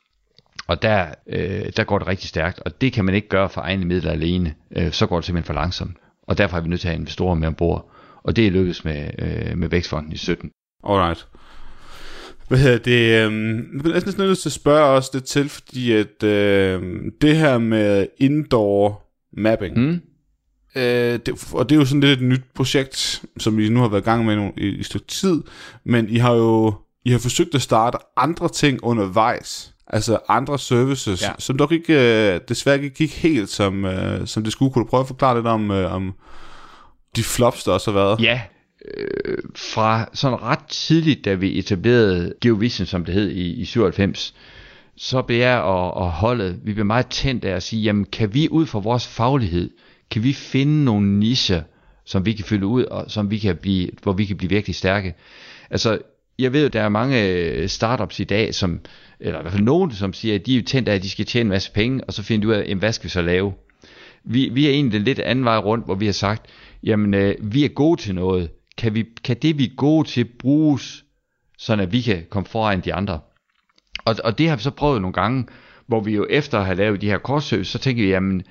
Og 0.67 0.83
der, 0.83 1.07
øh, 1.27 1.73
der 1.77 1.85
går 1.85 1.99
det 1.99 2.09
rigtig 2.09 2.29
stærkt, 2.29 2.61
og 2.61 2.81
det 2.81 2.93
kan 2.93 3.05
man 3.05 3.15
ikke 3.15 3.29
gøre 3.29 3.49
for 3.49 3.61
egne 3.61 3.85
midler 3.85 4.13
alene. 4.13 4.55
Øh, 4.77 4.93
så 4.93 5.07
går 5.07 5.17
det 5.17 5.25
simpelthen 5.25 5.47
for 5.47 5.61
langsomt. 5.61 5.97
Og 6.23 6.39
derfor 6.39 6.57
er 6.57 6.61
vi 6.61 6.69
nødt 6.69 6.81
til 6.81 6.89
at 6.89 6.93
have 6.93 7.01
investorer 7.01 7.35
med 7.35 7.49
ombord. 7.49 7.91
Og 8.23 8.37
det 8.37 8.47
er 8.47 8.51
lykkedes 8.51 8.85
med, 8.85 9.11
øh, 9.19 9.59
med 9.59 9.69
Vækstfonden 9.69 10.13
i 10.13 10.17
17. 10.17 10.51
Alright. 10.89 11.27
Hvad 12.49 12.59
hedder 12.59 12.79
det? 12.79 12.93
Øh, 12.93 13.33
jeg 13.85 13.91
er 13.91 14.05
næsten 14.05 14.25
nødt 14.25 14.39
til 14.39 14.49
at 14.49 14.53
spørge 14.53 14.85
os 14.85 15.11
det 15.11 15.25
til, 15.25 15.49
fordi 15.49 15.93
at 15.93 16.23
øh, 16.23 16.83
det 17.21 17.37
her 17.37 17.59
med 17.59 18.07
indoor 18.19 19.03
mapping, 19.33 19.79
mm. 19.79 20.01
øh, 20.77 21.19
det, 21.27 21.53
og 21.53 21.69
det 21.69 21.75
er 21.77 21.81
jo 21.81 21.85
sådan 21.85 22.01
lidt 22.01 22.21
et 22.21 22.27
nyt 22.27 22.45
projekt, 22.55 23.25
som 23.39 23.59
I 23.59 23.69
nu 23.69 23.81
har 23.81 23.89
været 23.89 24.03
i 24.03 24.05
gang 24.05 24.25
med 24.25 24.53
i, 24.57 24.67
i, 24.67 24.79
i 24.79 24.83
stykke 24.83 25.07
tid, 25.07 25.43
men 25.85 26.09
I 26.09 26.17
har 26.17 26.35
jo 26.35 26.75
I 27.05 27.11
har 27.11 27.19
forsøgt 27.19 27.55
at 27.55 27.63
starte 27.63 27.99
andre 28.17 28.49
ting 28.49 28.85
undervejs 28.85 29.75
altså 29.89 30.18
andre 30.28 30.59
services, 30.59 31.22
ja. 31.22 31.32
som 31.39 31.59
dog 31.59 31.72
ikke, 31.72 32.32
øh, 32.34 32.41
desværre 32.49 32.76
ikke 32.76 32.91
gik 32.91 33.14
helt, 33.14 33.49
som, 33.49 33.84
øh, 33.84 34.26
som 34.26 34.43
det 34.43 34.53
skulle. 34.53 34.72
Kunne 34.72 34.84
du 34.84 34.89
prøve 34.89 35.01
at 35.01 35.07
forklare 35.07 35.34
lidt 35.34 35.47
om, 35.47 35.70
øh, 35.70 35.95
om 35.95 36.14
de 37.16 37.22
flops, 37.22 37.64
der 37.64 37.72
også 37.72 37.91
har 37.91 37.99
været? 37.99 38.20
Ja, 38.20 38.41
øh, 38.97 39.39
fra 39.57 40.09
sådan 40.14 40.43
ret 40.43 40.66
tidligt, 40.68 41.24
da 41.24 41.34
vi 41.34 41.59
etablerede 41.59 42.34
GeoVision, 42.41 42.86
som 42.86 43.05
det 43.05 43.14
hed 43.14 43.30
i, 43.30 43.53
i 43.53 43.64
97, 43.64 44.34
så 44.97 45.22
blev 45.22 45.39
jeg 45.39 45.59
og, 45.59 45.95
og 45.95 46.11
holdet, 46.11 46.61
vi 46.64 46.72
blev 46.72 46.86
meget 46.86 47.07
tændt 47.07 47.45
af 47.45 47.57
at 47.57 47.62
sige, 47.62 47.82
jamen 47.82 48.05
kan 48.05 48.34
vi 48.34 48.49
ud 48.51 48.66
fra 48.66 48.78
vores 48.78 49.07
faglighed, 49.07 49.70
kan 50.11 50.22
vi 50.22 50.32
finde 50.32 50.84
nogle 50.84 51.18
nischer, 51.18 51.62
som 52.05 52.26
vi 52.26 52.32
kan 52.32 52.45
fylde 52.45 52.66
ud, 52.66 52.84
og 52.84 53.05
som 53.09 53.30
vi 53.30 53.39
kan 53.39 53.57
blive, 53.57 53.91
hvor 54.03 54.12
vi 54.12 54.24
kan 54.24 54.36
blive 54.36 54.51
virkelig 54.51 54.76
stærke. 54.76 55.14
Altså, 55.70 55.99
jeg 56.39 56.53
ved 56.53 56.62
jo, 56.62 56.68
der 56.68 56.82
er 56.82 56.89
mange 56.89 57.28
øh, 57.28 57.68
startups 57.68 58.20
i 58.20 58.24
dag, 58.24 58.55
som 58.55 58.80
eller 59.20 59.39
i 59.39 59.43
hvert 59.43 59.53
fald 59.53 59.64
nogen, 59.64 59.93
som 59.93 60.12
siger, 60.12 60.34
at 60.34 60.47
de 60.47 60.59
er 60.59 60.62
tændt 60.62 60.89
af, 60.89 60.95
at 60.95 61.03
de 61.03 61.11
skal 61.11 61.26
tjene 61.26 61.47
en 61.47 61.49
masse 61.49 61.72
penge, 61.72 62.05
og 62.05 62.12
så 62.12 62.22
finder 62.22 62.47
de 62.47 62.49
ud 62.49 62.62
af, 62.62 62.74
hvad 62.74 62.93
skal 62.93 63.05
vi 63.05 63.11
så 63.11 63.22
lave? 63.22 63.53
Vi, 64.24 64.49
vi 64.53 64.66
er 64.66 64.70
egentlig 64.70 65.01
lidt 65.01 65.18
anden 65.18 65.45
vej 65.45 65.57
rundt, 65.59 65.84
hvor 65.84 65.95
vi 65.95 66.07
har 66.07 66.12
sagt, 66.12 66.47
jamen 66.82 67.14
øh, 67.14 67.34
vi 67.41 67.64
er 67.64 67.68
gode 67.68 68.01
til 68.01 68.14
noget. 68.14 68.51
Kan, 68.78 68.95
vi, 68.95 69.05
kan 69.24 69.36
det 69.43 69.59
vi 69.59 69.64
er 69.64 69.76
gode 69.76 70.09
til 70.09 70.24
bruges, 70.24 71.05
sådan 71.59 71.82
at 71.82 71.93
vi 71.93 72.01
kan 72.01 72.24
komme 72.30 72.47
foran 72.47 72.80
de 72.80 72.95
andre? 72.95 73.20
Og, 74.05 74.16
og 74.24 74.39
det 74.39 74.49
har 74.49 74.57
vi 74.57 74.62
så 74.62 74.70
prøvet 74.70 75.03
nogle 75.03 75.12
gange, 75.12 75.47
hvor 75.86 76.01
vi 76.01 76.14
jo 76.14 76.26
efter 76.30 76.59
at 76.59 76.66
have 76.66 76.78
lavet 76.78 77.01
de 77.01 77.11
her 77.11 77.18
kortsøg, 77.18 77.66
så 77.66 77.78
tænker 77.78 78.03
vi, 78.03 78.09
jamen 78.09 78.43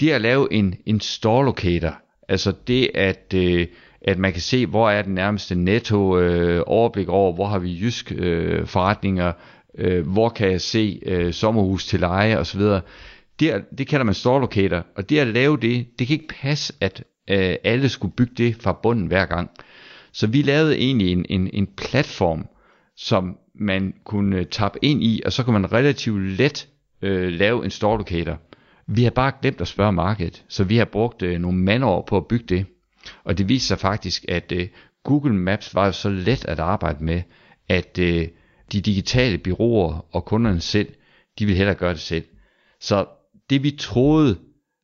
det 0.00 0.10
at 0.10 0.20
lave 0.20 0.52
en, 0.52 0.74
en 0.86 1.00
store 1.00 1.44
locator, 1.44 1.94
altså 2.28 2.52
det 2.66 2.90
at, 2.94 3.34
øh, 3.34 3.66
at 4.02 4.18
man 4.18 4.32
kan 4.32 4.42
se, 4.42 4.66
hvor 4.66 4.90
er 4.90 5.02
den 5.02 5.14
nærmeste 5.14 5.54
netto 5.54 6.18
øh, 6.18 6.62
overblik 6.66 7.08
over, 7.08 7.32
hvor 7.32 7.46
har 7.46 7.58
vi 7.58 7.78
jysk 7.80 8.12
øh, 8.16 8.66
forretninger, 8.66 9.32
øh, 9.78 10.06
hvor 10.06 10.28
kan 10.28 10.50
jeg 10.50 10.60
se 10.60 11.00
øh, 11.06 11.32
sommerhus 11.32 11.86
til 11.86 12.00
leje 12.00 12.38
osv. 12.38 12.60
Det, 13.40 13.52
er, 13.52 13.60
det 13.78 13.86
kalder 13.86 14.04
man 14.04 14.14
store 14.14 14.40
locator, 14.40 14.86
og 14.96 15.10
det 15.10 15.18
at 15.18 15.26
lave 15.26 15.56
det, 15.56 15.98
det 15.98 16.06
kan 16.06 16.14
ikke 16.14 16.34
passe, 16.42 16.74
at 16.80 17.04
øh, 17.30 17.54
alle 17.64 17.88
skulle 17.88 18.14
bygge 18.14 18.34
det 18.36 18.56
fra 18.62 18.72
bunden 18.82 19.06
hver 19.06 19.26
gang. 19.26 19.50
Så 20.12 20.26
vi 20.26 20.42
lavede 20.42 20.78
egentlig 20.78 21.12
en, 21.12 21.26
en, 21.28 21.50
en 21.52 21.66
platform, 21.76 22.46
som 22.96 23.36
man 23.54 23.94
kunne 24.04 24.36
øh, 24.36 24.46
tappe 24.46 24.78
ind 24.82 25.02
i, 25.02 25.22
og 25.26 25.32
så 25.32 25.44
kan 25.44 25.52
man 25.52 25.72
relativt 25.72 26.22
let 26.22 26.68
øh, 27.02 27.28
lave 27.28 27.64
en 27.64 27.70
store 27.70 27.98
locator. 27.98 28.38
Vi 28.86 29.04
har 29.04 29.10
bare 29.10 29.32
glemt 29.42 29.60
at 29.60 29.68
spørge 29.68 29.92
markedet, 29.92 30.44
så 30.48 30.64
vi 30.64 30.76
har 30.76 30.84
brugt 30.84 31.22
øh, 31.22 31.38
nogle 31.38 31.58
mandår 31.58 32.04
på 32.08 32.16
at 32.16 32.26
bygge 32.26 32.46
det. 32.48 32.66
Og 33.24 33.38
det 33.38 33.48
viste 33.48 33.68
sig 33.68 33.78
faktisk, 33.78 34.24
at 34.28 34.52
øh, 34.52 34.68
Google 35.04 35.34
Maps 35.34 35.74
var 35.74 35.86
jo 35.86 35.92
så 35.92 36.08
let 36.08 36.44
at 36.44 36.58
arbejde 36.58 37.04
med, 37.04 37.22
at 37.68 37.98
øh, 37.98 38.28
de 38.72 38.80
digitale 38.80 39.38
byråer 39.38 40.06
og 40.12 40.24
kunderne 40.24 40.60
selv, 40.60 40.88
de 41.38 41.44
ville 41.44 41.56
hellere 41.56 41.74
gøre 41.74 41.92
det 41.92 42.00
selv. 42.00 42.24
Så 42.80 43.06
det 43.50 43.62
vi 43.62 43.70
troede 43.70 44.38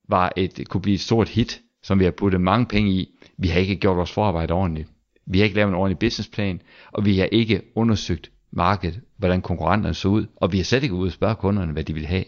var 0.08 0.32
et, 0.36 0.68
kunne 0.68 0.80
blive 0.80 0.94
et 0.94 1.00
stort 1.00 1.28
hit, 1.28 1.60
som 1.82 1.98
vi 1.98 2.04
har 2.04 2.10
puttet 2.10 2.40
mange 2.40 2.66
penge 2.66 2.90
i, 2.90 3.08
vi 3.38 3.48
har 3.48 3.60
ikke 3.60 3.76
gjort 3.76 3.96
vores 3.96 4.12
forarbejde 4.12 4.54
ordentligt. 4.54 4.88
Vi 5.26 5.38
har 5.38 5.44
ikke 5.44 5.56
lavet 5.56 5.68
en 5.68 5.74
ordentlig 5.74 5.98
businessplan, 5.98 6.60
og 6.92 7.04
vi 7.04 7.18
har 7.18 7.28
ikke 7.32 7.62
undersøgt 7.74 8.30
markedet, 8.50 9.00
hvordan 9.16 9.42
konkurrenterne 9.42 9.94
så 9.94 10.08
ud, 10.08 10.26
og 10.36 10.52
vi 10.52 10.56
har 10.56 10.64
slet 10.64 10.82
ikke 10.82 10.94
ud 10.94 11.06
og 11.06 11.12
spørge 11.12 11.34
kunderne, 11.34 11.72
hvad 11.72 11.84
de 11.84 11.94
vil 11.94 12.06
have. 12.06 12.24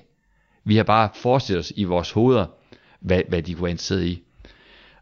Vi 0.64 0.76
har 0.76 0.84
bare 0.84 1.08
forestillet 1.14 1.60
os 1.60 1.72
i 1.76 1.84
vores 1.84 2.10
hoveder, 2.10 2.46
hvad, 3.00 3.22
hvad 3.28 3.42
de 3.42 3.54
kunne 3.54 3.62
være 3.62 3.70
interesseret 3.70 4.04
i. 4.04 4.22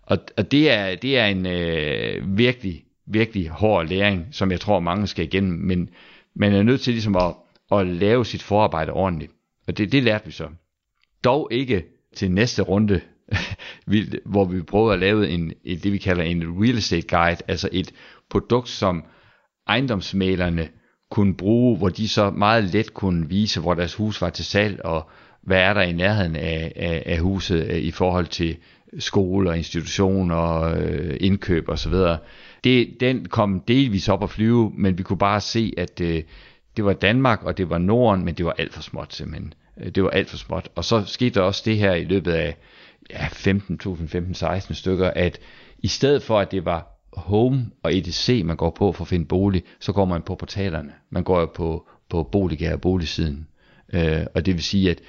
Og, 0.06 0.18
og 0.36 0.50
det, 0.50 0.70
er, 0.70 0.94
det 0.94 1.18
er 1.18 1.26
en 1.26 1.46
øh, 1.46 2.38
virkelig, 2.38 2.84
virkelig 3.06 3.48
hård 3.48 3.86
læring, 3.86 4.26
som 4.32 4.50
jeg 4.50 4.60
tror 4.60 4.80
mange 4.80 5.06
skal 5.06 5.24
igennem, 5.24 5.58
men 5.58 5.88
man 6.36 6.52
er 6.52 6.62
nødt 6.62 6.80
til 6.80 6.92
ligesom 6.92 7.16
at, 7.16 7.34
at 7.72 7.86
lave 7.86 8.24
sit 8.24 8.42
forarbejde 8.42 8.92
ordentligt. 8.92 9.32
Og 9.68 9.78
det, 9.78 9.92
det 9.92 10.02
lærte 10.02 10.26
vi 10.26 10.32
så. 10.32 10.48
Dog 11.24 11.48
ikke 11.50 11.84
til 12.16 12.30
næste 12.30 12.62
runde, 12.62 13.00
hvor 14.32 14.44
vi 14.44 14.62
prøvede 14.62 14.94
at 14.94 15.00
lave 15.00 15.28
en, 15.28 15.52
et, 15.64 15.84
det 15.84 15.92
vi 15.92 15.98
kalder 15.98 16.22
en 16.22 16.62
real 16.62 16.78
estate 16.78 17.06
guide, 17.16 17.40
altså 17.48 17.68
et 17.72 17.94
produkt, 18.30 18.68
som 18.68 19.04
ejendomsmalerne 19.66 20.68
kunne 21.10 21.34
bruge, 21.34 21.78
hvor 21.78 21.88
de 21.88 22.08
så 22.08 22.30
meget 22.30 22.64
let 22.64 22.94
kunne 22.94 23.28
vise, 23.28 23.60
hvor 23.60 23.74
deres 23.74 23.94
hus 23.94 24.20
var 24.20 24.30
til 24.30 24.44
salg, 24.44 24.84
og 24.84 25.10
hvad 25.42 25.58
er 25.58 25.74
der 25.74 25.82
i 25.82 25.92
nærheden 25.92 26.36
af, 26.36 26.72
af, 26.76 27.02
af 27.06 27.18
huset 27.18 27.66
øh, 27.70 27.78
i 27.78 27.90
forhold 27.90 28.26
til 28.26 28.56
skole 28.98 29.50
og 29.50 29.56
institutioner, 29.56 30.62
øh, 30.62 31.16
indkøb 31.20 31.68
osv 31.68 31.94
det, 32.66 33.00
den 33.00 33.28
kom 33.28 33.60
delvis 33.68 34.08
op 34.08 34.22
at 34.22 34.30
flyve, 34.30 34.72
men 34.74 34.98
vi 34.98 35.02
kunne 35.02 35.18
bare 35.18 35.40
se, 35.40 35.72
at 35.76 36.00
øh, 36.00 36.22
det 36.76 36.84
var 36.84 36.92
Danmark, 36.92 37.42
og 37.42 37.58
det 37.58 37.70
var 37.70 37.78
Norden, 37.78 38.24
men 38.24 38.34
det 38.34 38.46
var 38.46 38.52
alt 38.58 38.74
for 38.74 38.82
småt 38.82 39.14
simpelthen. 39.14 39.54
Øh, 39.80 39.90
det 39.90 40.02
var 40.02 40.10
alt 40.10 40.30
for 40.30 40.36
småt. 40.36 40.68
Og 40.74 40.84
så 40.84 41.04
skete 41.06 41.40
der 41.40 41.40
også 41.40 41.62
det 41.64 41.76
her 41.76 41.94
i 41.94 42.04
løbet 42.04 42.32
af 42.32 42.56
ja, 43.10 43.26
15.000, 43.26 43.86
15-16 44.66 44.74
stykker, 44.74 45.10
at 45.10 45.38
i 45.78 45.88
stedet 45.88 46.22
for, 46.22 46.40
at 46.40 46.52
det 46.52 46.64
var 46.64 46.92
Home 47.12 47.70
og 47.82 47.96
EDC, 47.96 48.42
man 48.44 48.56
går 48.56 48.70
på 48.70 48.92
for 48.92 49.04
at 49.04 49.08
finde 49.08 49.26
bolig, 49.26 49.62
så 49.80 49.92
går 49.92 50.04
man 50.04 50.22
på 50.22 50.34
portalerne. 50.34 50.92
Man 51.10 51.24
går 51.24 51.40
jo 51.40 51.46
på, 51.46 51.88
på 52.10 52.22
Boliga 52.22 52.72
og 52.72 52.80
boligsiden. 52.80 53.46
Øh, 53.92 54.26
og 54.34 54.46
det 54.46 54.54
vil 54.54 54.62
sige, 54.62 54.90
at 54.90 55.00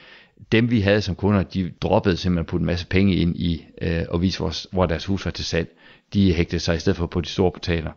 dem 0.51 0.71
vi 0.71 0.79
havde 0.79 1.01
som 1.01 1.15
kunder, 1.15 1.43
de 1.43 1.71
droppede 1.81 2.17
simpelthen 2.17 2.39
at 2.39 2.47
putte 2.47 2.61
en 2.61 2.65
masse 2.65 2.87
penge 2.87 3.15
ind 3.15 3.35
i 3.35 3.65
øh, 3.81 4.01
og 4.09 4.21
vise, 4.21 4.39
hvor, 4.39 4.53
hvor 4.71 4.85
deres 4.85 5.05
hus 5.05 5.25
var 5.25 5.31
til 5.31 5.45
salg 5.45 5.69
de 6.13 6.33
hægtede 6.33 6.59
sig 6.59 6.75
i 6.75 6.79
stedet 6.79 6.97
for 6.97 7.05
på 7.05 7.21
de 7.21 7.27
store 7.27 7.51
portaler. 7.51 7.91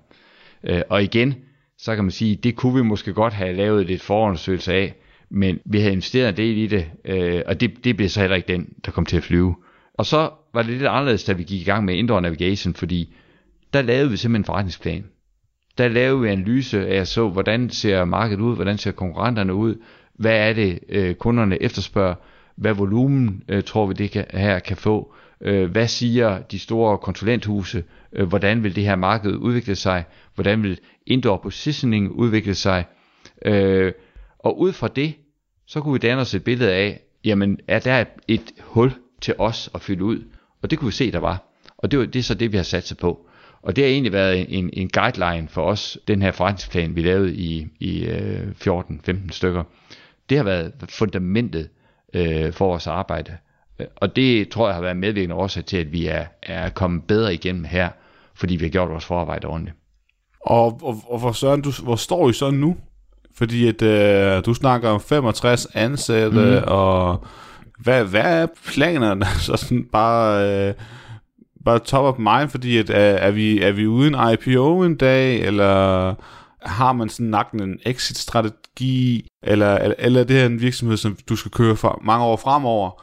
Øh, 0.65 0.83
og 0.89 1.03
igen, 1.03 1.35
så 1.79 1.95
kan 1.95 2.05
man 2.05 2.11
sige, 2.11 2.37
det 2.37 2.57
kunne 2.57 2.75
vi 2.75 2.83
måske 2.83 3.13
godt 3.13 3.33
have 3.33 3.53
lavet 3.53 3.87
lidt 3.87 4.03
forundersøgelse 4.03 4.73
af, 4.73 4.95
men 5.31 5.59
vi 5.65 5.79
havde 5.79 5.93
investeret 5.93 6.29
en 6.29 6.37
del 6.37 6.59
i 6.59 6.67
det, 6.67 6.87
øh, 7.05 7.43
og 7.47 7.61
det, 7.61 7.85
det 7.85 7.97
blev 7.97 8.09
så 8.09 8.21
heller 8.21 8.37
ikke 8.37 8.53
den, 8.53 8.69
der 8.85 8.91
kom 8.91 9.07
til 9.07 9.17
at 9.17 9.23
flyve. 9.23 9.55
Og 9.95 10.07
så 10.07 10.31
var 10.55 10.63
det 10.63 10.71
lidt 10.71 10.87
anderledes, 10.87 11.25
da 11.25 11.33
vi 11.33 11.43
gik 11.43 11.61
i 11.61 11.65
gang 11.65 11.85
med 11.85 11.95
indoor 11.95 12.21
navigation, 12.21 12.75
fordi 12.75 13.15
der 13.73 13.83
lavede 13.83 14.11
vi 14.11 14.17
simpelthen 14.17 14.41
en 14.41 14.45
forretningsplan. 14.45 15.05
Der 15.79 15.89
lavede 15.89 16.21
vi 16.21 16.29
analyse 16.29 16.89
af, 16.89 17.07
så 17.07 17.29
hvordan 17.29 17.71
ser 17.71 18.05
markedet 18.05 18.41
ud, 18.41 18.55
hvordan 18.55 18.79
ser 18.79 18.93
konkurrenterne 18.93 19.55
ud, 19.55 19.77
hvad 20.15 20.49
er 20.49 20.53
det, 20.53 20.79
øh, 20.89 21.15
kunderne 21.15 21.63
efterspørger, 21.63 22.15
hvad 22.61 22.75
volumen 22.75 23.43
øh, 23.49 23.63
tror 23.63 23.87
vi 23.87 23.95
det 23.95 24.11
kan, 24.11 24.25
her 24.31 24.59
kan 24.59 24.77
få, 24.77 25.15
øh, 25.41 25.71
hvad 25.71 25.89
siger 25.89 26.43
de 26.43 26.59
store 26.59 26.99
konsulenthuse, 26.99 27.85
øh, 28.13 28.29
hvordan 28.29 28.63
vil 28.63 28.77
det 28.77 28.85
her 28.85 28.97
marked 28.97 29.37
udvikle 29.37 29.75
sig, 29.75 30.05
hvordan 30.35 30.63
vil 30.63 30.79
indoor 31.07 31.37
positioning 31.37 32.11
udvikle 32.11 32.55
sig, 32.55 32.85
øh, 33.45 33.93
og 34.39 34.61
ud 34.61 34.73
fra 34.73 34.89
det, 34.89 35.15
så 35.67 35.81
kunne 35.81 35.93
vi 35.93 35.99
danne 35.99 36.21
os 36.21 36.35
et 36.35 36.45
billede 36.45 36.73
af, 36.73 37.01
jamen 37.25 37.59
er 37.69 37.79
der 37.79 38.05
et 38.29 38.53
hul 38.61 38.93
til 39.21 39.35
os 39.39 39.71
at 39.75 39.81
fylde 39.81 40.05
ud, 40.05 40.25
og 40.63 40.71
det 40.71 40.79
kunne 40.79 40.89
vi 40.89 40.95
se, 40.95 41.13
der 41.13 41.19
var. 41.19 41.45
Og 41.79 41.91
det, 41.91 41.99
var, 41.99 42.07
det 42.07 42.19
er 42.19 42.23
så 42.23 42.35
det, 42.35 42.53
vi 42.53 42.57
har 42.57 42.65
sat 42.65 42.87
sig 42.87 42.97
på. 42.97 43.27
Og 43.63 43.77
det 43.77 43.85
har 43.85 43.91
egentlig 43.91 44.13
været 44.13 44.59
en, 44.59 44.71
en 44.73 44.89
guideline 44.89 45.49
for 45.49 45.63
os, 45.63 45.99
den 46.09 46.23
her 46.23 46.33
forretningsplan, 46.33 46.97
vi 46.97 47.03
lavede 47.03 47.35
i, 47.35 47.67
i 47.81 48.05
øh, 48.05 48.49
14-15 48.69 49.31
stykker. 49.31 49.65
Det 50.31 50.37
har 50.37 50.45
været 50.45 50.73
fundamentet 50.89 51.69
øh, 52.15 52.53
for 52.53 52.67
vores 52.67 52.87
arbejde. 52.87 53.37
Og 53.97 54.17
det 54.17 54.49
tror 54.49 54.67
jeg 54.67 54.75
har 54.75 54.83
været 54.83 54.97
medvirkende 54.97 55.35
årsag 55.35 55.65
til, 55.65 55.77
at 55.77 55.93
vi 55.93 56.07
er, 56.07 56.25
er 56.43 56.69
kommet 56.69 57.05
bedre 57.05 57.35
igennem 57.35 57.65
her, 57.65 57.89
fordi 58.35 58.57
vi 58.57 58.65
har 58.65 58.71
gjort 58.71 58.91
vores 58.91 59.05
forarbejde 59.05 59.47
ordentligt. 59.47 59.77
Og, 60.41 60.81
og, 60.83 61.03
og 61.09 61.19
hvor, 61.19 61.33
Søren, 61.33 61.63
du, 61.63 61.73
hvor 61.83 61.97
står 61.97 62.29
I 62.29 62.33
så 62.33 62.51
nu? 62.51 62.77
Fordi 63.35 63.69
at, 63.69 63.83
øh, 63.83 64.45
du 64.45 64.55
snakker 64.55 64.89
om 64.89 65.01
65 65.01 65.67
ansatte, 65.75 66.61
mm. 66.61 66.73
og 66.73 67.25
hvad, 67.79 68.05
hvad 68.05 68.43
er 68.43 68.47
planerne? 68.67 69.27
Så 69.47 69.57
sådan 69.57 69.85
bare, 69.93 70.51
øh, 70.69 70.75
bare 71.65 71.79
top 71.79 72.05
of 72.05 72.19
mind, 72.19 72.49
fordi 72.49 72.79
at, 72.79 72.91
er, 72.91 72.95
er, 72.95 73.31
vi, 73.31 73.63
er 73.63 73.73
vi 73.73 73.87
uden 73.87 74.17
IPO 74.33 74.83
en 74.83 74.97
dag, 74.97 75.41
eller 75.41 76.15
har 76.63 76.93
man 76.93 77.09
sådan 77.09 77.27
nakken 77.27 77.63
en 77.63 77.79
exit-strategi, 77.87 79.29
eller, 79.43 79.77
eller, 79.77 79.95
eller 79.99 80.21
er 80.21 80.25
det 80.25 80.37
her 80.37 80.47
en 80.47 80.61
virksomhed, 80.61 80.97
som 80.97 81.19
du 81.29 81.37
skal 81.37 81.51
køre 81.51 81.77
for 81.77 82.01
mange 82.05 82.25
år 82.25 82.37
fremover? 82.37 83.03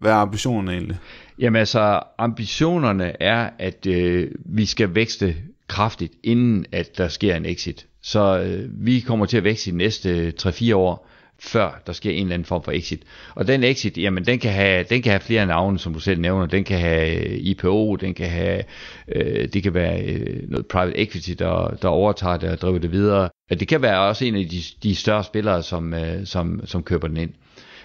Hvad 0.00 0.10
er 0.10 0.16
ambitionen 0.16 0.68
egentlig? 0.68 0.98
Jamen 1.38 1.58
altså, 1.58 2.00
ambitionerne 2.18 3.22
er, 3.22 3.50
at 3.58 3.86
øh, 3.86 4.30
vi 4.46 4.66
skal 4.66 4.94
vækste 4.94 5.36
kraftigt, 5.68 6.12
inden 6.22 6.66
at 6.72 6.98
der 6.98 7.08
sker 7.08 7.36
en 7.36 7.46
exit. 7.46 7.86
Så 8.02 8.38
øh, 8.38 8.68
vi 8.86 9.00
kommer 9.00 9.26
til 9.26 9.36
at 9.36 9.44
vækste 9.44 9.70
i 9.70 9.72
de 9.72 9.76
næste 9.76 10.32
3-4 10.42 10.74
år, 10.74 11.09
før 11.42 11.82
der 11.86 11.92
sker 11.92 12.10
en 12.10 12.22
eller 12.22 12.34
anden 12.34 12.46
form 12.46 12.62
for 12.62 12.72
exit. 12.72 13.02
Og 13.34 13.46
den 13.48 13.64
exit, 13.64 13.98
jamen 13.98 14.26
den 14.26 14.38
kan 14.38 14.52
have, 14.52 14.84
den 14.90 15.02
kan 15.02 15.10
have 15.10 15.20
flere 15.20 15.46
navne, 15.46 15.78
som 15.78 15.94
du 15.94 16.00
selv 16.00 16.20
nævner. 16.20 16.46
Den 16.46 16.64
kan 16.64 16.78
have 16.78 17.14
øh, 17.16 17.38
IPO, 17.38 17.96
den 17.96 18.14
kan 18.14 18.30
have, 18.30 18.62
øh, 19.08 19.48
det 19.48 19.62
kan 19.62 19.74
være 19.74 20.02
øh, 20.02 20.50
noget 20.50 20.66
private 20.66 20.98
equity, 20.98 21.30
der, 21.38 21.78
der 21.82 21.88
overtager 21.88 22.36
det 22.36 22.50
og 22.50 22.60
driver 22.60 22.78
det 22.78 22.92
videre. 22.92 23.28
Det 23.50 23.68
kan 23.68 23.82
være 23.82 24.00
også 24.00 24.24
en 24.24 24.34
af 24.34 24.46
de, 24.48 24.62
de 24.82 24.94
større 24.94 25.24
spillere, 25.24 25.62
som, 25.62 25.94
øh, 25.94 26.26
som, 26.26 26.60
som 26.64 26.82
køber 26.82 27.08
den 27.08 27.16
ind. 27.16 27.30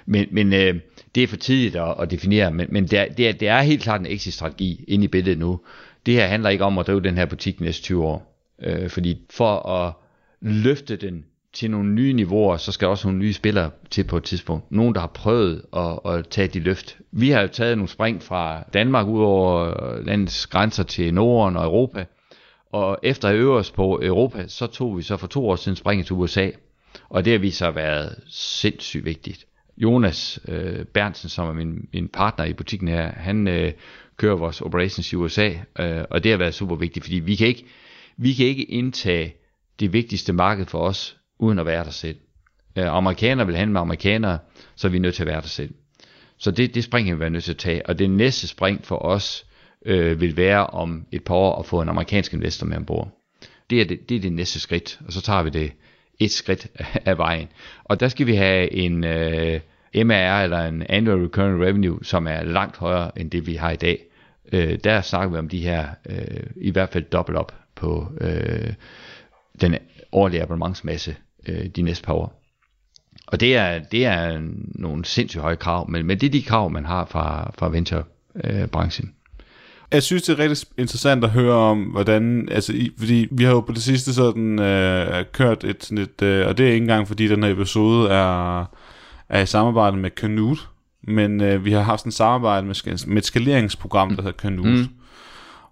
Men, 0.05 0.27
men 0.31 0.53
øh, 0.53 0.75
det 1.15 1.23
er 1.23 1.27
for 1.27 1.37
tidligt 1.37 1.75
at, 1.75 1.95
at 1.99 2.11
definere, 2.11 2.51
men, 2.51 2.67
men 2.69 2.87
det, 2.87 2.99
er, 2.99 3.05
det, 3.05 3.27
er, 3.27 3.33
det 3.33 3.47
er 3.47 3.61
helt 3.61 3.83
klart 3.83 3.99
en 3.99 4.07
exit-strategi 4.07 4.85
inde 4.87 5.03
i 5.03 5.07
billedet 5.07 5.39
nu. 5.39 5.59
Det 6.05 6.13
her 6.13 6.27
handler 6.27 6.49
ikke 6.49 6.63
om 6.63 6.77
at 6.77 6.87
drive 6.87 7.01
den 7.01 7.17
her 7.17 7.25
butik 7.25 7.61
næste 7.61 7.83
20 7.83 8.03
år. 8.03 8.35
Øh, 8.63 8.89
fordi 8.89 9.17
for 9.29 9.69
at 9.69 9.93
løfte 10.41 10.95
den 10.95 11.25
til 11.55 11.71
nogle 11.71 11.93
nye 11.93 12.13
niveauer, 12.13 12.57
så 12.57 12.71
skal 12.71 12.85
der 12.85 12.89
også 12.89 13.07
nogle 13.07 13.19
nye 13.19 13.33
spillere 13.33 13.71
til 13.91 14.03
på 14.03 14.17
et 14.17 14.23
tidspunkt. 14.23 14.71
Nogen, 14.71 14.95
der 14.95 14.99
har 14.99 15.07
prøvet 15.07 15.61
at, 15.75 15.99
at 16.05 16.27
tage 16.27 16.47
de 16.47 16.59
løft. 16.59 16.97
Vi 17.11 17.29
har 17.29 17.41
jo 17.41 17.47
taget 17.47 17.77
nogle 17.77 17.89
spring 17.89 18.23
fra 18.23 18.63
Danmark 18.73 19.07
ud 19.07 19.21
over 19.21 19.73
landets 20.01 20.47
grænser 20.47 20.83
til 20.83 21.13
Norden 21.13 21.57
og 21.57 21.63
Europa. 21.65 22.05
Og 22.71 22.99
efter 23.03 23.29
at 23.29 23.35
øve 23.35 23.57
os 23.57 23.71
på 23.71 23.99
Europa, 24.03 24.47
så 24.47 24.67
tog 24.67 24.97
vi 24.97 25.01
så 25.01 25.17
for 25.17 25.27
to 25.27 25.49
år 25.49 25.55
siden 25.55 25.75
springet 25.75 26.05
til 26.05 26.13
USA. 26.15 26.49
Og 27.09 27.25
det 27.25 27.33
har 27.33 27.39
vist 27.39 27.57
sig 27.57 27.67
at 27.67 27.75
være 27.75 28.09
sindssygt 28.29 29.05
vigtigt. 29.05 29.45
Jonas 29.77 30.39
øh, 30.47 30.85
Berntsen, 30.85 31.29
som 31.29 31.47
er 31.47 31.53
min, 31.53 31.87
min 31.93 32.07
partner 32.07 32.45
i 32.45 32.53
butikken 32.53 32.87
her, 32.87 33.11
han 33.11 33.47
øh, 33.47 33.73
kører 34.17 34.35
vores 34.35 34.61
operations 34.61 35.13
i 35.13 35.15
USA, 35.15 35.49
øh, 35.79 36.03
og 36.09 36.23
det 36.23 36.31
har 36.31 36.37
været 36.37 36.53
super 36.53 36.75
vigtigt, 36.75 37.05
fordi 37.05 37.19
vi 37.19 37.35
kan 37.35 37.47
ikke, 37.47 37.65
vi 38.17 38.33
kan 38.33 38.45
ikke 38.45 38.63
indtage 38.63 39.35
det 39.79 39.93
vigtigste 39.93 40.33
marked 40.33 40.65
for 40.65 40.79
os, 40.79 41.17
uden 41.39 41.59
at 41.59 41.65
være 41.65 41.83
der 41.83 41.89
selv. 41.89 42.17
Øh, 42.77 42.85
amerikanere 42.87 43.47
vil 43.47 43.55
handle 43.55 43.73
med 43.73 43.81
amerikanere, 43.81 44.39
så 44.75 44.87
er 44.87 44.91
vi 44.91 44.99
nødt 44.99 45.15
til 45.15 45.23
at 45.23 45.27
være 45.27 45.41
der 45.41 45.47
selv. 45.47 45.73
Så 46.37 46.51
det, 46.51 46.75
det 46.75 46.83
spring 46.83 47.15
vi 47.15 47.19
være 47.19 47.29
nødt 47.29 47.43
til 47.43 47.51
at 47.51 47.57
tage, 47.57 47.85
og 47.85 47.99
det 47.99 48.09
næste 48.09 48.47
spring 48.47 48.85
for 48.85 49.05
os 49.05 49.45
øh, 49.85 50.21
vil 50.21 50.37
være 50.37 50.67
om 50.67 51.05
et 51.11 51.23
par 51.23 51.35
år 51.35 51.59
at 51.59 51.65
få 51.65 51.81
en 51.81 51.89
amerikansk 51.89 52.33
investor 52.33 52.67
med 52.67 52.77
ombord. 52.77 53.09
Det 53.69 53.81
er 53.81 53.85
det, 53.85 54.09
det 54.09 54.17
er 54.17 54.21
det 54.21 54.31
næste 54.31 54.59
skridt, 54.59 54.99
og 55.07 55.13
så 55.13 55.21
tager 55.21 55.43
vi 55.43 55.49
det 55.49 55.71
et 56.19 56.31
skridt 56.31 56.67
af 57.09 57.17
vejen. 57.17 57.47
Og 57.83 57.99
der 57.99 58.07
skal 58.07 58.27
vi 58.27 58.35
have 58.35 58.73
en 58.73 59.03
øh, 59.03 59.59
MR 59.95 60.41
eller 60.43 60.59
en 60.59 60.83
annual 60.89 61.21
recurring 61.21 61.61
revenue, 61.61 61.99
som 62.03 62.27
er 62.27 62.43
langt 62.43 62.77
højere 62.77 63.19
end 63.19 63.31
det 63.31 63.47
vi 63.47 63.55
har 63.55 63.71
i 63.71 63.75
dag. 63.75 63.99
Øh, 64.53 64.79
der 64.83 65.01
snakker 65.01 65.31
vi 65.31 65.37
om 65.37 65.49
de 65.49 65.59
her 65.59 65.87
øh, 66.09 66.43
i 66.55 66.71
hvert 66.71 66.89
fald 66.89 67.03
dobbelt 67.03 67.37
op 67.37 67.55
på 67.75 68.07
øh, 68.21 68.73
den 69.61 69.75
årlige 70.11 70.41
abonnementsmasse 70.41 71.15
øh, 71.47 71.65
de 71.65 71.81
næste 71.81 72.03
par 72.03 72.13
år. 72.13 72.41
Og 73.27 73.39
det 73.39 73.55
er, 73.55 73.79
det 73.79 74.05
er 74.05 74.41
nogle 74.75 75.05
sindssygt 75.05 75.41
høje 75.41 75.55
krav, 75.55 75.89
men, 75.89 76.05
men 76.05 76.19
det 76.19 76.27
er 76.27 76.31
de 76.31 76.43
krav, 76.43 76.69
man 76.69 76.85
har 76.85 77.05
fra, 77.05 77.51
fra 77.57 77.69
venture-branchen. 77.69 79.13
Jeg 79.91 80.03
synes, 80.03 80.23
det 80.23 80.39
er 80.39 80.39
rigtig 80.39 80.67
interessant 80.77 81.23
at 81.23 81.29
høre 81.29 81.53
om, 81.53 81.83
hvordan, 81.83 82.49
altså, 82.51 82.73
i, 82.73 82.91
fordi 82.97 83.27
vi 83.31 83.43
har 83.43 83.51
jo 83.51 83.59
på 83.59 83.71
det 83.71 83.83
sidste 83.83 84.13
sådan 84.13 84.59
øh, 84.59 85.25
kørt 85.33 85.63
et 85.63 85.83
sådan 85.83 85.97
et, 85.97 86.21
øh, 86.21 86.47
og 86.47 86.57
det 86.57 86.63
er 86.63 86.73
ikke 86.73 86.83
engang, 86.83 87.07
fordi 87.07 87.27
den 87.27 87.43
her 87.43 87.51
episode 87.51 88.09
er, 88.09 88.65
er 89.29 89.41
i 89.41 89.45
samarbejde 89.45 89.97
med 89.97 90.09
Canute, 90.09 90.61
men 91.03 91.41
øh, 91.41 91.65
vi 91.65 91.71
har 91.71 91.81
haft 91.81 91.99
sådan 91.99 92.09
et 92.09 92.13
samarbejde 92.13 92.67
med, 92.67 93.07
med 93.07 93.17
et 93.17 93.25
skaleringsprogram, 93.25 94.15
der 94.15 94.21
hedder 94.21 94.37
Canute, 94.37 94.69
mm. 94.69 94.87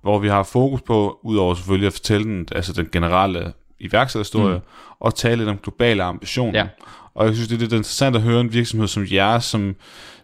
hvor 0.02 0.20
vi 0.20 0.28
har 0.28 0.44
fokus 0.44 0.82
på, 0.82 1.20
udover 1.24 1.54
selvfølgelig 1.56 1.88
at 1.88 1.94
fortælle 1.94 2.28
den, 2.28 2.48
altså 2.52 2.74
den 2.74 2.88
generelle 2.92 3.54
iværksætterhistorie, 3.84 4.56
mm. 4.56 4.62
og 5.00 5.16
tale 5.16 5.36
lidt 5.36 5.50
om 5.50 5.58
globale 5.58 6.04
ambitioner. 6.04 6.60
Ja. 6.60 6.68
Og 7.16 7.26
jeg 7.26 7.36
synes, 7.36 7.48
det 7.48 7.56
er 7.56 7.60
lidt 7.60 7.74
interessant 7.74 8.16
at 8.16 8.22
høre 8.22 8.42
en 8.42 8.54
virksomhed 8.54 8.88
som 8.88 9.06
jeres, 9.12 9.46
som, 9.46 9.76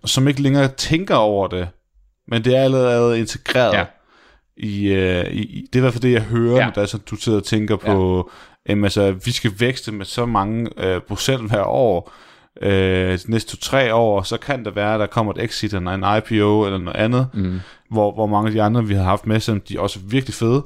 som 0.06 0.28
ikke 0.28 0.42
længere 0.42 0.68
tænker 0.68 1.16
over 1.16 1.48
det, 1.48 1.68
men 2.28 2.44
det 2.44 2.58
er 2.58 2.64
allerede 2.64 3.20
integreret 3.20 3.74
ja. 3.74 3.86
i, 4.58 4.92
uh, 4.92 5.34
i, 5.34 5.68
det 5.74 5.76
er 5.76 5.80
i 5.80 5.82
hvert 5.82 5.94
fald 5.94 6.02
det, 6.02 6.12
jeg 6.12 6.22
hører, 6.22 6.58
ja. 6.58 6.66
når 6.66 6.72
der 6.72 6.82
er 6.82 6.86
sådan, 6.86 7.06
du 7.10 7.16
sidder 7.16 7.38
og 7.38 7.46
tænker 7.46 7.76
på, 7.76 8.30
ja. 8.70 8.74
um, 8.74 8.84
altså, 8.84 9.12
vi 9.12 9.32
skal 9.32 9.52
vækste 9.58 9.92
med 9.92 10.06
så 10.06 10.26
mange 10.26 10.70
uh, 10.78 11.02
procent 11.02 11.50
hver 11.50 11.64
år, 11.64 12.12
uh, 12.62 12.70
de 12.70 13.20
næste 13.28 13.56
to-tre 13.56 13.94
år, 13.94 14.22
så 14.22 14.38
kan 14.38 14.66
det 14.66 14.76
være, 14.76 14.94
at 14.94 15.00
der 15.00 15.06
kommer 15.06 15.34
et 15.34 15.44
exit 15.44 15.74
eller 15.74 15.92
en 15.92 16.18
IPO 16.18 16.66
eller 16.66 16.78
noget 16.78 16.98
andet, 16.98 17.28
mm. 17.34 17.60
hvor, 17.92 18.14
hvor 18.14 18.28
mange 18.28 18.48
af 18.48 18.54
de 18.54 18.62
andre, 18.62 18.86
vi 18.86 18.94
har 18.94 19.04
haft 19.04 19.28
med, 19.28 19.40
som 19.40 19.62
de 19.62 19.76
er 19.76 19.80
også 19.80 20.00
virkelig 20.04 20.34
fede, 20.34 20.64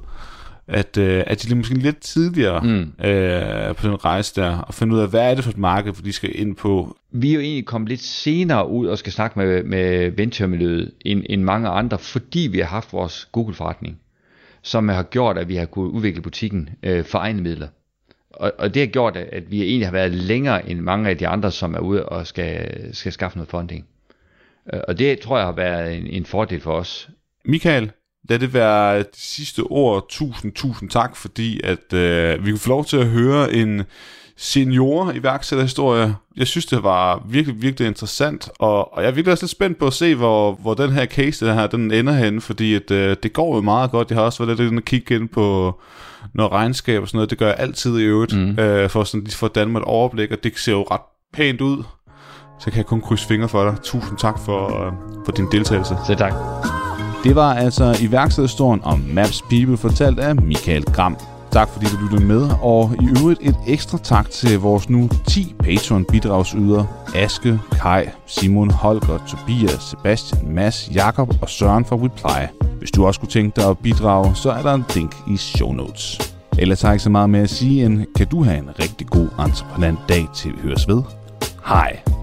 at, 0.67 0.97
øh, 0.97 1.23
at 1.27 1.43
de 1.43 1.51
er 1.51 1.55
måske 1.55 1.73
lidt 1.73 1.99
tidligere 1.99 2.63
mm. 2.63 3.05
øh, 3.05 3.75
på 3.75 3.87
den 3.87 4.05
rejse 4.05 4.41
der, 4.41 4.57
og 4.57 4.73
finde 4.73 4.95
ud 4.95 4.99
af, 4.99 5.09
hvad 5.09 5.31
er 5.31 5.35
det 5.35 5.43
for 5.43 5.51
et 5.51 5.57
marked, 5.57 5.93
de 5.93 6.13
skal 6.13 6.39
ind 6.39 6.55
på. 6.55 6.97
Vi 7.11 7.29
er 7.29 7.33
jo 7.33 7.39
egentlig 7.39 7.65
kommet 7.65 7.89
lidt 7.89 8.01
senere 8.01 8.69
ud 8.69 8.87
og 8.87 8.97
skal 8.97 9.13
snakke 9.13 9.39
med, 9.39 9.63
med 9.63 10.11
venturemiljøet 10.11 10.91
end, 11.05 11.23
end 11.29 11.41
mange 11.41 11.69
andre, 11.69 11.97
fordi 11.97 12.49
vi 12.51 12.59
har 12.59 12.65
haft 12.65 12.93
vores 12.93 13.29
Google-forretning, 13.31 13.99
som 14.61 14.89
har 14.89 15.03
gjort, 15.03 15.37
at 15.37 15.49
vi 15.49 15.55
har 15.55 15.65
kunnet 15.65 15.91
udvikle 15.91 16.21
butikken 16.21 16.69
øh, 16.83 17.05
for 17.05 17.19
egne 17.19 17.41
midler. 17.41 17.67
Og, 18.29 18.51
og 18.59 18.73
det 18.73 18.81
har 18.81 18.87
gjort, 18.87 19.17
at 19.17 19.51
vi 19.51 19.63
egentlig 19.63 19.87
har 19.87 19.91
været 19.91 20.11
længere 20.11 20.69
end 20.69 20.79
mange 20.79 21.09
af 21.09 21.17
de 21.17 21.27
andre, 21.27 21.51
som 21.51 21.73
er 21.75 21.79
ude 21.79 22.05
og 22.05 22.27
skal, 22.27 22.69
skal 22.95 23.11
skaffe 23.11 23.37
noget 23.37 23.49
funding. 23.49 23.85
Øh, 24.73 24.79
og 24.87 24.99
det 24.99 25.19
tror 25.19 25.37
jeg 25.37 25.45
har 25.45 25.55
været 25.55 25.97
en, 25.97 26.07
en 26.07 26.25
fordel 26.25 26.61
for 26.61 26.73
os. 26.73 27.09
Michael, 27.45 27.91
lad 28.29 28.39
det 28.39 28.53
være 28.53 28.99
de 28.99 29.05
sidste 29.13 29.59
ord. 29.59 30.05
Tusind, 30.09 30.51
tusind 30.51 30.89
tak, 30.89 31.15
fordi 31.15 31.61
at 31.63 31.93
øh, 31.93 32.45
vi 32.45 32.51
kunne 32.51 32.59
få 32.59 32.69
lov 32.69 32.85
til 32.85 32.97
at 32.97 33.07
høre 33.07 33.53
en 33.53 33.83
senior 34.37 35.11
iværksætterhistorie. 35.11 36.15
Jeg 36.37 36.47
synes, 36.47 36.65
det 36.65 36.83
var 36.83 37.23
virkelig, 37.29 37.61
virkelig 37.61 37.87
interessant, 37.87 38.49
og, 38.59 38.93
og 38.93 39.03
jeg 39.03 39.09
er 39.09 39.13
virkelig 39.13 39.31
også 39.31 39.43
lidt 39.43 39.51
spændt 39.51 39.79
på 39.79 39.87
at 39.87 39.93
se, 39.93 40.15
hvor, 40.15 40.53
hvor 40.53 40.73
den 40.73 40.91
her 40.91 41.05
case 41.05 41.45
den 41.45 41.55
her, 41.55 41.67
den 41.67 41.91
ender 41.91 42.13
hen, 42.13 42.41
fordi 42.41 42.73
at, 42.75 42.91
øh, 42.91 43.15
det 43.23 43.33
går 43.33 43.55
jo 43.55 43.61
meget 43.61 43.91
godt. 43.91 44.09
Jeg 44.09 44.17
har 44.17 44.25
også 44.25 44.45
været 44.45 44.57
lidt 44.57 44.69
inde 44.69 44.79
og 44.79 44.85
kigge 44.85 45.15
ind 45.15 45.29
på 45.29 45.79
noget 46.33 46.51
regnskab 46.51 47.01
og 47.01 47.07
sådan 47.07 47.17
noget. 47.17 47.29
Det 47.29 47.37
gør 47.37 47.47
jeg 47.47 47.55
altid 47.59 47.99
i 47.99 48.03
øvrigt, 48.03 48.37
mm. 48.37 48.59
øh, 48.59 48.89
for 48.89 49.03
sådan 49.03 49.23
lige 49.23 49.35
for 49.35 49.47
Danmark 49.47 49.81
et 49.81 49.87
overblik, 49.87 50.31
og 50.31 50.43
det 50.43 50.59
ser 50.59 50.71
jo 50.71 50.85
ret 50.91 51.01
pænt 51.33 51.61
ud. 51.61 51.83
Så 52.59 52.65
kan 52.65 52.77
jeg 52.77 52.85
kun 52.85 53.01
krydse 53.01 53.27
fingre 53.27 53.49
for 53.49 53.63
dig. 53.63 53.75
Tusind 53.83 54.17
tak 54.17 54.39
for, 54.45 54.85
øh, 54.85 54.93
for 55.25 55.31
din 55.31 55.47
deltagelse. 55.51 55.95
Så 56.07 56.15
tak. 56.15 56.33
Det 57.23 57.35
var 57.35 57.53
altså 57.53 57.97
iværksætterstoren 58.01 58.81
om 58.83 58.99
Maps 58.99 59.41
People, 59.41 59.77
fortalt 59.77 60.19
af 60.19 60.35
Michael 60.35 60.83
Gram. 60.83 61.17
Tak 61.51 61.69
fordi 61.69 61.85
du 61.85 61.97
lyttede 62.01 62.25
med, 62.25 62.49
og 62.61 62.91
i 63.01 63.19
øvrigt 63.19 63.39
et 63.43 63.55
ekstra 63.67 63.97
tak 63.97 64.29
til 64.29 64.59
vores 64.59 64.89
nu 64.89 65.09
10 65.27 65.55
Patreon-bidragsydere. 65.63 66.87
Aske, 67.15 67.59
Kai, 67.71 68.05
Simon, 68.25 68.71
Holger, 68.71 69.17
Tobias, 69.27 69.83
Sebastian, 69.83 70.53
Mads, 70.53 70.89
Jakob 70.93 71.35
og 71.41 71.49
Søren 71.49 71.85
fra 71.85 71.95
Reply. 71.95 72.65
Hvis 72.77 72.91
du 72.91 73.05
også 73.05 73.19
kunne 73.19 73.29
tænke 73.29 73.61
dig 73.61 73.69
at 73.69 73.77
bidrage, 73.77 74.35
så 74.35 74.51
er 74.51 74.61
der 74.61 74.73
en 74.73 74.85
link 74.95 75.15
i 75.27 75.37
show 75.37 75.71
notes. 75.71 76.33
Ellers 76.57 76.81
har 76.81 76.89
jeg 76.89 76.95
ikke 76.95 77.03
så 77.03 77.09
meget 77.09 77.29
med 77.29 77.39
at 77.39 77.49
sige, 77.49 77.85
end 77.85 78.05
kan 78.17 78.27
du 78.27 78.43
have 78.43 78.57
en 78.57 78.69
rigtig 78.79 79.07
god 79.07 79.27
entreprenant 79.39 79.99
dag 80.09 80.27
til 80.35 80.51
vi 80.51 80.57
høres 80.61 80.87
ved. 80.87 81.01
Hej! 81.65 82.22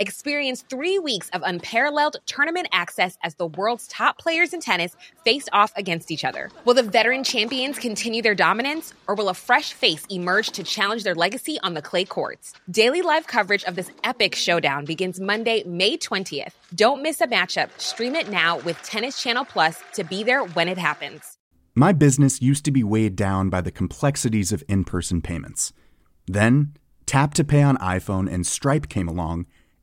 Experience 0.00 0.64
three 0.68 0.98
weeks 0.98 1.30
of 1.32 1.42
unparalleled 1.44 2.16
tournament 2.26 2.66
access 2.72 3.16
as 3.22 3.36
the 3.36 3.46
world's 3.46 3.86
top 3.86 4.18
players 4.18 4.52
in 4.52 4.58
tennis 4.60 4.96
face 5.24 5.48
off 5.52 5.72
against 5.76 6.10
each 6.10 6.24
other. 6.24 6.50
Will 6.64 6.74
the 6.74 6.82
veteran 6.82 7.22
champions 7.22 7.78
continue 7.78 8.20
their 8.20 8.34
dominance, 8.34 8.92
or 9.06 9.14
will 9.14 9.28
a 9.28 9.34
fresh 9.34 9.72
face 9.72 10.04
emerge 10.10 10.50
to 10.50 10.64
challenge 10.64 11.04
their 11.04 11.14
legacy 11.14 11.60
on 11.62 11.74
the 11.74 11.82
clay 11.82 12.04
courts? 12.04 12.54
Daily 12.68 13.02
live 13.02 13.28
coverage 13.28 13.62
of 13.64 13.76
this 13.76 13.90
epic 14.02 14.34
showdown 14.34 14.84
begins 14.84 15.20
Monday, 15.20 15.62
May 15.64 15.96
20th. 15.96 16.54
Don't 16.74 17.00
miss 17.00 17.20
a 17.20 17.28
matchup. 17.28 17.70
Stream 17.78 18.16
it 18.16 18.28
now 18.28 18.58
with 18.58 18.82
Tennis 18.82 19.22
Channel 19.22 19.44
Plus 19.44 19.80
to 19.92 20.02
be 20.02 20.24
there 20.24 20.42
when 20.42 20.66
it 20.66 20.78
happens. 20.78 21.38
My 21.76 21.92
business 21.92 22.42
used 22.42 22.64
to 22.64 22.72
be 22.72 22.82
weighed 22.82 23.14
down 23.14 23.48
by 23.48 23.60
the 23.60 23.70
complexities 23.70 24.50
of 24.50 24.64
in 24.68 24.82
person 24.82 25.22
payments. 25.22 25.72
Then, 26.26 26.74
Tap 27.06 27.34
to 27.34 27.44
Pay 27.44 27.62
on 27.62 27.76
iPhone 27.78 28.32
and 28.32 28.46
Stripe 28.46 28.88
came 28.88 29.08
along 29.08 29.46